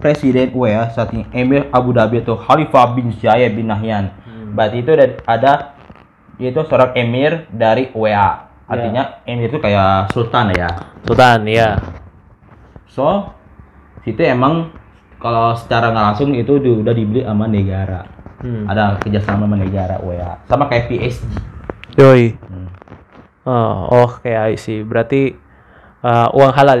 Presiden 0.00 0.50
UEA 0.56 0.90
saat 0.90 1.14
ini 1.14 1.22
Emir 1.30 1.70
Abu 1.70 1.94
Dhabi 1.94 2.18
atau 2.24 2.34
Khalifah 2.34 2.96
bin 2.98 3.14
Zayed 3.14 3.54
bin 3.54 3.70
Nahyan. 3.70 4.10
Berarti 4.56 4.82
itu 4.82 4.90
ada, 5.28 5.78
yaitu 6.40 6.64
seorang 6.66 6.96
emir 6.98 7.46
dari 7.54 7.92
WA. 7.94 8.50
Artinya 8.66 9.22
emir 9.22 9.52
itu 9.52 9.62
kayak 9.62 10.10
sultan 10.10 10.50
ya. 10.50 10.90
Sultan, 11.06 11.46
ya. 11.46 11.78
So, 12.90 13.30
situ 14.02 14.26
emang 14.26 14.74
kalau 15.22 15.54
secara 15.54 15.94
nggak 15.94 16.06
langsung 16.10 16.34
itu 16.34 16.58
udah 16.58 16.94
dibeli 16.96 17.22
sama 17.22 17.46
negara. 17.46 18.02
Hmm. 18.42 18.66
Ada 18.66 18.98
kerjasama 18.98 19.46
sama 19.46 19.56
negara 19.60 20.02
WA. 20.02 20.42
Sama 20.50 20.66
kayak 20.66 20.90
PSG. 20.90 21.30
Yoi. 22.02 22.34
Hmm. 22.34 22.68
Oh, 23.46 24.02
oh 24.02 24.10
kayak 24.26 24.58
sih. 24.58 24.82
Berarti 24.82 25.45
uh, 26.06 26.28
uang 26.38 26.52
halal. 26.54 26.80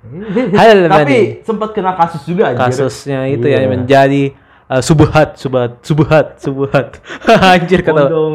halal 0.58 0.80
money. 0.90 0.98
Tapi 0.98 1.18
sempat 1.46 1.70
kena 1.70 1.94
kasus 1.94 2.26
juga 2.26 2.50
anjir. 2.50 2.66
Kasusnya 2.66 3.30
itu 3.30 3.46
ya 3.46 3.62
Iya. 3.62 3.68
menjadi 3.70 4.22
uh, 4.66 4.82
subuhat, 4.82 5.38
subuhat, 5.38 5.86
subuhat, 5.86 6.26
subuhat. 6.42 6.98
Anjir 7.54 7.86
kata. 7.86 8.10
Untung 8.10 8.34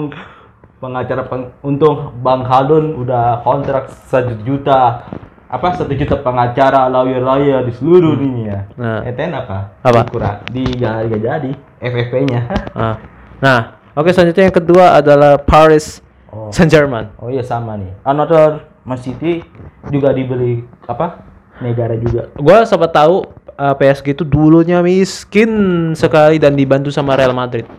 pengacara 0.82 1.24
peng, 1.28 1.54
untung 1.62 2.16
Bang 2.24 2.42
Haldun 2.48 2.98
udah 2.98 3.44
kontrak 3.46 3.92
satu 4.10 4.34
juta 4.42 5.06
apa 5.52 5.68
satu 5.76 5.92
juta 5.92 6.16
pengacara 6.24 6.88
lawyer-lawyer 6.88 7.68
di 7.68 7.76
seluruh 7.76 8.16
dunia. 8.16 8.72
Nah. 8.80 9.04
ETN 9.04 9.36
apa? 9.36 9.76
Apa? 9.84 10.08
Kurang 10.08 10.48
di 10.48 10.64
nggak 10.64 11.20
jadi 11.20 11.52
FFP-nya. 11.84 12.42
Ah. 12.72 12.96
Nah, 13.44 13.60
oke 13.94 14.10
selanjutnya 14.16 14.48
yang 14.48 14.56
kedua 14.56 14.96
adalah 14.96 15.36
Paris 15.38 16.00
Oh. 16.32 16.48
Saint 16.48 16.72
Germain. 16.72 17.12
Oh 17.20 17.28
iya 17.28 17.44
sama 17.44 17.76
nih. 17.76 17.92
Another 18.08 18.71
Man 18.82 18.98
City 18.98 19.46
juga 19.94 20.10
dibeli 20.10 20.66
apa? 20.90 21.22
Negara 21.62 21.94
juga. 21.94 22.34
Gua 22.34 22.66
sempat 22.66 22.90
tahu 22.90 23.30
uh, 23.54 23.76
PSG 23.78 24.18
itu 24.18 24.24
dulunya 24.26 24.82
miskin 24.82 25.52
sekali 25.94 26.42
dan 26.42 26.58
dibantu 26.58 26.90
sama 26.90 27.14
Real 27.14 27.38
Madrid. 27.38 27.70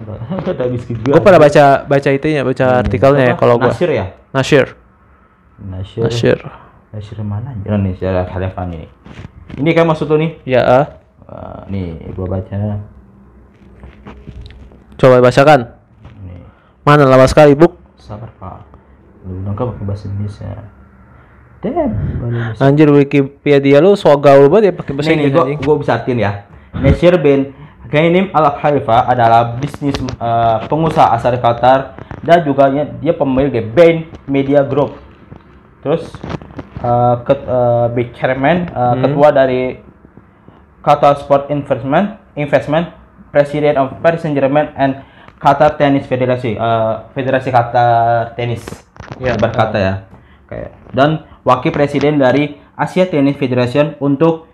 Gue 1.10 1.18
pernah 1.18 1.42
baca 1.42 1.82
baca 1.82 2.10
itu 2.14 2.26
ya, 2.30 2.46
baca 2.46 2.66
artikelnya 2.86 3.24
ya 3.30 3.34
kalau 3.34 3.58
gua. 3.58 3.74
Nasir 3.74 3.90
ya? 3.90 4.14
Nasir. 4.30 4.66
Nasir. 5.58 6.06
Nasir. 6.06 6.38
Nasir 6.94 7.18
mana? 7.26 7.58
Indonesia 7.66 8.22
Khalifan 8.30 8.70
ini. 8.70 8.88
Ini 9.58 9.70
kan 9.74 9.84
maksud 9.90 10.06
lu 10.06 10.22
nih? 10.22 10.30
Ya. 10.46 10.62
Wah, 11.26 11.66
nih 11.66 11.98
gua 12.14 12.38
baca. 12.38 12.78
coba 14.94 15.18
bacakan. 15.18 15.66
Nih. 16.22 16.46
Mana 16.86 17.10
lama 17.10 17.26
sekali, 17.26 17.58
Buk? 17.58 17.74
Sabar 17.98 18.30
pak. 18.38 18.62
Lu 19.26 19.42
bilang 19.42 19.58
kan 19.58 19.74
pakai 19.74 19.82
bahasa 19.82 20.06
Indonesia. 20.06 20.81
Damn. 21.62 21.94
Anjir 22.58 22.90
Wikipedia 22.90 23.78
lu 23.78 23.94
so 23.94 24.10
gaul 24.18 24.50
banget 24.50 24.70
ya 24.70 24.74
pakai 24.74 24.92
bahasa 24.98 25.14
Inggris 25.14 25.30
gua, 25.30 25.42
anjing. 25.46 25.58
gua 25.62 25.74
bisa 25.78 25.92
artiin 25.94 26.18
ya. 26.18 26.32
Nasir 26.74 27.14
bin 27.22 27.54
Ghainim 27.86 28.34
Al 28.34 28.50
Khalifa 28.58 29.06
adalah 29.06 29.54
bisnis 29.62 29.94
eh, 29.94 30.58
pengusaha 30.66 31.14
asal 31.14 31.38
Qatar 31.38 31.94
dan 32.24 32.42
juga 32.42 32.66
nya- 32.66 32.90
dia 32.98 33.14
pemilik 33.14 33.62
Bain 33.70 34.10
Media 34.26 34.66
Group. 34.66 34.98
Terus 35.86 36.10
eh, 36.82 37.14
ket, 37.22 37.40
eh, 37.46 37.86
big 37.94 38.10
chairman, 38.18 38.66
eh, 38.66 38.94
ketua 38.98 39.28
dari 39.30 39.62
Qatar 40.82 41.14
Sport 41.22 41.46
Investment, 41.54 42.18
Investment, 42.34 42.90
President 43.30 43.78
of 43.78 44.02
Paris 44.02 44.26
Saint 44.26 44.34
Germain 44.34 44.74
and 44.74 44.98
Qatar 45.38 45.78
Tennis 45.78 46.10
Federasi, 46.10 46.58
eh, 46.58 46.94
Federasi 47.14 47.54
Qatar 47.54 48.34
Tennis. 48.34 48.66
Ya. 49.22 49.38
berkata 49.38 49.78
ya. 49.78 49.94
Kayak 50.50 50.70
dan 50.90 51.10
wakil 51.42 51.70
presiden 51.70 52.18
dari 52.18 52.56
Asia 52.74 53.06
Tennis 53.06 53.36
Federation 53.36 53.94
untuk 53.98 54.46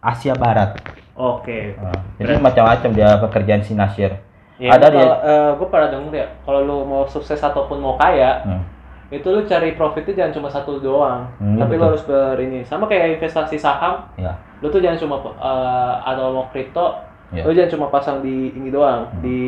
Asia 0.00 0.32
Barat. 0.32 0.80
Oke. 1.14 1.76
Nah, 1.76 1.92
jadi 2.16 2.40
macam-macam 2.40 2.90
dia 2.96 3.10
pekerjaan 3.20 3.60
si 3.60 3.76
Nasir. 3.76 4.16
Ya, 4.56 4.76
Ada 4.76 4.86
dia. 4.92 5.08
gue 5.56 5.68
pernah 5.72 5.88
denger 5.88 6.12
ya, 6.12 6.26
kalau 6.44 6.60
lu 6.64 6.76
mau 6.84 7.08
sukses 7.08 7.40
ataupun 7.40 7.80
mau 7.80 7.96
kaya, 7.96 8.44
Hmm. 8.44 8.60
itu 9.08 9.24
lu 9.24 9.48
cari 9.48 9.72
profitnya 9.72 10.24
jangan 10.24 10.32
cuma 10.36 10.48
satu 10.52 10.76
doang, 10.76 11.32
Hmm, 11.40 11.56
tapi 11.56 11.80
lu 11.80 11.84
betul. 11.84 11.88
harus 11.88 12.02
ber 12.04 12.36
ini. 12.40 12.60
Sama 12.64 12.84
kayak 12.84 13.16
investasi 13.16 13.56
saham, 13.56 14.04
Ya. 14.20 14.36
lu 14.60 14.68
tuh 14.68 14.84
jangan 14.84 15.00
cuma 15.00 15.16
eh, 15.24 15.94
atau 16.04 16.36
mau 16.36 16.44
kripto, 16.52 16.92
Ya. 17.32 17.40
lu 17.44 17.56
jangan 17.56 17.72
cuma 17.72 17.86
pasang 17.88 18.20
di 18.20 18.52
ini 18.52 18.68
doang, 18.68 19.08
Hmm. 19.08 19.20
di 19.24 19.40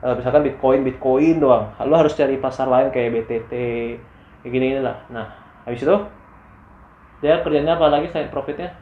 eh, 0.00 0.14
misalkan 0.16 0.40
bitcoin, 0.44 0.84
bitcoin 0.84 1.36
doang. 1.40 1.68
Lu 1.84 1.92
harus 1.92 2.16
cari 2.16 2.40
pasar 2.40 2.64
lain 2.64 2.88
kayak 2.88 3.12
BTT, 3.12 3.52
kayak 4.40 4.50
gini-gini 4.52 4.80
lah. 4.80 5.04
Nah, 5.08 5.28
habis 5.64 5.80
itu 5.80 5.96
dia 7.18 7.40
kerjanya 7.40 7.74
apa 7.74 7.88
lagi 7.88 8.06
selain 8.08 8.28
profitnya? 8.28 8.76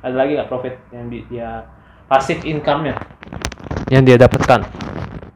Ada 0.00 0.16
lagi 0.16 0.36
nggak 0.36 0.48
profit 0.48 0.74
yang 0.90 1.08
di- 1.08 1.24
dia 1.26 1.64
pasif 2.06 2.40
income-nya 2.42 2.96
yang 3.88 4.04
dia 4.04 4.16
dapatkan? 4.16 4.60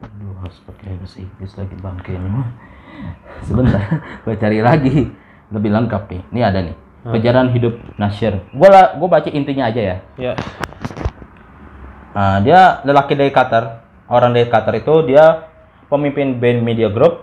Aduh, 0.01 0.33
harus 0.39 0.57
pakai 0.63 0.97
bahasa 0.97 1.19
Inggris 1.19 1.53
lagi 1.55 1.75
bangke 1.77 2.11
ini 2.11 2.29
mah. 2.29 2.49
Sebentar, 3.47 3.81
gue 4.23 4.35
cari 4.35 4.59
lagi 4.61 5.09
lebih 5.49 5.69
lengkap 5.69 6.03
nih. 6.07 6.21
Ini 6.31 6.41
ada 6.41 6.59
nih. 6.61 6.75
Perjalanan 7.05 7.53
hidup 7.53 7.77
Nasir. 8.01 8.41
Gue 8.49 8.65
lah, 8.65 8.97
gue 8.97 9.05
baca 9.05 9.29
intinya 9.29 9.69
aja 9.69 9.77
ya. 9.77 9.97
Ya. 10.17 10.33
Nah, 12.15 12.41
dia 12.41 12.81
lelaki 12.81 13.13
dari 13.13 13.29
Qatar. 13.29 13.85
Orang 14.07 14.33
dari 14.33 14.49
Qatar 14.49 14.73
itu 14.73 15.05
dia 15.05 15.45
pemimpin 15.85 16.37
band 16.37 16.65
Media 16.65 16.89
Group, 16.89 17.21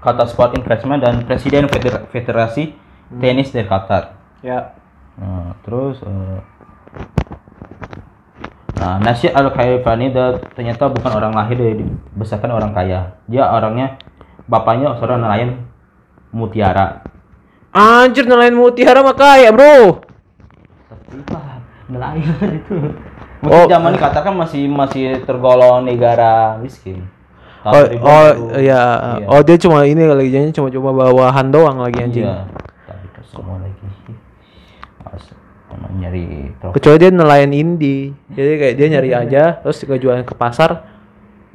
Qatar 0.00 0.28
Sport 0.28 0.52
Investment 0.52 1.00
dan 1.00 1.24
presiden 1.24 1.64
Feder- 1.68 2.04
Federasi 2.12 2.76
Tenis 3.20 3.52
dari 3.52 3.68
Qatar. 3.68 4.16
Ya. 4.40 4.76
Nah, 5.20 5.52
terus 5.64 6.00
eh, 6.00 6.38
Nah, 8.82 8.98
Nasir 8.98 9.30
Al 9.30 9.54
dia 9.54 10.26
ternyata 10.58 10.90
bukan 10.90 11.12
orang 11.14 11.30
lahir 11.30 11.54
dari 11.54 11.78
dibesarkan 11.78 12.50
orang 12.50 12.74
kaya. 12.74 13.14
Dia 13.30 13.46
orangnya 13.46 13.94
bapaknya 14.50 14.98
seorang 14.98 15.22
nelayan 15.22 15.70
mutiara. 16.34 17.06
Anjir 17.70 18.26
nelayan 18.26 18.58
mutiara 18.58 19.06
mah 19.06 19.14
kaya, 19.14 19.54
Bro. 19.54 20.02
Tapi 20.90 21.14
apa? 21.14 21.40
Nelayan 21.86 22.50
itu. 22.58 22.76
Oh. 23.46 23.66
Mungkin 23.66 23.70
zaman 23.70 23.90
ini 23.94 24.02
Qatar 24.02 24.22
kan 24.26 24.34
masih 24.34 24.66
masih 24.66 25.22
tergolong 25.30 25.86
negara 25.86 26.58
miskin. 26.58 27.06
Oh, 27.62 27.78
2000 27.78 28.02
oh 28.02 28.28
iya. 28.58 28.82
Iya. 29.22 29.26
Oh, 29.30 29.40
dia 29.46 29.56
cuma 29.62 29.86
ini 29.86 30.02
jadinya 30.02 30.50
cuma 30.50 30.74
coba 30.74 30.90
bawahan 31.06 31.54
doang 31.54 31.78
lagi 31.78 32.02
anjing. 32.02 32.26
Iya. 32.26 32.50
Semua 33.32 33.56
lagi. 33.64 33.88
Emang 35.72 35.92
nyari 35.96 36.52
profit. 36.60 36.76
Kecuali 36.76 36.98
dia 37.00 37.08
nelayan 37.08 37.52
indie. 37.56 38.12
Jadi 38.28 38.52
kayak 38.60 38.74
dia 38.76 38.86
nyari 38.92 39.10
aja 39.16 39.42
terus 39.64 39.80
juga 39.80 39.96
jualan 39.96 40.20
ke 40.20 40.36
pasar. 40.36 40.84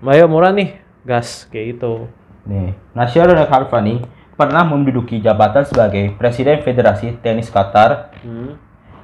Ayo 0.01 0.25
murah 0.25 0.49
nih, 0.53 0.77
gas 1.05 1.45
kayak 1.53 1.77
gitu. 1.77 2.09
Nih, 2.49 2.73
Nasir 2.97 3.25
Al 3.25 3.45
Khalifa 3.45 3.77
nih 3.81 4.01
pernah 4.33 4.65
menduduki 4.65 5.21
jabatan 5.21 5.65
sebagai 5.65 6.13
Presiden 6.17 6.61
Federasi 6.61 7.17
Tenis 7.21 7.49
Qatar 7.49 8.13
Hmm. 8.21 8.57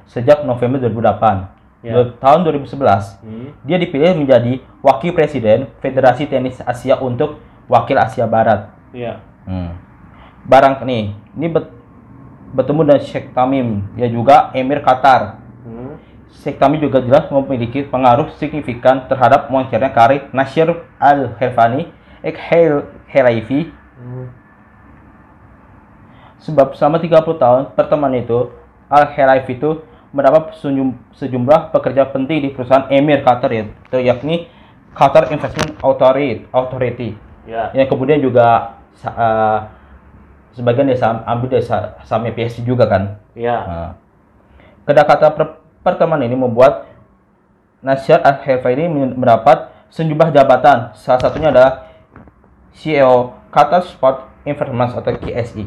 sejak 0.06 0.42
November 0.46 0.78
2008. 0.82 1.50
Ya. 1.84 2.00
Tahun 2.16 2.40
2011, 2.46 3.18
Hmm. 3.20 3.52
dia 3.66 3.76
dipilih 3.76 4.16
menjadi 4.16 4.62
Wakil 4.80 5.12
Presiden 5.12 5.68
Federasi 5.84 6.24
Tenis 6.24 6.56
Asia 6.64 6.96
untuk 6.96 7.42
Wakil 7.68 7.98
Asia 8.00 8.24
Barat. 8.24 8.72
Iya. 8.94 9.20
Hmm. 9.44 9.76
Barang 10.48 10.80
nih, 10.86 11.12
ini 11.36 11.46
bet- 11.50 11.73
bertemu 12.54 12.80
dengan 12.86 13.02
Sheikh 13.02 13.34
Tamim, 13.34 13.82
ya 13.98 14.06
juga 14.06 14.54
Emir 14.54 14.78
Qatar. 14.80 15.42
Hmm. 15.66 15.98
Sheikh 16.30 16.56
Tamim 16.56 16.78
juga 16.78 17.02
jelas 17.02 17.26
memiliki 17.28 17.82
pengaruh 17.82 18.30
signifikan 18.38 19.10
terhadap 19.10 19.50
moncernya 19.50 19.90
karir 19.90 20.30
Nasir 20.30 20.70
Al 21.02 21.34
Khelfani, 21.36 21.90
Ek 22.22 22.38
Hel 22.38 22.86
Helaifi, 23.10 23.74
Hmm. 23.94 24.26
Sebab 26.44 26.76
selama 26.76 27.00
30 27.00 27.40
tahun 27.40 27.72
pertemuan 27.72 28.12
itu, 28.12 28.52
Al 28.90 29.08
Khelaifi 29.16 29.56
itu 29.56 29.80
mendapat 30.12 30.54
sejum- 30.60 30.98
sejumlah 31.16 31.72
pekerja 31.72 32.06
penting 32.12 32.44
di 32.44 32.48
perusahaan 32.52 32.86
Emir 32.92 33.24
Qatar 33.24 33.50
yaitu 33.50 33.98
yakni 33.98 34.46
Qatar 34.94 35.32
Investment 35.32 35.74
Authority, 35.82 36.46
Authority 36.52 37.16
Ya. 37.48 37.72
yang 37.74 37.88
kemudian 37.90 38.20
juga 38.22 38.78
eh, 39.04 39.58
sebagian 40.54 40.86
dia 40.86 40.98
saham, 40.98 41.26
ambil 41.26 41.58
dari 41.58 41.64
sa- 41.66 41.98
sahamnya 42.06 42.32
PSG 42.32 42.62
juga 42.62 42.86
kan. 42.86 43.18
Iya. 43.34 43.56
Nah, 43.66 43.90
kedekatan 44.86 45.30
per- 45.34 45.58
pertemuan 45.82 46.22
ini 46.22 46.38
membuat 46.38 46.86
Nasir 47.84 48.16
Al 48.24 48.40
ini 48.48 48.88
men- 48.88 49.16
mendapat 49.18 49.68
sejumlah 49.92 50.32
jabatan. 50.32 50.96
Salah 50.96 51.20
satunya 51.20 51.52
adalah 51.52 51.90
CEO 52.72 53.36
Qatar 53.52 53.84
Sport 53.84 54.30
Investment 54.48 54.96
atau 54.96 55.12
KSI. 55.14 55.64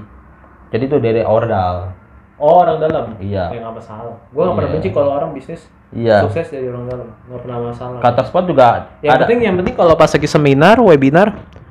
Jadi 0.73 0.83
itu 0.83 0.97
dari 0.97 1.21
Ordal. 1.23 1.93
Oh, 2.37 2.61
orang 2.61 2.77
dalam. 2.77 3.05
Iya. 3.17 3.49
Ya 3.49 3.59
nggak 3.61 3.75
masalah. 3.81 4.13
Gua 4.29 4.41
nggak 4.49 4.55
pernah 4.61 4.69
Iya. 4.69 4.75
benci 4.77 4.89
kalau 4.93 5.09
orang 5.13 5.29
bisnis 5.33 5.61
Iya. 5.89 6.21
sukses 6.27 6.53
dari 6.53 6.69
orang 6.69 6.85
dalam. 6.85 7.07
Nggak 7.25 7.41
pernah 7.41 7.57
masalah. 7.71 7.97
Qatar 8.03 8.25
Sport 8.29 8.45
juga 8.45 8.65
Yang 9.01 9.13
ada. 9.13 9.21
penting 9.25 9.39
yang 9.41 9.55
penting 9.57 9.75
kalau 9.77 9.93
pas 9.97 10.11
lagi 10.11 10.29
seminar, 10.29 10.77
webinar, 10.77 11.27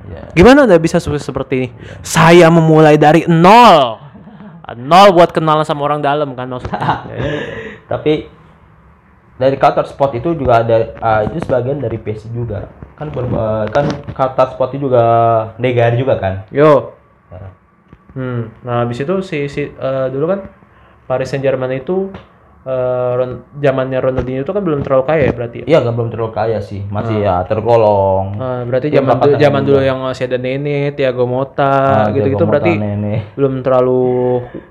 Iya. 0.07 0.23
gimana 0.39 0.65
udah 0.71 0.79
bisa 0.79 1.03
sukses 1.03 1.27
seperti 1.27 1.55
ini? 1.59 1.69
Saya 2.01 2.47
memulai 2.47 2.95
dari 2.95 3.27
nol. 3.27 3.99
Nol 4.79 5.09
buat 5.15 5.31
kenalan 5.31 5.67
sama 5.67 5.87
orang 5.87 6.03
dalam 6.03 6.35
kan 6.35 6.47
maksudnya. 6.47 7.07
Tapi 7.91 8.27
dari 9.37 9.57
Qatar 9.61 9.85
Sport 9.85 10.17
itu 10.17 10.33
juga 10.33 10.65
ada 10.65 10.97
ah, 10.99 11.21
itu 11.23 11.45
sebagian 11.45 11.77
dari 11.77 12.01
PSG 12.01 12.33
juga 12.33 12.73
kan 12.97 13.13
berba- 13.13 13.69
kan 13.69 13.85
Qatar 14.17 14.57
Sport 14.57 14.73
itu 14.73 14.89
juga 14.89 15.05
negara 15.61 15.93
juga 15.93 16.17
kan 16.17 16.49
Yo. 16.49 16.97
Ya. 17.29 17.53
Hmm. 18.17 18.49
Nah, 18.65 18.89
habis 18.89 18.97
itu 18.97 19.15
si 19.21 19.45
si 19.53 19.69
eh, 19.69 20.07
dulu 20.09 20.25
kan 20.33 20.41
Paris 21.05 21.29
Saint-Germain 21.29 21.77
itu 21.77 22.09
eh 22.67 22.73
Ron- 23.15 23.47
zamannya 23.57 23.99
Ronaldinho 24.01 24.43
itu 24.43 24.51
kan 24.51 24.59
belum 24.59 24.83
terlalu 24.83 25.05
kaya 25.05 25.23
ya 25.23 25.33
berarti 25.33 25.57
ya. 25.63 25.67
iya 25.67 25.79
nggak 25.79 25.95
belum 25.95 26.09
terlalu 26.11 26.33
kaya 26.33 26.59
sih 26.59 26.83
masih 26.85 27.17
ya 27.21 27.47
tergolong 27.47 28.35
Eh, 28.35 28.61
berarti 28.65 28.87
zaman 28.91 29.15
dulu, 29.17 29.35
zaman 29.37 29.63
dulu 29.63 29.81
yang 29.81 29.99
masih 30.01 30.27
ada 30.27 30.35
Nene, 30.37 30.91
Thiago 30.91 31.25
Motta, 31.25 31.71
Ah, 31.71 32.07
gitu-gitu 32.09 32.37
Diego 32.37 32.51
berarti 32.51 32.73
Nene. 32.75 33.15
belum 33.33 33.63
terlalu 33.63 34.03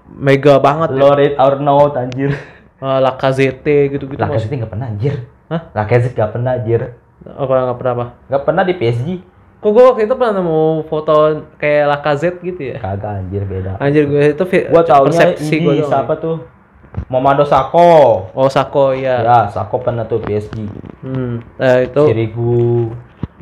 mega 0.09 0.55
banget 0.57 0.89
ya. 0.91 0.97
Loret 0.97 1.33
Arnaud 1.35 1.93
anjir 1.93 2.31
Eh, 2.75 2.99
Lacazette 2.99 3.87
gitu-gitu 3.89 4.19
masih. 4.19 4.27
Lacazette 4.29 4.55
nggak 4.57 4.69
pernah 4.69 4.87
anjir 4.87 5.13
Hah? 5.47 5.61
Lacazette 5.71 6.13
nggak 6.13 6.31
pernah 6.31 6.51
anjir 6.53 6.81
Apa 7.25 7.53
nggak 7.63 7.77
pernah 7.79 7.93
apa? 7.93 8.05
nggak 8.27 8.43
pernah 8.43 8.63
di 8.63 8.73
PSG 8.73 9.07
Kok 9.55 9.71
gue 9.71 9.83
waktu 9.83 10.01
itu 10.03 10.13
pernah 10.13 10.33
nemu 10.35 10.61
foto 10.85 11.13
kayak 11.55 11.83
Lacazette 11.87 12.43
gitu 12.43 12.61
ya? 12.61 12.77
kagak 12.77 13.23
anjir 13.23 13.41
beda 13.41 13.79
Anjir 13.79 14.03
gue 14.05 14.23
itu 14.29 14.43
gua 14.67 14.83
taunya 14.83 15.09
persepsi 15.31 15.55
ini 15.55 15.63
gua 15.63 15.73
doang 15.73 15.89
siapa 15.89 16.13
ya. 16.13 16.21
tuh 16.21 16.37
Momado 17.05 17.45
Sako 17.45 18.29
Oh 18.33 18.49
Sako 18.49 18.97
ya. 18.97 19.21
ya 19.21 19.39
Sako 19.53 19.77
pernah 19.81 20.05
tuh 20.09 20.21
PSG 20.25 20.65
Hmm. 21.05 21.37
Eh, 21.61 21.85
itu 21.85 22.01
Sirigu 22.09 22.89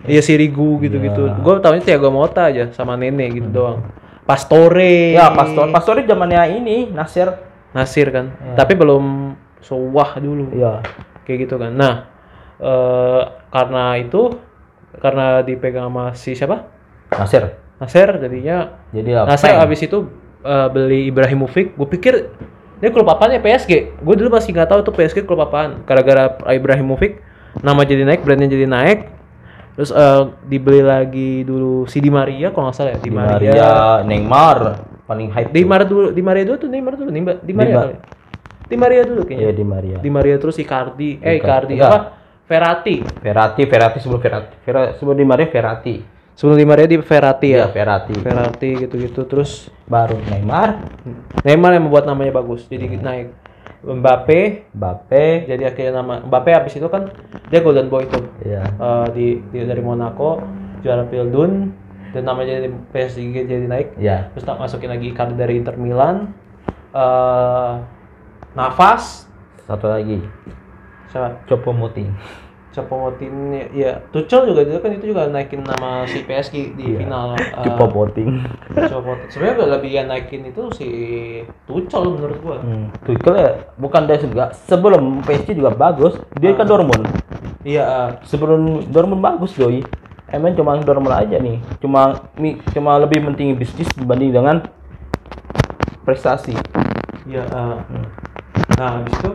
Iya 0.04 0.20
Sirigu 0.20 0.84
gitu-gitu. 0.84 1.32
Iya. 1.32 1.40
Gue 1.40 1.64
taunya 1.64 1.80
Thiago 1.80 2.12
Motta 2.12 2.52
aja 2.52 2.68
sama 2.76 3.00
Nene 3.00 3.32
gitu 3.32 3.48
doang. 3.48 3.88
Pastore. 4.28 5.16
ya 5.16 5.32
Pastor 5.32 5.72
Pastore 5.72 6.04
zamannya 6.04 6.60
ini 6.60 6.92
Nasir 6.92 7.32
Nasir 7.72 8.12
kan. 8.12 8.36
Iya. 8.36 8.56
Tapi 8.60 8.76
belum 8.76 9.36
sewah 9.64 10.20
dulu. 10.20 10.52
iya 10.52 10.84
Kayak 11.24 11.48
gitu 11.48 11.56
kan. 11.56 11.72
Nah, 11.72 12.12
eh 12.60 13.22
karena 13.48 13.96
itu 13.96 14.36
karena 15.00 15.40
dipegang 15.40 15.88
sama 15.88 16.12
si 16.20 16.36
siapa? 16.36 16.68
Nasir 17.16 17.56
Nasir 17.80 18.08
jadinya 18.20 18.76
jadi 18.92 19.24
apa 19.24 19.28
Nasir 19.40 19.56
abis 19.56 19.88
itu 19.88 20.04
eh, 20.44 20.68
beli 20.68 21.08
Ibrahimovic. 21.08 21.80
Gue 21.80 21.88
pikir 21.88 22.14
ini 22.84 22.92
klub 22.92 23.08
apaan 23.08 23.32
ya 23.32 23.40
PSG? 23.40 23.72
Gue 23.98 24.14
dulu 24.14 24.28
masih 24.30 24.52
nggak 24.52 24.68
tahu 24.68 24.80
tuh 24.84 24.92
PSG 24.92 25.24
klub 25.24 25.40
apaan. 25.40 25.80
Gara-gara 25.84 26.36
Ibrahimovic 26.50 27.24
nama 27.58 27.80
jadi 27.82 28.04
naik, 28.04 28.22
brandnya 28.22 28.46
jadi 28.46 28.68
naik. 28.68 29.08
Terus 29.74 29.90
eh, 29.90 30.22
dibeli 30.46 30.84
lagi 30.84 31.42
dulu 31.42 31.88
si 31.88 31.98
Di 31.98 32.12
Maria 32.12 32.52
kalau 32.52 32.68
nggak 32.68 32.76
salah 32.76 32.92
ya. 32.92 33.00
Di, 33.00 33.08
Di 33.08 33.12
Maria. 33.12 33.32
Maria 33.50 33.72
Neymar 34.04 34.58
paling 35.04 35.32
hype 35.32 35.50
Di. 35.50 35.64
Maria 35.64 35.88
dulu, 35.88 36.08
Di 36.12 36.20
Maria 36.20 36.44
dulu 36.44 36.58
tuh 36.60 36.70
Neymar 36.70 36.94
dulu, 36.94 37.10
Neymar, 37.10 37.36
Di 37.40 37.54
Maria 37.54 37.74
Ma- 37.74 37.82
kali. 37.82 37.96
Di 38.64 38.76
Maria 38.76 39.02
dulu 39.04 39.22
kayaknya. 39.24 39.44
iya 39.44 39.52
di 39.52 39.64
Maria 39.64 39.98
Di 39.98 40.10
Maria 40.10 40.36
terus 40.38 40.56
Icardi, 40.58 41.18
eh 41.20 41.36
Icardi 41.36 41.76
apa? 41.78 42.20
Verratti. 42.44 42.96
Verratti 43.18 43.62
Verratti 43.64 43.98
sebelum 43.98 44.20
Verratti 44.20 44.56
Vera- 44.62 44.92
sebelum 44.94 45.16
di 45.16 45.26
Maria 45.26 45.48
Verratti 45.48 45.96
Sebelum 46.34 46.58
Di 46.58 46.66
Maria 46.66 46.90
di 46.90 46.98
Verratti 46.98 47.54
iya 47.54 47.66
ya. 47.66 47.68
Verratti. 47.70 48.16
Verratti 48.18 48.70
gitu-gitu 48.74 49.22
terus? 49.30 49.70
Baru 49.86 50.18
Neymar. 50.18 50.82
Neymar 51.46 51.78
yang 51.78 51.86
membuat 51.86 52.10
namanya 52.10 52.34
bagus 52.42 52.66
jadi 52.66 52.90
naik. 52.90 53.30
Mbappe. 53.86 54.74
Mbappe. 54.74 55.26
Jadi 55.46 55.64
akhirnya 55.64 56.02
nama 56.02 56.26
Mbappe 56.26 56.50
habis 56.50 56.74
itu 56.74 56.90
kan 56.90 57.14
dia 57.54 57.62
golden 57.62 57.94
boy 57.94 58.10
tuh. 58.10 58.26
Iya. 58.42 58.66
Eh, 58.66 59.08
di, 59.14 59.28
di 59.54 59.62
dari 59.62 59.84
Monaco 59.86 60.42
juara 60.82 61.06
Pildun 61.06 61.70
dan 62.18 62.24
namanya 62.26 62.66
jadi 62.66 62.70
PSG 62.90 63.46
jadi 63.46 63.66
naik. 63.70 63.88
Iya. 64.02 64.34
Terus 64.34 64.46
tak 64.50 64.58
masukin 64.58 64.90
lagi 64.90 65.14
Icardi 65.14 65.38
dari 65.38 65.54
Inter 65.62 65.78
Milan. 65.78 66.34
Eh 66.98 67.74
Navas. 68.58 69.30
Satu 69.70 69.86
lagi. 69.86 70.18
Siapa? 71.14 71.46
Copo 71.46 71.78
Muting 71.78 72.42
Motin 72.76 73.34
ya 73.70 74.02
Tuchel 74.10 74.50
juga 74.50 74.66
itu 74.66 74.82
kan 74.82 74.90
itu 74.90 75.06
juga 75.08 75.30
naikin 75.30 75.62
nama 75.62 76.02
si 76.04 76.22
PSG 76.22 76.74
di 76.74 76.86
Iya. 76.90 77.00
final 77.00 77.38
eh, 77.54 77.64
Copo 77.64 77.86
Muting 77.94 78.30
Choupo-Moting. 78.74 79.30
sebenarnya 79.30 79.70
lebih 79.70 79.92
yang 79.92 80.08
naikin 80.08 80.42
itu 80.44 80.64
si 80.74 80.88
Tuchel 81.64 82.04
menurut 82.10 82.38
gua 82.40 82.58
hmm. 82.60 82.88
Tuchel 83.04 83.36
ya 83.36 83.50
bukan 83.76 84.02
dia 84.04 84.18
juga 84.18 84.44
sebelum 84.66 85.22
PSG 85.22 85.54
juga 85.54 85.70
bagus 85.70 86.18
dia 86.34 86.54
kan 86.54 86.66
Dortmund 86.66 87.06
iya 87.62 87.84
eh, 87.86 88.10
sebelum 88.24 88.90
Dortmund 88.90 89.22
bagus 89.22 89.54
doi 89.54 89.86
emang 90.28 90.54
cuma 90.54 90.74
Dortmund 90.78 91.14
aja 91.14 91.38
nih 91.38 91.62
cuma 91.78 92.26
mi- 92.34 92.58
cuma 92.72 92.98
lebih 92.98 93.22
penting 93.24 93.54
bisnis 93.54 93.94
dibanding 93.94 94.32
dengan 94.32 94.66
prestasi 96.02 96.58
Iya. 97.24 97.46
eh. 97.46 97.78
Nah, 98.74 99.00
habis 99.00 99.14
itu 99.16 99.32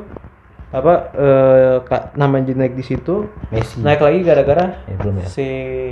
apa 0.68 0.92
eh 1.16 1.76
ka- 1.80 2.12
nama 2.12 2.36
naik 2.38 2.76
di 2.76 2.84
situ 2.84 3.24
Messi. 3.48 3.80
naik 3.80 4.04
lagi 4.04 4.20
gara-gara 4.20 4.84
ya, 4.84 4.94
belum 5.00 5.24
ya. 5.24 5.26
si 5.26 5.46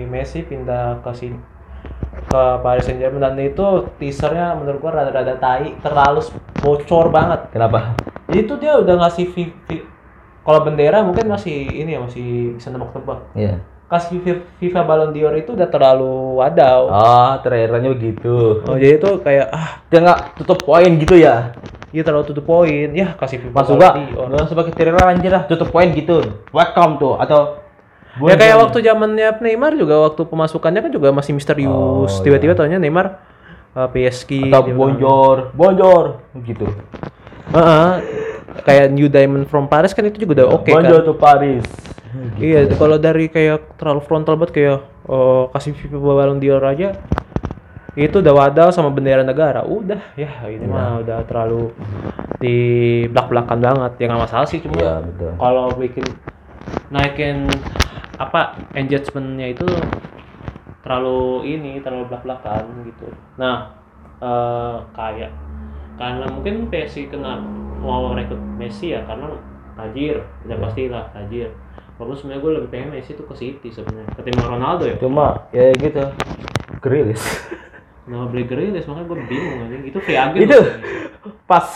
Messi 0.05 0.45
pindah 0.45 1.01
ke 1.01 1.11
sini 1.17 1.41
ke 2.27 2.43
Paris 2.61 2.85
Saint 2.85 3.01
Germain 3.01 3.23
dan 3.23 3.39
itu 3.39 3.65
teasernya 3.97 4.53
menurut 4.53 4.83
gua 4.83 5.01
rada-rada 5.01 5.39
tai 5.39 5.79
terlalu 5.79 6.21
bocor 6.59 7.09
banget. 7.09 7.49
Kenapa? 7.55 7.95
Jadi 8.27 8.39
itu 8.43 8.55
dia 8.59 8.77
udah 8.77 8.95
ngasih 9.07 9.27
kalau 10.43 10.61
bendera 10.63 11.03
mungkin 11.03 11.27
masih 11.27 11.55
ini 11.71 11.95
ya 11.95 12.01
masih 12.03 12.55
bisa 12.55 12.69
nebak-nebak 12.71 13.19
Iya. 13.33 13.63
kasih 13.87 14.19
FIFA, 14.23 14.43
FIFA 14.59 14.81
Ballon 14.83 15.11
d'Or 15.11 15.35
itu 15.35 15.55
udah 15.55 15.69
terlalu 15.71 16.39
wadaw 16.39 16.81
Oh, 16.91 17.33
terakhirnya 17.43 17.91
begitu. 17.91 18.63
oh 18.63 18.75
jadi 18.75 18.99
itu 18.99 19.11
kayak 19.23 19.47
ah 19.51 19.83
Dia 19.91 19.99
nggak 20.03 20.21
tutup 20.43 20.59
poin 20.63 20.91
gitu 20.99 21.15
ya. 21.15 21.55
Dia 21.95 22.03
terlalu 22.03 22.25
tutup 22.29 22.45
poin 22.45 22.89
ya 22.93 23.15
kasih 23.15 23.41
gak? 23.51 23.95
d'Or. 24.11 24.27
Nggak 24.31 24.47
sebagai 24.51 24.73
terakhir 24.75 25.07
anjir 25.07 25.33
lah, 25.33 25.43
tutup 25.47 25.69
poin 25.71 25.89
gitu. 25.95 26.43
Welcome 26.51 26.99
tuh 26.99 27.15
atau 27.23 27.67
Ya 28.17 28.33
kayak 28.33 28.57
waktu 28.57 28.81
zamannya 28.81 29.29
Neymar 29.45 29.77
juga 29.77 30.01
waktu 30.09 30.25
pemasukannya 30.25 30.81
kan 30.89 30.93
juga 30.93 31.13
masih 31.13 31.37
misterius. 31.37 31.69
Oh, 32.17 32.23
Tiba-tiba 32.25 32.57
taunya 32.57 32.81
Neymar 32.81 33.21
uh, 33.77 33.89
PSG 33.93 34.49
atau 34.49 34.73
bonjor, 34.73 35.53
bonjor 35.53 36.25
gitu. 36.41 36.65
Heeh. 37.53 38.25
kayak 38.57 38.89
New 38.89 39.13
Diamond 39.13 39.45
from 39.53 39.69
Paris 39.69 39.93
kan 39.93 40.01
itu 40.09 40.25
juga 40.25 40.41
udah 40.41 40.49
oke 40.57 40.73
bonjor 40.73 41.05
kan. 41.05 41.09
tuh 41.13 41.17
Paris. 41.21 41.65
Iya, 42.41 42.65
itu 42.65 42.75
kalau 42.81 42.97
dari 42.97 43.29
kayak 43.29 43.77
terlalu 43.77 44.01
frontal 44.01 44.41
banget 44.41 44.53
kayak 44.57 44.79
oh, 45.05 45.53
kasih 45.53 45.77
FIFA 45.77 46.01
Ballon 46.01 46.41
d'Or 46.41 46.65
aja 46.65 46.97
itu 47.97 48.21
udah 48.21 48.35
wadaw 48.37 48.69
sama 48.69 48.93
bendera 48.93 49.25
negara 49.25 49.65
udah 49.65 49.99
ya 50.15 50.29
ini 50.47 50.69
mah 50.69 51.01
udah 51.01 51.25
terlalu 51.25 51.73
di 52.37 52.57
belak 53.09 53.27
belakan 53.27 53.59
banget 53.59 53.93
ya 53.97 54.05
nggak 54.07 54.23
masalah 54.23 54.45
sih 54.45 54.61
cuma 54.61 54.77
Iya, 54.77 54.95
betul. 55.01 55.33
kalau 55.35 55.67
bikin 55.73 56.05
naikin 56.89 57.49
apa 58.17 58.41
engagementnya 58.73 59.49
itu 59.51 59.65
terlalu 60.81 61.21
ini 61.49 61.81
terlalu 61.81 62.05
belak 62.07 62.23
belakan 62.23 62.63
gitu 62.85 63.09
nah 63.37 63.75
eh 64.17 64.77
kayak 64.93 65.33
karena 65.97 66.25
mungkin 66.29 66.69
PSG 66.69 67.09
kena 67.09 67.41
mau 67.77 68.13
rekrut 68.13 68.41
Messi 68.57 68.93
ya 68.93 69.05
karena 69.05 69.33
tajir 69.75 70.21
udah 70.45 70.53
Iya. 70.53 70.63
pastilah 70.63 71.05
tajir 71.13 71.49
walaupun 71.97 72.17
sebenarnya 72.19 72.41
gue 72.41 72.53
lebih 72.61 72.69
pengen 72.69 72.89
Messi 72.93 73.13
tuh 73.13 73.25
ke 73.25 73.35
City 73.35 73.69
sebenarnya 73.69 74.13
ketimbang 74.15 74.53
Ronaldo 74.53 74.85
ya 74.85 74.97
Cuma 74.97 75.49
ya 75.51 75.73
gitu. 75.73 76.05
Grilis. 76.79 77.25
nama 78.07 78.31
beli 78.31 78.47
Grealish 78.47 78.87
makanya 78.87 79.07
gue 79.11 79.19
bingung 79.27 79.59
aja 79.67 79.77
itu 79.83 79.99
agent 79.99 80.43
itu 80.47 80.59
pas 81.47 81.67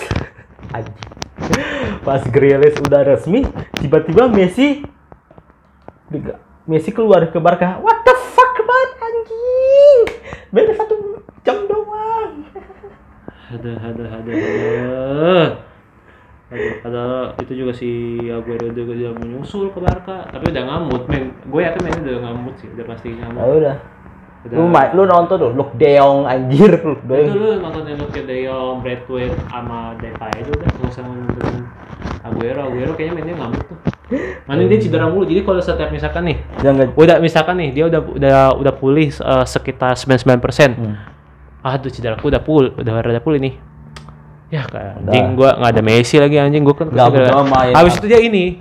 anjing. 0.71 0.99
Pas 2.01 2.23
Grilis 2.29 2.77
udah 2.81 3.03
resmi, 3.03 3.45
tiba-tiba 3.77 4.31
Messi 4.31 4.87
Messi 6.67 6.91
keluar 6.95 7.27
ke 7.31 7.39
Barca. 7.43 7.83
What 7.83 8.07
the 8.07 8.15
fuck 8.35 8.55
banget 8.63 8.91
anjing. 8.99 10.03
Beda 10.55 10.73
satu 10.79 10.95
jam 11.43 11.67
doang. 11.67 12.47
ada 13.51 13.73
ada 13.83 14.05
ada 14.07 14.31
ada 14.31 15.43
ada 16.87 17.05
itu 17.43 17.53
juga 17.63 17.75
si 17.75 18.19
Aguero 18.31 18.71
juga 18.71 18.95
dia 18.95 19.11
menyusul 19.11 19.75
ke 19.75 19.79
Barca 19.83 20.27
tapi 20.31 20.51
udah 20.51 20.65
ngamut 20.67 21.03
men 21.11 21.35
gue 21.47 21.61
yakin 21.63 21.81
mainnya 21.83 22.03
udah 22.15 22.23
ngamut 22.31 22.55
sih 22.59 22.71
udah 22.71 22.87
pasti 22.87 23.15
Ya 23.15 23.27
ngamut 23.27 23.59
udah. 23.59 23.77
Udah. 24.43 24.57
Lu, 24.57 24.65
lu 24.95 25.03
nonton 25.05 25.37
tuh, 25.37 25.51
Luke 25.51 25.75
De 25.75 25.91
Jong 25.95 26.25
anjir. 26.25 26.73
Luke 26.83 27.05
De 27.05 27.17
itu 27.19 27.35
lu 27.35 27.51
nontonin 27.59 27.95
Luke 27.95 28.17
De 28.17 28.37
Jong, 28.43 28.81
Braithwaite 28.81 29.37
sama 29.47 29.93
Depay 29.97 30.33
itu 30.39 30.51
udah 30.51 30.69
nggak 30.71 30.89
usah 30.89 31.03
nonton. 31.03 31.55
Aguero 32.21 32.61
Aguero 32.67 32.93
kayaknya 32.95 33.15
mainnya 33.15 33.35
ngamut 33.37 33.63
tuh. 33.63 33.79
Mana 34.43 34.67
dia 34.67 34.77
cedera 34.77 35.07
mulu 35.07 35.23
jadi 35.23 35.41
kalau 35.41 35.63
setiap 35.63 35.87
misalkan 35.89 36.27
nih 36.27 36.37
Jangan 36.59 36.91
udah 36.93 37.17
misalkan 37.17 37.55
nih 37.57 37.71
dia 37.71 37.85
udah 37.87 38.01
udah 38.11 38.37
udah 38.59 38.75
pulih 38.75 39.07
eh, 39.07 39.45
sekitar 39.47 39.95
99% 39.95 40.27
Hmm. 40.75 40.99
aduh 41.63 41.87
cederaku 41.87 42.27
udah 42.27 42.43
pul 42.43 42.75
udah 42.75 42.93
rada 42.99 43.23
pulih 43.23 43.39
nih 43.39 43.55
ya 44.51 44.67
kayak 44.67 44.99
anjing 44.99 45.39
gua 45.39 45.55
nggak 45.55 45.71
ada 45.71 45.83
Messi 45.85 46.19
lagi 46.19 46.37
anjing 46.37 46.67
gua 46.67 46.75
kan 46.75 46.91
butuh 46.91 47.07
gara- 47.09 47.47
main. 47.47 47.71
habis 47.71 47.95
itu 47.95 48.07
dia 48.09 48.19
ini 48.19 48.59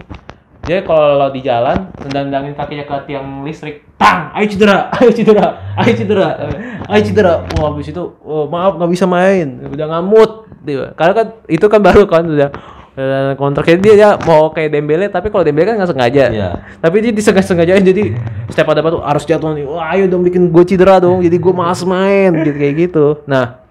dia 0.70 0.86
kalau 0.86 1.34
di 1.34 1.42
jalan 1.42 1.90
tendang-tendangin 1.98 2.54
kakinya 2.54 2.86
ke 2.86 3.10
tiang 3.10 3.42
listrik 3.42 3.82
tang 3.98 4.30
ayo 4.38 4.46
cedera 4.46 4.88
ayo 5.02 5.10
cedera 5.10 5.46
ayo 5.82 5.92
cedera 5.98 6.30
ayo 6.86 7.02
cedera 7.02 7.34
wah 7.58 7.74
habis 7.74 7.90
itu 7.90 8.04
oh, 8.22 8.46
maaf 8.46 8.78
nggak 8.78 8.92
bisa 8.94 9.10
main 9.10 9.66
udah 9.66 9.88
ngamut 9.90 10.46
dia 10.62 10.94
karena 10.94 11.14
kan 11.18 11.28
itu 11.50 11.66
kan 11.66 11.82
baru 11.82 12.06
kan 12.06 12.22
udah 12.22 12.50
kontraknya 13.34 13.80
dia, 13.80 13.94
dia 13.96 14.10
mau 14.28 14.52
kayak 14.52 14.76
Dembele 14.76 15.08
tapi 15.08 15.32
kalau 15.32 15.48
Dembele 15.48 15.72
kan 15.72 15.80
nggak 15.80 15.92
sengaja. 15.96 16.26
Iya. 16.36 16.50
Tapi 16.84 17.00
dia 17.00 17.16
disengaja-sengajain 17.16 17.80
jadi 17.80 18.04
setiap 18.52 18.76
ada 18.76 18.84
batu 18.84 19.00
harus 19.00 19.24
jatuh 19.24 19.56
nih. 19.56 19.64
Wah, 19.64 19.96
ayo 19.96 20.12
dong 20.12 20.28
bikin 20.28 20.52
gue 20.52 20.64
cedera 20.68 21.00
dong. 21.00 21.24
Jadi 21.24 21.40
gue 21.40 21.54
malas 21.56 21.80
main 21.88 22.28
gitu 22.44 22.60
kayak 22.60 22.76
gitu. 22.76 23.06
Nah, 23.24 23.64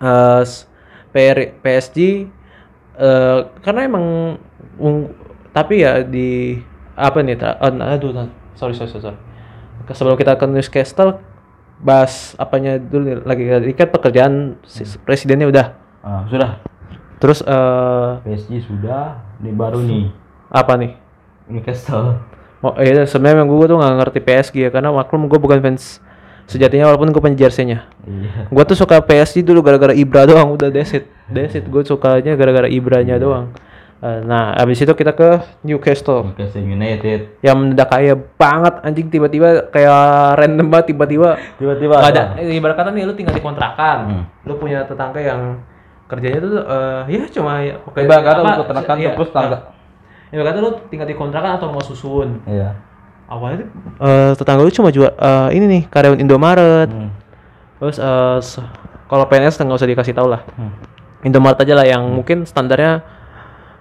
eh 0.00 0.40
s- 0.48 0.64
PR 1.12 1.60
PSG 1.60 2.24
eh 2.96 3.38
karena 3.60 3.80
emang 3.84 4.04
ung- 4.80 5.12
tapi 5.58 5.82
ya 5.82 6.06
di 6.06 6.54
apa 6.94 7.18
nih? 7.18 7.34
tra- 7.34 7.58
oh, 7.58 7.70
nah, 7.74 7.98
aduh, 7.98 8.14
nah, 8.14 8.30
sorry, 8.54 8.78
sorry, 8.78 8.94
sorry. 8.94 9.18
Sebelum 9.90 10.14
kita 10.14 10.38
ke 10.38 10.46
Newcastle 10.46 11.18
bahas 11.82 12.34
apanya 12.38 12.78
dulu 12.78 13.02
nih 13.06 13.16
lagi 13.22 13.74
kan 13.74 13.90
pekerjaan 13.90 14.58
si 14.66 14.86
presidennya 15.02 15.50
udah. 15.50 15.66
Ah, 16.02 16.22
sudah. 16.30 16.62
Terus 17.18 17.42
eh 17.42 18.10
PSG 18.22 18.70
sudah. 18.70 19.18
Ini 19.42 19.50
baru 19.54 19.82
nih. 19.82 20.10
apa 20.50 20.72
nih? 20.78 20.92
Newcastle. 21.50 22.22
Oh 22.58 22.74
iya 22.82 23.06
sebenarnya 23.06 23.46
gue 23.46 23.66
tuh 23.70 23.78
nggak 23.78 23.94
ngerti 24.02 24.20
PSG 24.22 24.54
ya 24.66 24.70
karena 24.74 24.90
maklum 24.90 25.30
gue 25.30 25.38
bukan 25.38 25.62
fans 25.62 26.02
sejatinya 26.50 26.90
walaupun 26.90 27.14
gue 27.14 27.22
jersey-nya. 27.38 27.86
Iya. 28.08 28.50
Gue 28.50 28.64
tuh 28.66 28.74
suka 28.74 28.98
PSG 28.98 29.46
dulu 29.46 29.62
gara-gara 29.62 29.94
Ibra 29.94 30.26
doang 30.26 30.58
udah 30.58 30.72
desit. 30.72 31.06
Desit 31.30 31.68
gue 31.70 31.82
sukanya 31.86 32.34
gara-gara 32.34 32.66
Ibranya 32.66 33.20
doang. 33.20 33.54
Eh, 33.98 34.22
Nah, 34.22 34.54
abis 34.54 34.78
itu 34.78 34.92
kita 34.92 35.10
ke 35.10 35.28
Newcastle 35.60 36.30
Newcastle 36.30 36.62
United. 36.62 37.42
yang 37.42 37.58
mendadak 37.58 37.88
kaya 37.88 38.14
banget 38.14 38.74
anjing 38.80 39.06
tiba-tiba 39.08 39.66
kayak 39.68 39.98
random 40.38 40.66
banget 40.68 40.86
tiba-tiba 40.88 41.34
Tiba-tiba 41.58 41.94
ada 41.98 42.32
ada. 42.32 42.38
ibarat 42.40 42.76
kata 42.76 42.90
nih 42.90 43.02
lu 43.02 43.12
tinggal 43.12 43.32
di 43.32 43.42
kontrakan 43.42 43.98
Hmm. 44.00 44.22
lu 44.44 44.54
punya 44.54 44.82
tetangga 44.82 45.18
yang 45.18 45.58
kerjanya 46.06 46.38
tuh 46.38 46.50
eh, 46.56 47.00
ya 47.10 47.26
cuma 47.28 47.58
ya 47.58 47.74
pokoknya 47.76 48.06
Ibarat 48.06 48.22
kata 48.24 48.38
lu 48.38 48.50
ketenakan 48.62 48.96
iya, 48.96 49.10
terus 49.12 49.30
tangga. 49.30 49.58
ibarat 50.30 50.46
kata 50.48 50.58
lu 50.60 50.70
tinggal 50.86 51.04
di 51.04 51.16
kontrakan 51.16 51.50
atau 51.52 51.66
mau 51.68 51.82
susun 51.82 52.28
Iya. 52.44 52.70
awalnya 53.26 53.56
tuh 53.58 53.68
eh, 54.00 54.30
tetangga 54.32 54.62
lu 54.62 54.70
cuma 54.70 54.88
jual 54.88 55.10
eh, 55.10 55.48
ini 55.52 55.66
nih 55.66 55.82
karyawan 55.86 56.18
Indomaret 56.18 56.86
Hmm. 56.88 57.10
terus 57.76 57.98
se- 58.46 58.62
kalau 59.04 59.26
PNS 59.26 59.58
nggak 59.58 59.74
usah 59.74 59.90
dikasih 59.90 60.14
tahu 60.14 60.30
lah 60.30 60.46
Hmm. 60.54 60.70
Indomaret 61.20 61.58
aja 61.58 61.74
lah 61.74 61.82
yang 61.82 62.06
mungkin 62.06 62.46
standarnya 62.46 63.02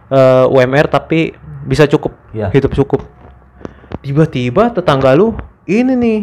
eh, 0.08 0.46
UMR 0.48 0.88
tapi 0.88 1.34
bisa 1.64 1.84
cukup. 1.86 2.16
Iya. 2.32 2.48
hidup 2.50 2.72
cukup. 2.74 3.02
Tiba-tiba 4.00 4.70
tetangga 4.70 5.12
lu 5.12 5.36
ini 5.64 5.94
nih 5.94 6.20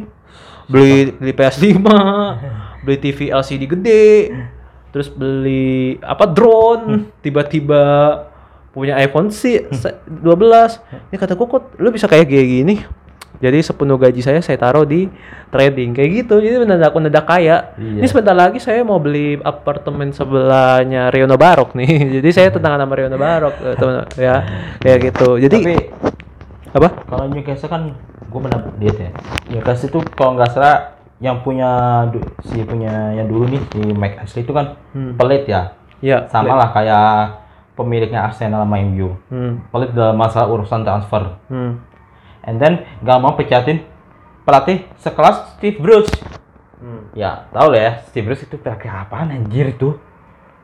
beli 0.64 1.12
beli 1.12 1.32
PS5 1.32 1.84
beli 2.84 2.96
TV 2.98 3.28
LCD 3.28 3.62
gede 3.68 4.32
terus 4.88 5.10
beli 5.10 5.98
apa 6.00 6.24
drone 6.24 7.12
tiba-tiba 7.20 7.82
punya 8.70 8.96
iPhone 8.96 9.28
sih 9.28 9.60
se- 9.70 9.98
12 10.06 10.80
ini 11.10 11.16
kata 11.16 11.36
kok 11.36 11.76
lu 11.76 11.92
bisa 11.92 12.08
kayak 12.08 12.24
kayak 12.24 12.48
gini 12.48 12.74
jadi 13.44 13.60
sepenuh 13.60 13.94
gaji 13.94 14.18
saya 14.18 14.40
saya 14.40 14.56
taruh 14.56 14.82
di 14.82 15.12
trading 15.48 15.92
kayak 15.92 16.10
gitu 16.18 16.38
jadi 16.38 16.56
mendadak 16.58 16.90
mendadak 16.90 17.24
kaya 17.24 17.76
Iya. 17.76 18.00
ini 18.00 18.06
sebentar 18.06 18.32
lagi 18.32 18.56
saya 18.56 18.80
mau 18.80 18.96
beli 18.96 19.36
apartemen 19.38 20.10
sebelahnya 20.10 21.08
Riono 21.08 21.36
Barok 21.36 21.72
nih 21.74 21.92
jadi 22.16 22.28
saya 22.30 22.48
tetangga 22.48 22.80
sama 22.80 22.94
Riono 22.94 23.14
Barok 23.16 23.54
eh, 23.60 23.74
teman 23.74 23.94
ya 24.14 24.34
kayak 24.78 24.98
gitu 25.04 25.36
jadi 25.38 25.54
Tapi 25.54 25.74
apa 26.72 26.88
kalau 27.04 27.24
Newcastle 27.28 27.68
kan 27.68 27.82
gue 28.24 28.40
pernah 28.40 28.60
lihat 28.76 28.96
ya. 28.98 29.10
Newcastle 29.48 29.88
itu 29.88 29.98
kalau 30.10 30.34
nggak 30.34 30.50
salah 30.50 30.76
yang 31.16 31.38
punya 31.38 32.02
si 32.42 32.58
punya 32.60 32.90
yang 33.12 33.30
dulu 33.30 33.46
nih 33.46 33.62
si 33.68 33.80
Mike 33.86 34.18
Ashley 34.18 34.42
itu 34.42 34.50
kan 34.50 34.74
Hmm. 34.90 35.14
pelit 35.14 35.46
ya. 35.46 35.70
ya 36.00 36.26
Sama 36.26 36.52
lah 36.52 36.70
kayak 36.70 37.38
pemiliknya 37.72 38.22
Arsenal 38.24 38.62
sama 38.62 38.78
MU. 38.80 39.14
hmm, 39.28 39.70
Pelit 39.70 39.90
dalam 39.92 40.14
masalah 40.14 40.46
urusan 40.48 40.82
transfer. 40.82 41.38
hmm. 41.46 41.93
And 42.44 42.60
then 42.60 42.84
nggak 43.00 43.18
mau 43.20 43.32
pecatin 43.34 43.82
pelatih 44.44 44.84
sekelas 45.00 45.56
Steve 45.56 45.80
Bruce. 45.80 46.12
Hmm. 46.76 47.08
Ya, 47.16 47.48
tahu 47.48 47.72
lah 47.72 47.80
ya, 47.80 47.92
Steve 48.12 48.28
Bruce 48.28 48.44
itu 48.44 48.60
pakai 48.60 48.92
apaan 48.92 49.32
anjir 49.32 49.72
itu? 49.72 49.96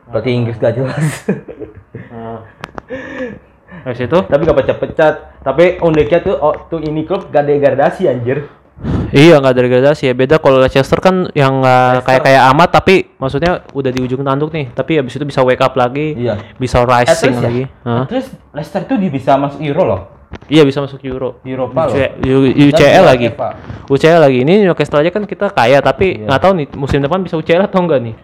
Pelatih 0.05 0.33
Inggris 0.37 0.61
gak 0.61 0.77
jelas. 0.77 1.05
Ah. 2.11 2.43
Habis 3.87 4.05
itu 4.05 4.19
Tapi 4.27 4.41
gak 4.43 4.57
pecat-pecat. 4.61 5.13
Tapi 5.41 5.79
uniknya 5.81 6.19
tuh, 6.21 6.35
oh, 6.37 6.53
tuh 6.69 6.83
ini 6.83 7.07
klub 7.07 7.31
gak 7.33 7.47
degradasi 7.47 8.05
anjir. 8.05 8.45
Iya 9.11 9.43
nggak 9.43 9.53
ada 9.53 9.61
degradasi 9.67 10.09
ya 10.09 10.13
beda 10.15 10.39
kalau 10.39 10.57
Leicester 10.57 10.97
kan 11.03 11.27
yang 11.35 11.59
nggak 11.59 12.07
kayak 12.07 12.21
kayak 12.31 12.43
amat 12.55 12.69
tapi 12.71 12.95
maksudnya 13.19 13.61
udah 13.75 13.91
di 13.91 13.99
ujung 13.99 14.23
tanduk 14.23 14.49
nih 14.55 14.71
tapi 14.71 14.95
habis 14.97 15.13
itu 15.19 15.27
bisa 15.27 15.43
wake 15.43 15.59
up 15.59 15.75
lagi 15.75 16.15
Iya. 16.15 16.39
bisa 16.55 16.81
At 16.81 16.89
rising 16.89 17.35
least 17.35 17.43
lagi 17.43 17.63
ya, 17.67 18.07
at 18.07 18.09
least 18.09 18.31
Leicester 18.55 18.81
tuh 18.87 18.95
dia 18.97 19.11
bisa 19.11 19.35
masuk 19.35 19.59
Euro 19.67 19.83
loh. 19.83 20.01
Iya 20.47 20.61
bisa 20.61 20.79
masuk 20.79 20.99
Euro 21.01 21.39
Eropa 21.41 21.85
loh. 21.85 21.93
UC- 21.93 22.19
Dan 22.21 22.65
UCL 22.65 22.79
juara 22.93 23.07
lagi 23.07 23.27
UEFA. 23.27 23.49
UCL 23.87 24.19
lagi 24.19 24.37
ini 24.39 24.53
Newcastle 24.61 24.99
aja 24.99 25.09
kan 25.09 25.23
kita 25.23 25.45
kaya 25.47 25.79
tapi 25.79 26.17
Iya. 26.17 26.27
nggak 26.27 26.41
tahu 26.41 26.51
nih 26.53 26.67
musim 26.73 26.99
depan 26.99 27.19
bisa 27.19 27.35
UCL 27.35 27.65
atau 27.65 27.79
enggak 27.79 28.01
nih 28.01 28.15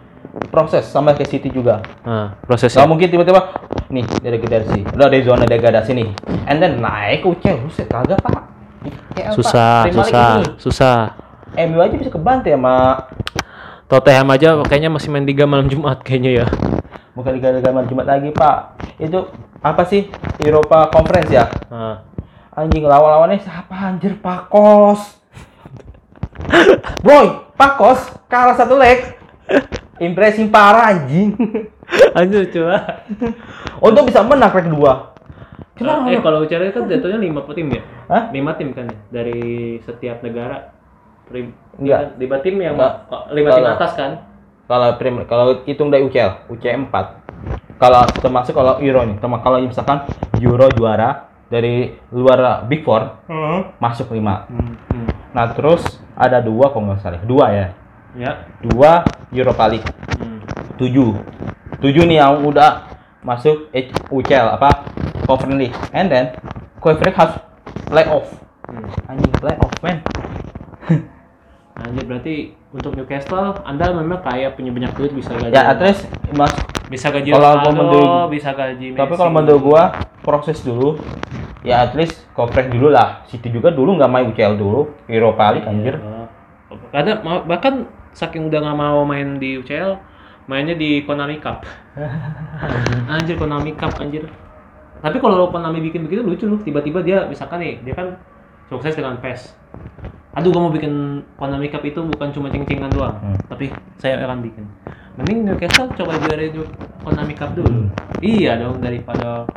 Proses 0.48 0.86
sama 0.86 1.12
kayak 1.12 1.30
City 1.30 1.50
juga. 1.50 1.82
nah 2.02 2.38
Gak 2.38 2.46
prosesnya 2.46 2.86
mungkin 2.86 3.10
tiba-tiba 3.10 3.42
nih 3.88 4.06
degradasi. 4.22 4.86
Udah 4.92 5.08
dari 5.08 5.24
zona 5.24 5.44
degradasi 5.44 5.92
nih. 5.92 6.10
And 6.46 6.58
then 6.58 6.78
naik 6.78 7.22
ke 7.22 7.32
UCL. 7.32 7.58
Buset 7.66 7.88
kagak 7.88 8.22
pak. 8.22 8.44
UCL, 9.18 9.34
susah 9.34 9.90
susah 9.90 10.30
susah 10.62 10.98
MU 11.58 11.82
aja 11.82 11.96
bisa 11.96 12.08
kebantai 12.08 12.54
sama 12.54 13.08
Tottenham 13.88 14.30
aja 14.30 14.62
kayaknya 14.62 14.92
masih 14.92 15.10
main 15.10 15.24
tiga 15.24 15.44
malam 15.44 15.66
Jumat 15.66 16.04
kayaknya 16.04 16.44
ya 16.44 16.48
bukan 17.12 17.34
Liga 17.34 17.50
Liga 17.50 17.74
malam 17.74 17.88
Jumat 17.88 18.06
lagi 18.06 18.30
pak. 18.30 18.78
Itu 19.00 19.26
apa 19.60 19.84
sih 19.84 20.08
Eropa 20.40 20.90
Conference 20.90 21.30
ya? 21.30 21.46
nah. 21.68 22.06
Anjing 22.54 22.90
lawan-lawannya 22.90 23.38
siapa 23.38 23.74
anjir 23.76 24.18
Pakos. 24.18 25.22
Boy, 27.02 27.28
Pakos 27.54 28.02
kalah 28.26 28.58
satu 28.58 28.74
leg. 28.74 29.14
Impressing 29.98 30.50
parah 30.50 30.90
anjing. 30.90 31.38
Anjir 32.12 32.50
coba 32.52 33.06
Untuk 33.80 34.10
bisa 34.10 34.26
menang 34.26 34.50
leg 34.50 34.66
kedua. 34.66 35.14
Kenapa? 35.78 36.10
eh 36.10 36.18
kalau 36.18 36.42
UCL 36.42 36.74
kan 36.74 36.90
jatuhnya 36.90 37.22
lima 37.22 37.46
tim 37.54 37.70
ya 37.70 37.86
Hah? 38.10 38.34
lima 38.34 38.58
tim 38.58 38.74
kan 38.74 38.90
ya 38.90 38.98
dari 39.14 39.78
setiap 39.86 40.26
negara 40.26 40.74
Prim, 41.30 41.54
Enggak. 41.78 42.18
lima 42.18 42.38
tim 42.42 42.58
yang 42.58 42.74
Enggak. 42.74 43.06
lima 43.30 43.50
tim 43.54 43.66
atas 43.70 43.92
kan 43.94 44.12
Kalau 44.66 44.98
Premier 44.98 45.30
kalau 45.30 45.62
hitung 45.70 45.94
dari 45.94 46.02
UCL, 46.04 46.50
UCL 46.50 46.90
4. 46.90 47.27
Kalau 47.78 48.02
termasuk 48.10 48.54
kalau 48.54 48.82
Euro 48.82 49.06
nih, 49.06 49.18
termasuk 49.22 49.44
kalau 49.46 49.58
misalkan 49.62 49.98
Euro 50.42 50.68
juara 50.74 51.30
dari 51.48 51.94
luar 52.10 52.66
Big 52.66 52.82
Four 52.82 53.24
masuk 53.78 54.12
5. 54.12 54.50
Hmm, 54.50 54.74
Nah, 55.32 55.54
terus 55.54 56.02
ada 56.18 56.42
dua 56.42 56.74
kalau 56.74 56.90
nggak 56.90 57.00
salah. 57.00 57.22
Dua 57.22 57.46
ya. 57.54 57.68
ya 58.18 58.32
Dua 58.66 59.06
Europa 59.30 59.70
League. 59.70 59.86
Hmm. 60.18 60.42
tujuh 60.78 61.14
tujuh 61.78 62.04
nih 62.06 62.18
yang 62.18 62.42
udah 62.42 62.90
masuk 63.22 63.70
UCL 64.10 64.58
apa 64.58 64.86
Conference 65.26 65.58
League 65.58 65.78
and 65.94 66.10
then 66.10 66.34
Conference 66.78 67.18
harus 67.18 67.36
playoff 67.86 68.26
Hmm. 68.68 68.84
anjing 69.08 69.32
playoff 69.38 69.74
man 69.80 70.04
Anjir 71.78 72.04
berarti 72.04 72.36
untuk 72.74 72.98
Newcastle 72.98 73.62
Anda 73.64 73.94
memang 73.94 74.20
kayak 74.26 74.58
punya 74.58 74.74
banyak 74.74 74.92
duit 74.98 75.12
bisa 75.14 75.32
gaji 75.32 75.54
ya 75.54 75.72
at 75.72 75.80
least 75.80 76.04
mas 76.36 76.52
bisa 76.88 77.08
gaji 77.10 77.30
kalau 77.30 77.44
Ronaldo, 77.54 77.70
menurut- 77.74 78.30
bisa 78.30 78.50
gaji 78.52 78.88
Messi. 78.90 78.98
tapi 78.98 79.14
kalau 79.14 79.32
menurut 79.32 79.62
gua 79.62 79.84
proses 80.20 80.60
dulu 80.60 80.96
ya 81.62 81.84
at 81.84 81.94
least 81.94 82.24
Conference 82.32 82.70
dulu 82.70 82.88
lah 82.88 83.26
City 83.26 83.50
juga 83.50 83.70
dulu 83.70 83.94
nggak 83.94 84.08
main 84.08 84.26
UCL 84.26 84.56
dulu 84.56 84.82
Europa 85.06 85.52
League 85.52 85.66
anjir 85.66 85.96
Oh. 85.98 86.76
Ada 86.92 87.20
ma- 87.22 87.42
bahkan 87.42 87.88
saking 88.12 88.48
udah 88.48 88.60
nggak 88.62 88.76
mau 88.78 89.00
main 89.02 89.36
di 89.38 89.56
UCL, 89.56 89.96
mainnya 90.46 90.74
di 90.74 91.00
Konami 91.02 91.40
Cup. 91.40 91.64
anjir 93.10 93.36
Konami 93.36 93.72
Cup 93.74 93.96
anjir. 93.98 94.28
Tapi 94.98 95.18
kalau 95.18 95.48
Konami 95.48 95.80
bikin 95.82 96.04
begitu 96.04 96.22
lucu 96.22 96.44
loh. 96.44 96.60
Tiba-tiba 96.60 97.00
dia 97.00 97.24
misalkan 97.24 97.62
nih, 97.62 97.80
dia 97.82 97.94
kan 97.94 98.20
sukses 98.68 98.92
dengan 98.92 99.16
PES. 99.16 99.56
Aduh, 100.34 100.50
gua 100.50 100.68
mau 100.68 100.74
bikin 100.74 100.92
Konami 101.36 101.68
Cup 101.68 101.82
itu 101.82 102.04
bukan 102.04 102.30
cuma 102.30 102.48
ceng-cengan 102.48 102.92
doang, 102.92 103.16
Hmm. 103.16 103.38
tapi 103.48 103.72
saya 103.96 104.20
akan 104.20 104.44
bikin. 104.44 104.66
Mending 105.18 105.50
Newcastle 105.50 105.90
coba 105.98 106.14
juara 106.22 106.44
itu 106.46 106.62
Konami 107.02 107.34
Cup 107.34 107.58
dulu. 107.58 107.90
Iya 108.22 108.62
dong 108.62 108.78
daripada 108.78 109.50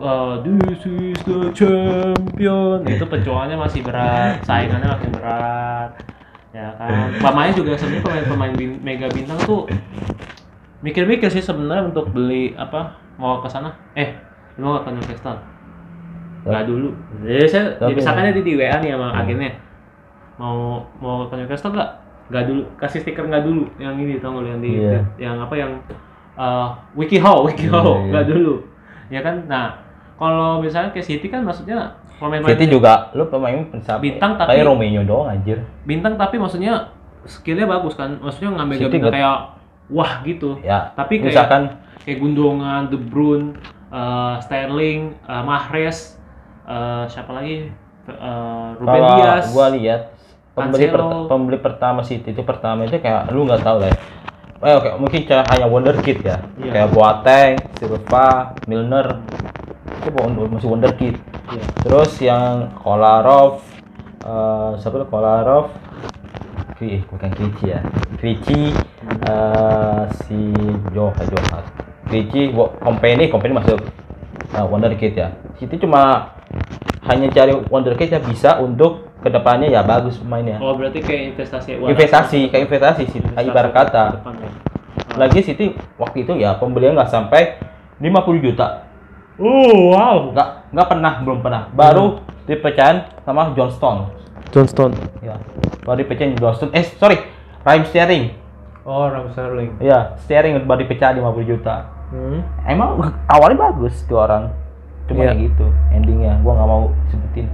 uh, 0.00 0.40
this 0.40 0.84
is 0.88 1.20
the 1.28 1.52
champion. 1.52 2.80
Itu 2.88 3.04
perjuangannya 3.04 3.60
masih 3.60 3.84
berat 3.84 4.40
saingannya 4.48 4.88
makin 4.88 5.10
berat. 5.12 5.90
Ya 6.56 6.72
kan? 6.80 7.12
Pemain 7.20 7.52
juga 7.52 7.76
sebenarnya 7.76 8.04
pemain-pemain 8.04 8.52
bin- 8.56 8.80
mega 8.80 9.08
bintang 9.12 9.40
tuh 9.44 9.68
mikir-mikir 10.80 11.28
sih 11.28 11.44
sebenarnya 11.44 11.92
untuk 11.92 12.08
beli 12.12 12.56
apa 12.56 12.96
mau 13.20 13.44
ke 13.44 13.48
sana. 13.52 13.76
Eh 13.92 14.16
mau 14.56 14.80
ke 14.80 14.88
Newcastle? 14.88 15.36
Nggak 16.48 16.64
dulu. 16.64 16.96
Jadi 17.24 17.44
saya 17.48 17.64
misalkan 17.92 18.32
dia 18.32 18.40
di 18.40 18.56
WA 18.56 18.80
nih 18.80 18.96
sama 18.96 19.08
agennya. 19.20 19.52
Mau 20.40 20.80
mau 21.00 21.28
ke 21.28 21.36
Newcastle 21.36 21.76
nggak 21.76 21.90
nggak 22.32 22.44
dulu 22.44 22.62
kasih 22.74 22.98
stiker 22.98 23.22
nggak 23.22 23.44
dulu 23.44 23.68
yang 23.76 23.92
ini 23.94 24.16
tau 24.16 24.32
nggak 24.32 24.48
yang 24.48 24.60
di 24.60 24.70
Iya. 24.80 25.00
yang 25.20 25.36
apa 25.38 25.54
yang 25.54 25.72
uh, 26.34 26.72
WikiHow 26.94 27.44
WikiHow 27.44 27.84
Iya, 27.84 27.92
iya. 27.94 28.08
nggak 28.08 28.24
dulu 28.26 28.52
ya 29.06 29.20
kan 29.20 29.36
nah 29.46 29.66
kalau 30.16 30.58
misalnya 30.58 30.88
kayak 30.90 31.04
City 31.04 31.26
kan 31.26 31.42
maksudnya 31.42 31.92
pemain 32.16 32.40
City 32.42 32.64
juga 32.66 33.10
lu 33.12 33.26
pemain 33.26 33.58
pensapi. 33.66 34.00
Bintang 34.08 34.38
tapi- 34.38 34.54
kayak 34.54 34.64
Romeo 34.64 35.02
doang 35.02 35.28
anjir. 35.28 35.60
bintang 35.82 36.14
tapi 36.14 36.38
maksudnya 36.38 36.88
skillnya 37.24 37.66
bagus 37.66 37.92
kan 37.92 38.16
maksudnya 38.16 38.56
ngambil 38.56 38.76
City 38.80 38.96
bintang 38.96 39.12
kayak 39.12 39.36
wah 39.86 40.12
gitu 40.22 40.56
Ya. 40.60 40.94
tapi 40.94 41.18
kayak 41.18 41.26
misalkan 41.28 41.62
kayak 42.00 42.18
Gundongan, 42.18 42.88
De 42.88 42.96
Bruyne, 42.96 43.54
eh, 43.88 44.34
Sterling, 44.40 45.00
eh, 45.20 45.42
Mahrez, 45.42 46.16
eh, 46.64 47.04
siapa 47.06 47.30
lagi? 47.32 47.68
Eh, 48.02 48.68
Ruben 48.74 48.90
kalau 48.96 49.14
Dias. 49.16 49.44
gua 49.52 49.66
lihat 49.70 50.00
pembeli 50.52 50.86
perta- 50.88 51.26
pembeli 51.28 51.58
pertama 51.58 52.00
City 52.04 52.36
itu 52.36 52.42
pertama 52.44 52.84
itu 52.84 53.00
kayak 53.00 53.32
lu 53.32 53.48
nggak 53.48 53.64
tahu 53.64 53.80
lah. 53.82 53.88
Ya. 53.88 53.96
Eh, 54.62 54.74
oke, 54.78 54.88
mungkin 55.02 55.20
cara 55.26 55.42
hanya 55.50 55.66
wonderkid 55.66 56.22
ya. 56.22 56.38
Iya. 56.60 56.70
Kayak 56.70 56.88
Boateng, 56.94 57.52
Silva, 57.80 58.54
Milner. 58.70 59.18
Itu 59.98 60.08
wonder- 60.14 60.46
masih 60.46 60.68
wonderkid. 60.70 61.14
Iya. 61.50 61.64
Terus 61.82 62.10
yang 62.22 62.70
Kolarov 62.78 63.64
eh 64.22 64.70
siapa 64.78 65.02
tuh 65.02 65.08
Kolarov? 65.10 65.74
Kri, 66.78 66.98
eh, 66.98 67.02
bukan 67.10 67.30
Krejci 67.34 67.64
ya. 67.74 67.80
Krejci 68.22 68.60
eh 69.26 70.02
si 70.22 70.40
Joha 70.94 71.22
Joha. 71.26 71.58
Krejci, 72.06 72.52
Wo- 72.54 72.70
Company, 72.78 73.32
Company 73.32 73.56
masuk 73.56 73.80
uh, 74.52 74.66
wonderkid 74.68 75.16
ya. 75.16 75.32
City 75.56 75.80
cuma 75.80 76.34
hanya 77.08 77.26
cari 77.32 77.56
wonderkid 77.66 78.12
yang 78.12 78.22
bisa 78.22 78.60
untuk 78.60 79.10
ke 79.22 79.30
depannya 79.30 79.70
ya 79.70 79.86
bagus 79.86 80.18
mainnya. 80.26 80.58
Oh 80.58 80.74
berarti 80.74 80.98
kayak 80.98 81.38
investasi 81.38 81.78
Investasi, 81.78 82.50
kayak 82.50 82.62
investasi 82.66 83.02
sih, 83.08 83.20
kayak 83.22 83.46
ibarat 83.46 83.72
kata. 83.72 84.04
Depan 84.18 84.34
ya. 84.42 84.50
Lagi 85.16 85.40
City 85.46 85.66
waktu 85.96 86.26
itu 86.26 86.32
ya 86.42 86.58
pembelian 86.58 86.98
nggak 86.98 87.08
sampai 87.08 87.56
50 88.02 88.42
juta. 88.42 88.90
Oh 89.38 89.94
wow. 89.94 90.34
Nggak 90.34 90.48
nggak 90.74 90.88
pernah, 90.90 91.12
belum 91.22 91.38
pernah. 91.40 91.62
Baru 91.72 92.20
dipecahin 92.44 93.06
sama 93.22 93.54
Johnston. 93.54 94.10
Johnston. 94.52 94.92
Ya, 95.24 95.38
baru 95.86 96.02
dipecahin 96.04 96.36
Johnston. 96.36 96.74
Eh 96.74 96.84
sorry, 96.98 97.22
Raheem 97.64 97.86
Sterling. 97.88 98.24
Oh 98.82 99.06
Ram 99.06 99.30
Sterling. 99.30 99.78
Ya, 99.78 100.18
Sterling 100.26 100.66
baru 100.66 100.82
dipecahin 100.84 101.22
50 101.22 101.46
juta. 101.46 101.86
Hmm. 102.12 102.44
Emang 102.68 103.14
awalnya 103.30 103.70
bagus 103.70 104.04
tuh 104.04 104.20
orang. 104.20 104.52
Cuma 105.08 105.24
Iya. 105.24 105.32
kayak 105.32 105.40
gitu 105.48 105.66
endingnya. 105.90 106.36
Gua 106.44 106.52
nggak 106.58 106.68
mau 106.68 106.82
sebutin, 107.08 107.46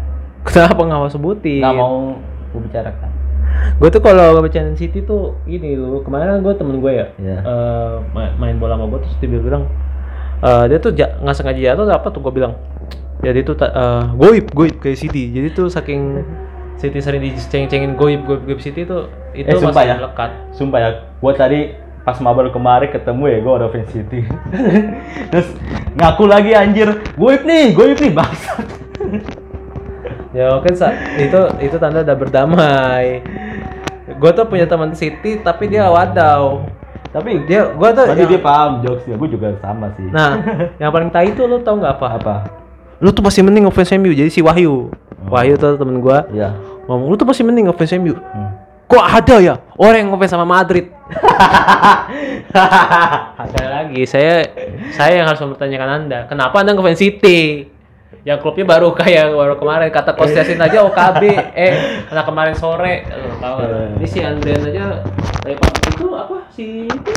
Kenapa 0.49 0.81
nggak 0.81 0.99
mau 0.99 1.09
sebutin? 1.09 1.61
nggak 1.61 1.75
mau 1.75 2.17
gua 2.49 2.61
bicarakan. 2.63 3.11
Gue 3.75 3.89
tuh 3.89 4.01
kalau 4.01 4.39
bercanda 4.39 4.73
City 4.73 5.01
tuh 5.01 5.37
ini 5.45 5.75
dulu 5.75 6.01
kemarin 6.01 6.41
gue 6.41 6.53
temen 6.53 6.79
gue 6.79 6.93
ya 6.93 7.07
Iya. 7.17 7.39
eh, 7.39 7.95
ma- 8.09 8.35
main 8.37 8.57
bola 8.57 8.75
sama 8.75 8.87
gue 8.89 9.01
terus 9.01 9.17
dia 9.19 9.29
bilang 9.31 9.65
eh, 10.39 10.65
dia 10.67 10.79
tuh 10.79 10.91
nggak 10.93 11.35
sengaja 11.35 11.61
jatuh 11.73 11.85
apa 11.89 12.09
tuh 12.09 12.21
gue 12.21 12.33
bilang 12.35 12.55
jadi 13.19 13.43
tuh 13.43 13.57
eh, 13.59 14.03
goib 14.15 14.47
goib 14.53 14.77
kayak 14.79 14.97
City 14.97 15.31
jadi 15.31 15.49
tuh 15.51 15.67
saking 15.67 16.23
City 16.77 16.99
sering 16.99 17.19
diceng-cengin 17.21 17.95
goib 17.95 18.23
goib 18.23 18.43
goib 18.45 18.61
City 18.61 18.83
tuh 18.83 19.11
itu 19.33 19.49
Eh, 19.49 19.59
sumpah 19.59 19.75
masih 19.75 19.89
ya. 19.89 19.97
lekat 20.01 20.31
Sumpah 20.53 20.79
ya, 20.79 20.91
gua 21.19 21.33
tadi 21.33 21.61
pas 22.01 22.17
mabel 22.19 22.49
kemarin 22.49 22.89
ketemu 22.89 23.23
ya 23.27 23.39
gua 23.41 23.53
ada 23.57 23.67
fans 23.69 23.91
City. 23.91 24.23
Terus 25.31 25.49
ngaku 25.95 26.25
lagi 26.25 26.53
anjir, 26.53 26.89
goib 27.15 27.43
nih, 27.43 27.75
goib 27.75 27.97
nih 27.97 28.13
bangsat. 28.13 28.65
ya 30.31 30.59
kan 30.59 30.75
sa- 30.75 30.93
itu 31.15 31.41
itu 31.59 31.77
tanda 31.77 32.01
udah 32.01 32.17
berdamai. 32.17 33.07
Gue 34.09 34.31
tuh 34.31 34.45
punya 34.45 34.65
teman 34.65 34.93
City 34.93 35.39
tapi 35.39 35.69
dia 35.69 35.87
wadaw 35.87 36.65
Tapi 37.09 37.45
dia 37.45 37.69
gue 37.69 37.89
tuh 37.89 38.05
Tadi 38.05 38.19
yang- 38.19 38.31
dia 38.31 38.41
paham 38.43 38.73
jokesnya, 38.81 39.15
gua 39.15 39.29
juga 39.29 39.49
sama 39.59 39.89
sih. 39.95 40.05
nah 40.07 40.37
yang 40.81 40.91
paling 40.91 41.09
tai 41.09 41.33
tuh 41.33 41.45
lo 41.45 41.59
tau 41.59 41.77
nggak 41.77 41.97
apa? 41.97 42.09
Apa? 42.17 42.35
lu 42.99 43.09
tuh 43.09 43.23
masih 43.23 43.41
mending 43.41 43.65
ngefans 43.65 43.95
MU 43.95 44.11
jadi 44.11 44.27
si 44.27 44.41
Wahyu. 44.41 44.91
Wahyu 45.25 45.55
tuh 45.55 45.77
temen 45.77 45.99
gua. 45.99 46.27
Ya. 46.29 46.53
ngomong 46.85 47.09
lu 47.09 47.17
tuh 47.17 47.25
masih 47.25 47.43
mending 47.43 47.65
ngefans 47.67 47.93
MU 47.97 48.13
Hmm. 48.13 48.51
kok 48.85 49.05
ada 49.05 49.37
ya? 49.39 49.55
Orang 49.75 49.99
yang 49.99 50.09
ngefans 50.11 50.31
sama 50.31 50.45
Madrid. 50.45 50.89
Sekali 53.49 53.69
lagi 53.69 54.03
saya 54.05 54.45
saya 54.91 55.13
yang 55.15 55.27
harus 55.27 55.39
mempertanyakan 55.39 55.89
anda 56.03 56.19
kenapa 56.27 56.59
anda 56.59 56.73
ngefans 56.73 56.99
City 56.99 57.69
yang 58.21 58.39
klubnya 58.39 58.67
baru 58.69 58.91
kayak 58.93 59.31
baru 59.31 59.55
kemarin 59.55 59.89
kata 59.89 60.13
Coach 60.13 60.33
Yasin 60.33 60.59
aja 60.59 60.83
OKB 60.83 61.23
eh 61.57 61.75
karena 62.05 62.23
kemarin 62.23 62.55
sore 62.55 63.07
lu 63.07 63.35
tahu 63.37 63.55
kan 63.57 63.69
ini 63.95 64.07
si 64.07 64.19
Andrian 64.21 64.63
aja 64.65 64.85
dari 65.41 65.55
pagi 65.55 65.81
itu 65.89 66.07
apa 66.13 66.37
si 66.49 66.67
itu 66.85 67.13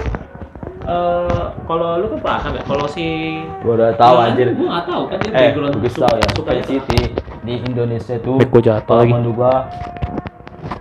eh 0.81 1.41
kalau 1.63 1.89
lu 1.95 2.05
kan 2.09 2.19
paham 2.21 2.51
ya 2.53 2.63
kalau 2.63 2.85
si 2.85 3.37
Gua 3.59 3.73
udah 3.75 3.91
tahu 3.93 4.15
anjir. 4.19 4.47
gua 4.51 4.67
nggak 4.71 4.85
tahu 4.87 5.01
kan 5.05 5.17
dia 5.19 5.29
Eh, 5.29 5.37
background 5.47 5.75
gue 5.75 5.89
suka- 5.89 6.05
tahu 6.07 6.15
ya. 6.17 6.29
Fans 6.43 6.65
City 6.65 7.01
di 7.41 7.53
Indonesia 7.61 8.15
tuh 8.17 8.37
gua 8.39 8.61
jatuh 8.61 8.95
lagi. 8.99 9.11
menurut 9.11 9.35
gua 9.35 9.53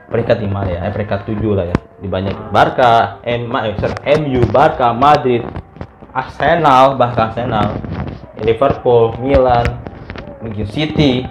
peringkat 0.06 0.36
5 0.38 0.62
ya, 0.66 0.78
eh 0.82 0.90
peringkat 0.90 1.20
7 1.24 1.54
lah 1.54 1.64
ya. 1.64 1.76
Di 1.96 2.08
banyak 2.08 2.34
Barca, 2.50 2.92
M, 3.22 3.46
ma- 3.46 3.62
eh, 3.62 3.76
sorry, 3.76 3.94
MU, 4.18 4.42
Barca, 4.48 4.90
Madrid, 4.90 5.44
Arsenal, 6.10 6.96
bahkan 6.96 7.30
Arsenal, 7.30 7.78
Liverpool, 8.40 9.14
Milan, 9.16 9.79
mungkin 10.40 10.66
City. 10.66 11.24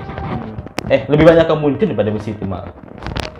Eh, 0.89 1.05
lebih 1.05 1.25
banyak 1.25 1.45
ke 1.45 1.53
Munchen 1.53 1.87
daripada 1.93 2.09
ke 2.09 2.21
City 2.23 2.45
malah. 2.45 2.73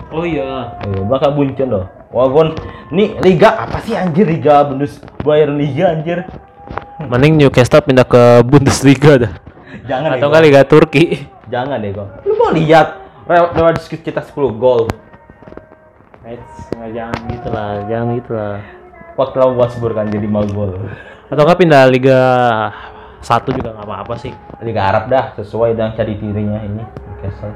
oh 0.10 0.26
iya 0.26 0.78
Eh, 0.86 1.02
bahkan 1.06 1.34
Munchen 1.34 1.70
loh. 1.70 1.86
Walaupun 2.10 2.58
nih 2.90 3.22
liga 3.22 3.54
apa 3.54 3.78
sih 3.86 3.94
anjir 3.94 4.26
liga 4.26 4.66
Bundes 4.66 4.98
Bayern 5.22 5.58
Liga 5.58 5.94
anjir. 5.94 6.26
mending 7.00 7.38
Newcastle 7.40 7.80
pindah 7.80 8.04
ke 8.04 8.44
Bundesliga 8.44 9.16
dah 9.16 9.34
Jangan 9.88 10.18
atau 10.18 10.28
enggak 10.28 10.42
gua. 10.42 10.48
Liga 10.50 10.62
Turki 10.66 11.04
Jangan 11.48 11.80
deh 11.80 11.94
kok. 11.94 12.08
Lu 12.26 12.34
mau 12.36 12.52
lihat 12.52 12.88
Lewandowski 13.30 14.02
cetak 14.02 14.26
10 14.34 14.58
gol. 14.58 14.90
nggak 16.26 16.92
jangan 16.94 17.20
gitu 17.30 17.48
lah 17.50 17.70
jangan 17.90 18.08
gitu 18.18 18.32
lah 18.34 18.58
Waktu 19.18 19.36
lawan 19.38 19.54
Wolfsburg 19.58 19.96
kan 19.98 20.06
jadi 20.10 20.26
5 20.26 20.54
gol. 20.54 20.74
atau 21.30 21.42
enggak 21.46 21.60
pindah 21.62 21.84
Liga 21.88 22.20
satu 23.20 23.52
juga 23.52 23.76
nggak 23.76 23.88
apa-apa 23.88 24.16
sih 24.16 24.32
Liga 24.64 24.88
Arab 24.88 25.12
dah 25.12 25.36
sesuai 25.40 25.76
dengan 25.76 25.92
cari 25.96 26.14
dirinya 26.20 26.60
ini. 26.64 26.84
Newcastle. 26.84 27.56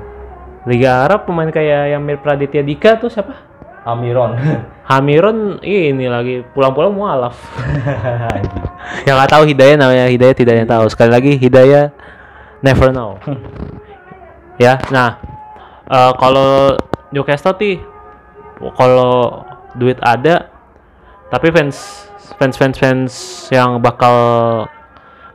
Liga 0.64 1.07
Arab 1.07 1.28
pemain 1.28 1.51
kayak 1.51 1.91
yang 1.95 2.01
mirip 2.03 2.24
Raditya 2.24 2.64
Dika 2.64 2.95
tuh 2.99 3.11
siapa 3.11 3.36
Amiron. 3.84 4.39
Hamiron 4.91 5.59
ini 5.64 6.07
lagi 6.07 6.43
pulang-pulang 6.55 6.91
mualaf 6.91 7.36
yang 9.07 9.16
nggak 9.16 9.32
tahu 9.32 9.43
Hidayah 9.47 9.76
namanya 9.80 10.11
Hidayah 10.11 10.36
tidak 10.36 10.55
yang 10.59 10.68
tahu 10.68 10.86
sekali 10.91 11.11
lagi 11.11 11.32
Hidayah 11.39 11.91
never 12.64 12.91
know 12.91 13.16
ya 14.64 14.80
nah 14.91 15.20
eh, 15.88 16.11
kalau 16.20 16.76
Newcastle 17.16 17.55
sih 17.55 17.80
kalau 18.76 19.43
duit 19.76 19.99
ada 20.03 20.51
tapi 21.32 21.51
fans 21.51 22.07
fans 22.36 22.55
fans 22.59 22.76
fans 22.76 23.14
yang 23.51 23.80
bakal 23.80 24.16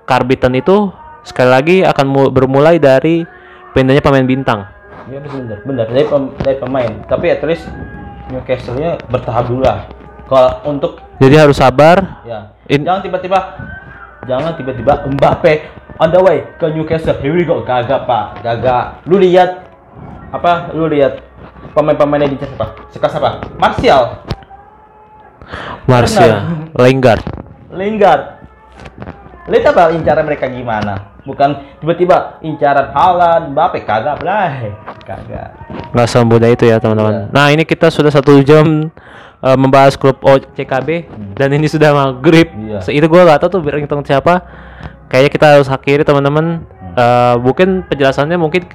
karbitan 0.08 0.56
itu 0.56 0.88
sekali 1.20 1.50
lagi 1.52 1.76
akan 1.84 2.06
mu- 2.08 2.32
bermulai 2.32 2.80
dari 2.80 3.28
pindahnya 3.70 4.00
pemain 4.00 4.24
bintang 4.24 4.64
Iya 5.04 5.20
benar, 5.20 5.58
benar 5.64 5.86
dari, 5.88 6.04
pem- 6.04 6.32
dari 6.36 6.56
pemain. 6.58 6.92
Tapi 7.04 7.26
at 7.28 7.40
least 7.40 7.64
Newcastle-nya 8.28 9.00
bertahap 9.08 9.48
dulu 9.48 9.64
lah. 9.64 9.88
Kalau 10.24 10.60
untuk 10.68 11.00
jadi 11.16 11.48
harus 11.48 11.56
sabar 11.56 12.20
ya 12.22 12.52
In- 12.68 12.84
jangan 12.84 13.00
tiba-tiba 13.00 13.38
jangan 14.28 14.52
tiba-tiba 14.52 15.08
Mbappe 15.08 15.64
on 15.96 16.12
the 16.12 16.20
way 16.20 16.44
ke 16.60 16.68
Newcastle. 16.68 17.16
Here 17.16 17.32
we 17.32 17.48
go. 17.48 17.64
Gagak 17.64 18.04
pak, 18.04 18.44
gagak. 18.44 19.00
Lu 19.08 19.16
lihat 19.16 19.64
apa? 20.28 20.76
Lu 20.76 20.84
lihat 20.84 21.24
pemain-pemainnya 21.72 22.28
di 22.28 22.36
siapa? 22.36 22.76
Sekas 22.92 23.16
apa? 23.16 23.40
Martial, 23.56 24.20
Martial 25.88 26.68
Lingard 26.76 27.24
Lingard. 27.72 28.37
Lihat 29.48 29.64
apa 29.72 29.90
incaran 29.90 30.24
mereka 30.24 30.44
gimana? 30.46 31.16
Bukan 31.24 31.80
tiba-tiba 31.80 32.36
incaran 32.40 32.92
Haaland, 32.92 33.52
Mbappe, 33.52 33.80
kagak 33.82 34.20
lah. 34.20 34.52
Kagak. 35.02 35.48
nggak 35.88 36.08
semudah 36.08 36.52
itu 36.52 36.68
ya 36.68 36.76
teman-teman. 36.76 37.32
Nah 37.32 37.48
ini 37.48 37.64
kita 37.64 37.88
sudah 37.88 38.12
satu 38.12 38.36
jam 38.44 38.92
eh, 39.40 39.56
membahas 39.56 39.96
klub 39.96 40.20
OCKB 40.20 41.08
dan 41.32 41.48
ini 41.50 41.64
sudah 41.64 41.96
maghrib. 41.96 42.48
Iya. 42.52 42.84
Se- 42.84 42.92
Itu 42.92 43.08
gue 43.08 43.20
nggak 43.20 43.40
tahu 43.40 43.56
tuh 43.56 43.60
ringtone 43.64 44.04
siapa. 44.04 44.44
Kayaknya 45.08 45.30
kita 45.32 45.46
harus 45.56 45.68
akhiri 45.68 46.04
teman-teman. 46.04 46.60
Eh, 46.92 47.34
mungkin 47.40 47.88
penjelasannya 47.88 48.36
mungkin 48.36 48.68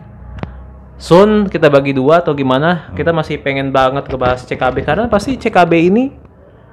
soon 0.98 1.50
kita 1.50 1.70
bagi 1.70 1.94
dua 1.94 2.26
atau 2.26 2.34
gimana. 2.34 2.90
Kita 2.94 3.14
masih 3.14 3.42
pengen 3.42 3.70
banget 3.70 4.10
ngebahas 4.10 4.42
CKB 4.42 4.82
karena 4.82 5.06
pasti 5.06 5.38
CKB 5.38 5.72
ini 5.86 6.04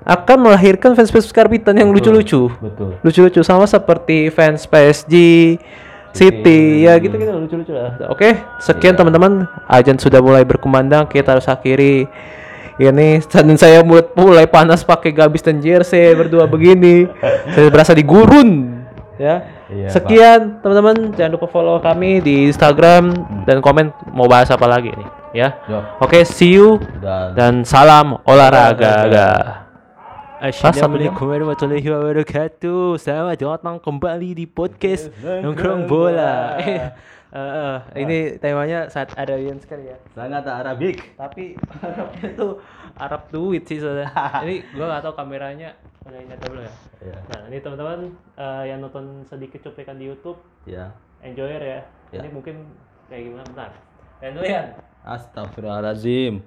akan 0.04 0.48
melahirkan 0.48 0.96
fans-fans 0.96 1.28
karbitan 1.30 1.76
yang 1.76 1.92
lucu-lucu. 1.92 2.48
Betul. 2.60 2.96
lucu-lucu 3.04 3.40
sama 3.44 3.68
seperti 3.68 4.32
fans 4.32 4.64
PSG 4.64 5.14
City 6.10 6.88
ya 6.88 6.98
gitu 6.98 7.14
gitu 7.14 7.30
lucu-lucu 7.30 7.72
lah. 7.76 7.94
Oke 8.10 8.34
sekian 8.58 8.98
teman-teman. 8.98 9.46
Ajan 9.70 10.00
sudah 10.00 10.18
mulai 10.18 10.42
berkumandang 10.42 11.06
kita 11.06 11.38
harus 11.38 11.46
akhiri. 11.46 12.10
Ini 12.80 13.20
dan 13.28 13.60
saya 13.60 13.84
mulai, 13.84 14.08
mulai 14.16 14.46
panas 14.48 14.80
pakai 14.80 15.12
gabis 15.12 15.44
dan 15.44 15.60
jersey 15.60 16.16
berdua 16.16 16.48
begini. 16.54 17.06
Saya 17.52 17.68
berasa 17.68 17.92
di 17.92 18.02
gurun 18.02 18.80
ya. 19.20 19.44
Iya, 19.70 19.86
sekian 19.86 20.58
teman-teman. 20.64 21.14
Jangan 21.14 21.38
lupa 21.38 21.46
follow 21.46 21.78
kami 21.78 22.18
di 22.24 22.50
Instagram 22.50 23.14
dan 23.46 23.62
komen 23.62 23.94
mau 24.10 24.26
bahas 24.26 24.50
apa 24.50 24.66
lagi 24.66 24.90
nih 24.90 25.08
ya. 25.30 25.54
Oke 26.02 26.26
see 26.26 26.58
you 26.58 26.82
Dan, 26.98 27.38
dan 27.38 27.54
salam 27.62 28.18
olahraga. 28.26 29.06
Olahraga. 29.06 29.69
Assalamualaikum 30.40 31.28
warahmatullahi 31.28 31.84
wabarakatuh. 31.84 32.96
Selamat 32.96 33.36
datang 33.36 33.76
kembali 33.76 34.32
di 34.32 34.48
podcast 34.48 35.12
nongkrong 35.20 35.84
bola. 35.84 36.56
Eh, 37.30 37.38
eh, 37.38 37.78
ini 38.02 38.18
temanya 38.42 38.90
saat 38.90 39.14
Arabian 39.14 39.54
sekali 39.62 39.86
ya. 39.86 39.94
sangat 40.18 40.42
Arabik. 40.50 41.14
Tapi 41.14 41.54
Arabnya 41.78 42.26
tuh 42.34 42.58
Arab 42.98 43.22
duit 43.30 43.62
sih 43.70 43.78
saudara. 43.78 44.10
ini 44.42 44.66
gua 44.74 44.90
nggak 44.90 45.02
tahu 45.06 45.14
kameranya 45.14 45.70
udah 46.10 46.18
nyata 46.26 46.44
belum 46.50 46.66
ya. 46.66 46.74
Iya. 47.06 47.18
Nah 47.30 47.40
ini 47.46 47.58
teman-teman 47.62 47.98
eh, 48.34 48.62
yang 48.66 48.82
nonton 48.82 49.22
sedikit 49.30 49.62
cuplikan 49.62 49.94
di 49.94 50.10
YouTube, 50.10 50.42
Ya. 50.66 50.90
enjoyer 51.22 51.62
ya. 51.62 51.80
Ya. 52.10 52.26
Ini 52.26 52.34
mungkin 52.34 52.66
kayak 53.06 53.30
gimana 53.30 53.44
bentar. 53.46 53.70
Enjoyan. 54.26 54.66
Astagfirullahaladzim. 55.06 56.42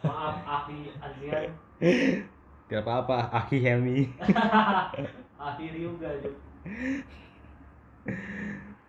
Maaf 0.00 0.36
Akhi 0.48 0.96
Adrian. 0.96 1.52
Gak 2.74 2.82
apa-apa, 2.82 3.30
Aki 3.30 3.62
Helmi. 3.62 4.10
Akhi 5.46 5.66
Ryuga 5.70 6.10
Juk. 6.18 6.34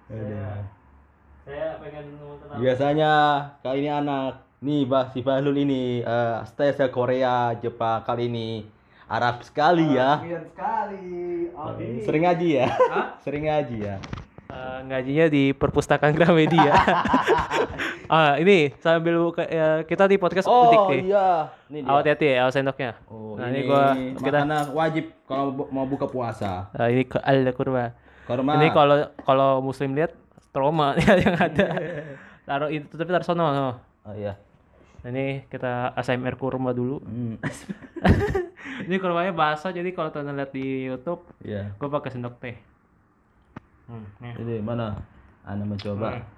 Saya, 0.09 0.65
saya 1.45 1.77
pengen 1.77 2.17
ngomong 2.17 2.41
tentang 2.41 2.57
Biasanya 2.65 3.11
kali 3.61 3.85
ini 3.85 3.89
anak 3.93 4.41
nih 4.65 4.89
bah 4.89 5.13
si 5.13 5.21
Bahlul 5.21 5.61
ini 5.61 6.01
eh 6.01 6.37
style 6.49 6.89
Korea, 6.89 7.53
Jepang 7.61 8.01
kali 8.01 8.25
ini 8.25 8.65
Arab 9.05 9.45
sekali 9.45 9.93
ya. 9.93 10.17
Kalian 10.17 10.45
sekali. 10.49 11.05
Aldi. 11.53 11.89
Sering 12.09 12.23
ngaji 12.25 12.49
ya? 12.57 12.67
Sering 13.21 13.43
ngaji 13.45 13.77
ya. 13.85 13.95
Eh, 14.49 14.79
ngajinya 14.89 15.25
di 15.29 15.53
perpustakaan 15.53 16.17
Gramedia. 16.17 16.73
ah, 18.07 18.35
ini 18.35 18.73
sambil 18.77 19.19
buka 19.21 19.43
ya, 19.43 19.81
kita 19.81 20.05
di 20.05 20.15
podcast 20.15 20.45
Oh 20.45 20.67
butik 20.67 20.79
nih. 21.01 21.01
iya, 21.09 21.49
ini 21.67 21.79
dia. 21.81 21.89
Awas 21.89 22.05
hati 22.05 22.25
ya, 22.25 22.37
awas 22.43 22.53
sendoknya. 22.53 22.91
Oh, 23.05 23.35
nah, 23.35 23.47
ini, 23.47 23.61
ini, 23.61 23.67
gua 23.67 23.83
kita 24.15 24.39
wajib 24.71 25.05
kalau 25.23 25.45
bu- 25.49 25.69
mau 25.69 25.85
buka 25.85 26.05
puasa. 26.05 26.69
Nah, 26.71 26.87
ini 26.87 27.03
ke 27.03 27.17
al 27.17 27.45
kurma. 27.51 27.93
Korma. 28.25 28.57
Ini 28.57 28.67
kalau 28.69 28.95
kalau 29.21 29.49
muslim 29.59 29.93
lihat 29.93 30.13
trauma 30.49 30.97
ya 30.97 31.13
yang 31.23 31.35
ada. 31.35 31.67
Taruh 32.43 32.69
itu 32.69 32.89
tapi 32.89 33.09
taruh 33.09 33.23
sono. 33.23 33.45
no. 33.47 33.69
Oh 34.03 34.13
iya. 34.13 34.37
Ini 35.05 35.45
kita 35.47 35.93
ASMR 35.93 36.33
kurma 36.33 36.73
dulu. 36.73 36.97
Hmm. 37.05 37.37
ini 38.89 38.97
kurmanya 38.97 39.29
basah 39.29 39.69
jadi 39.69 39.93
kalau 39.93 40.09
teman 40.09 40.33
lihat 40.33 40.49
di 40.49 40.89
YouTube, 40.89 41.21
Iya. 41.39 41.73
gua 41.77 41.89
pakai 41.93 42.09
sendok 42.09 42.41
teh. 42.41 42.57
Hmm, 43.85 44.05
nih. 44.17 44.33
Ini 44.41 44.55
mana? 44.65 44.97
Anda 45.45 45.61
mencoba. 45.61 46.09
Hmm. 46.17 46.34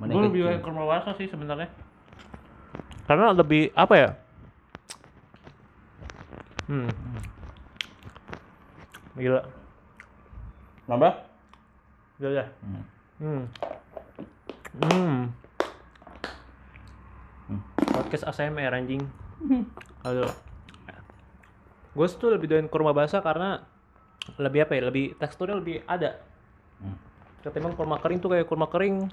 Mana 0.00 0.16
Gue 0.16 0.32
lebih 0.32 0.40
kayak 0.48 0.64
kurma 0.64 0.88
basah 0.88 1.12
sih 1.20 1.28
sebenarnya. 1.28 1.68
Karena 3.04 3.36
lebih 3.36 3.68
apa 3.76 3.94
ya? 4.00 4.10
Hmm. 6.64 6.88
Gila. 9.12 9.44
Nambah? 10.88 11.12
Gila 12.16 12.32
ya. 12.32 12.46
Hmm. 12.64 12.82
Hmm. 13.20 13.42
Hmm. 14.80 15.20
Hmm. 17.52 17.60
Podcast 17.92 18.24
ASMR 18.24 18.72
anjing. 18.72 19.04
Aduh. 20.00 20.32
Gue 21.92 22.06
tuh 22.08 22.32
lebih 22.32 22.48
doyan 22.48 22.72
kurma 22.72 22.96
basah 22.96 23.20
karena 23.20 23.68
lebih 24.40 24.64
apa 24.64 24.80
ya? 24.80 24.88
Lebih 24.88 25.20
teksturnya 25.20 25.60
lebih 25.60 25.84
ada. 25.84 26.16
Hmm. 26.80 26.96
Ketimbang 27.44 27.76
kurma 27.76 28.00
kering 28.00 28.24
tuh 28.24 28.32
kayak 28.32 28.48
kurma 28.48 28.64
kering 28.72 29.12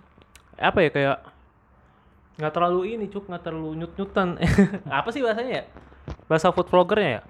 apa 0.57 0.79
ya 0.81 0.89
kayak 0.89 1.17
nggak 2.37 2.53
terlalu 2.53 2.81
ini 2.93 3.05
cuk. 3.07 3.25
Nggak 3.25 3.43
terlalu 3.43 3.69
nyut 3.75 3.93
nyutan 3.93 4.37
apa 4.99 5.09
sih 5.09 5.21
bahasanya 5.21 5.53
ya? 5.61 5.63
Bahasa 6.25 6.49
food 6.49 6.67
vloggernya 6.67 7.09
ya? 7.09 7.21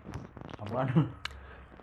Apaan? 0.59 1.07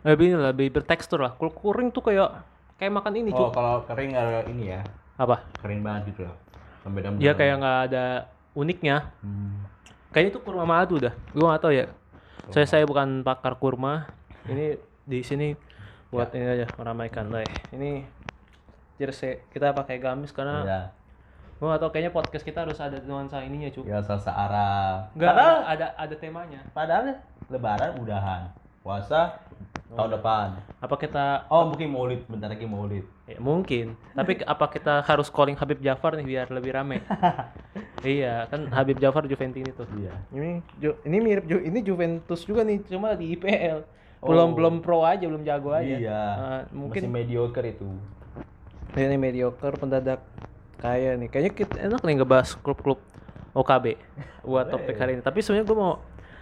lebih 0.04 0.28
ini 0.28 0.36
lebih 0.36 0.68
bertekstur 0.70 1.16
lah. 1.18 1.32
Kalau 1.32 1.48
kering 1.48 1.88
tuh 1.88 2.04
kayak 2.04 2.44
kayak 2.76 2.92
makan 2.92 3.12
ini 3.16 3.32
Oh, 3.32 3.48
cuk. 3.48 3.56
kalau 3.56 3.80
kering 3.88 4.12
ada 4.12 4.44
ini 4.44 4.68
ya. 4.68 4.80
apa? 5.16 5.46
Kering 5.62 5.80
banget 5.80 6.12
gitu 6.12 6.28
loh. 6.28 6.36
Sampai 6.84 7.00
dalam. 7.00 7.16
dia 7.16 7.32
kayak 7.32 7.54
nggak 7.56 7.78
ada 7.88 8.04
uniknya. 8.52 9.08
Hmm. 9.20 9.64
kayaknya 10.10 10.30
itu 10.30 10.40
kurma 10.40 10.62
madu 10.62 11.00
dah. 11.00 11.14
Gua 11.32 11.54
nggak 11.54 11.62
tahu 11.62 11.72
ya. 11.72 11.86
Saya 12.50 12.66
saya 12.68 12.84
bukan 12.84 13.24
pakar 13.24 13.56
kurma. 13.56 14.06
Ini 14.44 14.76
di 15.02 15.20
sini 15.20 15.56
buat 16.08 16.30
ini 16.30 16.46
aja 16.46 16.66
meramaikan 16.76 17.26
lah 17.26 17.42
ini 17.72 18.06
jersey 18.94 19.42
kita 19.50 19.74
pakai 19.74 19.98
gamis 19.98 20.30
karena 20.30 20.62
Ya. 20.62 20.80
Gua 21.64 21.70
nggak 21.70 21.80
tahu 21.80 21.90
kayaknya 21.90 22.12
podcast 22.12 22.44
kita 22.44 22.58
harus 22.60 22.76
ada 22.76 23.00
nuansa 23.00 23.40
ininya 23.40 23.72
cuk 23.72 23.84
Ya 23.84 23.98
salsa 23.98 24.28
Arab. 24.30 25.08
Enggak, 25.12 25.32
Padahal 25.32 25.56
ada 25.64 25.86
ada 25.96 26.14
temanya. 26.14 26.60
padahal 26.70 27.16
lebaran 27.48 27.90
udahan. 27.96 28.42
Puasa 28.78 29.40
tahun 29.88 30.12
depan. 30.12 30.60
Apa 30.76 31.00
kita 31.00 31.48
Oh, 31.48 31.64
mungkin 31.64 31.88
Maulid, 31.88 32.20
bentar 32.26 32.52
lagi 32.52 32.68
Maulid. 32.68 33.08
ya, 33.24 33.40
mungkin, 33.40 33.96
tapi 34.12 34.36
apa 34.44 34.68
kita 34.68 35.00
harus 35.00 35.32
calling 35.32 35.56
Habib 35.56 35.80
Jafar 35.80 36.12
nih 36.14 36.26
biar 36.26 36.52
lebih 36.52 36.76
rame? 36.76 37.00
iya, 38.04 38.44
kan 38.44 38.68
Habib 38.68 39.00
Jafar 39.00 39.24
Juventini 39.24 39.72
tuh. 39.72 39.88
Iya. 39.94 40.12
Ini 40.30 40.50
Ju- 40.76 41.00
ini 41.02 41.16
mirip 41.18 41.44
Ju- 41.46 41.64
ini 41.64 41.80
Juventus 41.80 42.44
juga 42.44 42.60
nih, 42.60 42.84
cuma 42.84 43.16
di 43.16 43.32
IPL. 43.32 43.80
Belum 44.20 44.52
Oh. 44.52 44.56
belum 44.56 44.74
pro 44.80 45.00
aja, 45.00 45.24
belum 45.24 45.40
jago 45.42 45.72
aja. 45.72 45.96
Iya. 45.96 46.22
Nah, 46.34 46.62
mungkin 46.70 47.08
Masih 47.08 47.12
mediocre 47.14 47.64
itu. 47.66 47.88
ini 48.94 49.16
mediocre 49.16 49.74
pendadak 49.74 50.20
kaya 50.84 51.16
nih. 51.16 51.28
Kayaknya 51.32 51.52
kita 51.56 51.76
enak 51.80 52.00
nih 52.04 52.14
ngebahas 52.20 52.48
klub-klub 52.60 53.00
OKB 53.56 53.96
buat 54.44 54.68
topik 54.68 55.00
hari 55.00 55.16
ini. 55.16 55.22
Tapi 55.24 55.40
sebenarnya 55.40 55.64
gue 55.64 55.78
mau 55.80 55.94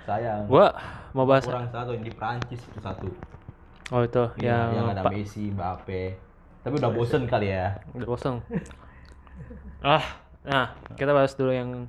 Sayang. 0.02 0.50
gua 0.50 0.74
mau 1.14 1.22
bahas 1.22 1.46
kurang 1.46 1.70
satu 1.70 1.94
yang 1.94 2.02
di 2.02 2.10
Prancis 2.10 2.58
itu 2.58 2.80
satu. 2.82 3.06
oh 3.94 4.02
itu 4.02 4.24
Iya, 4.42 4.74
yang, 4.74 4.82
yang 4.82 4.86
ada 4.90 5.06
Pak 5.06 5.14
Messi, 5.14 5.54
Mbappe. 5.54 6.02
Tapi 6.66 6.74
udah 6.74 6.90
bosen 6.90 7.22
kali 7.30 7.54
ya. 7.54 7.78
Udah 7.94 8.06
kosong. 8.08 8.42
ah, 9.84 10.02
nah 10.42 10.74
kita 10.98 11.14
bahas 11.14 11.38
dulu 11.38 11.54
yang 11.54 11.86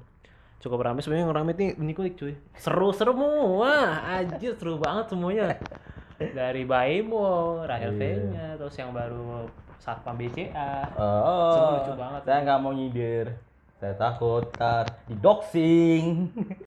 cukup 0.61 0.85
ramai. 0.85 1.01
Sebenarnya 1.01 1.25
yang 1.25 1.33
ramai 1.33 1.53
nih 1.57 1.73
unik-unik 1.73 2.13
cuy. 2.19 2.33
Seru 2.53 2.93
semua, 2.93 3.97
aja 4.05 4.49
seru 4.53 4.77
banget 4.77 5.09
semuanya. 5.09 5.57
Dari 6.21 6.63
Baimo, 6.69 7.63
Rahel 7.65 7.97
V-nya, 7.97 8.55
terus 8.61 8.77
yang 8.77 8.93
baru 8.93 9.49
Satpam 9.83 10.15
BCA. 10.15 10.95
Oh, 10.95 11.51
Semua 11.51 11.75
lucu 11.75 11.93
banget. 11.99 12.21
Saya 12.23 12.39
nggak 12.47 12.59
mau 12.63 12.71
nyindir. 12.71 13.27
Saya 13.83 13.99
takut 13.99 14.47
tar 14.55 14.87
di 15.11 15.15
doxing. 15.19 16.31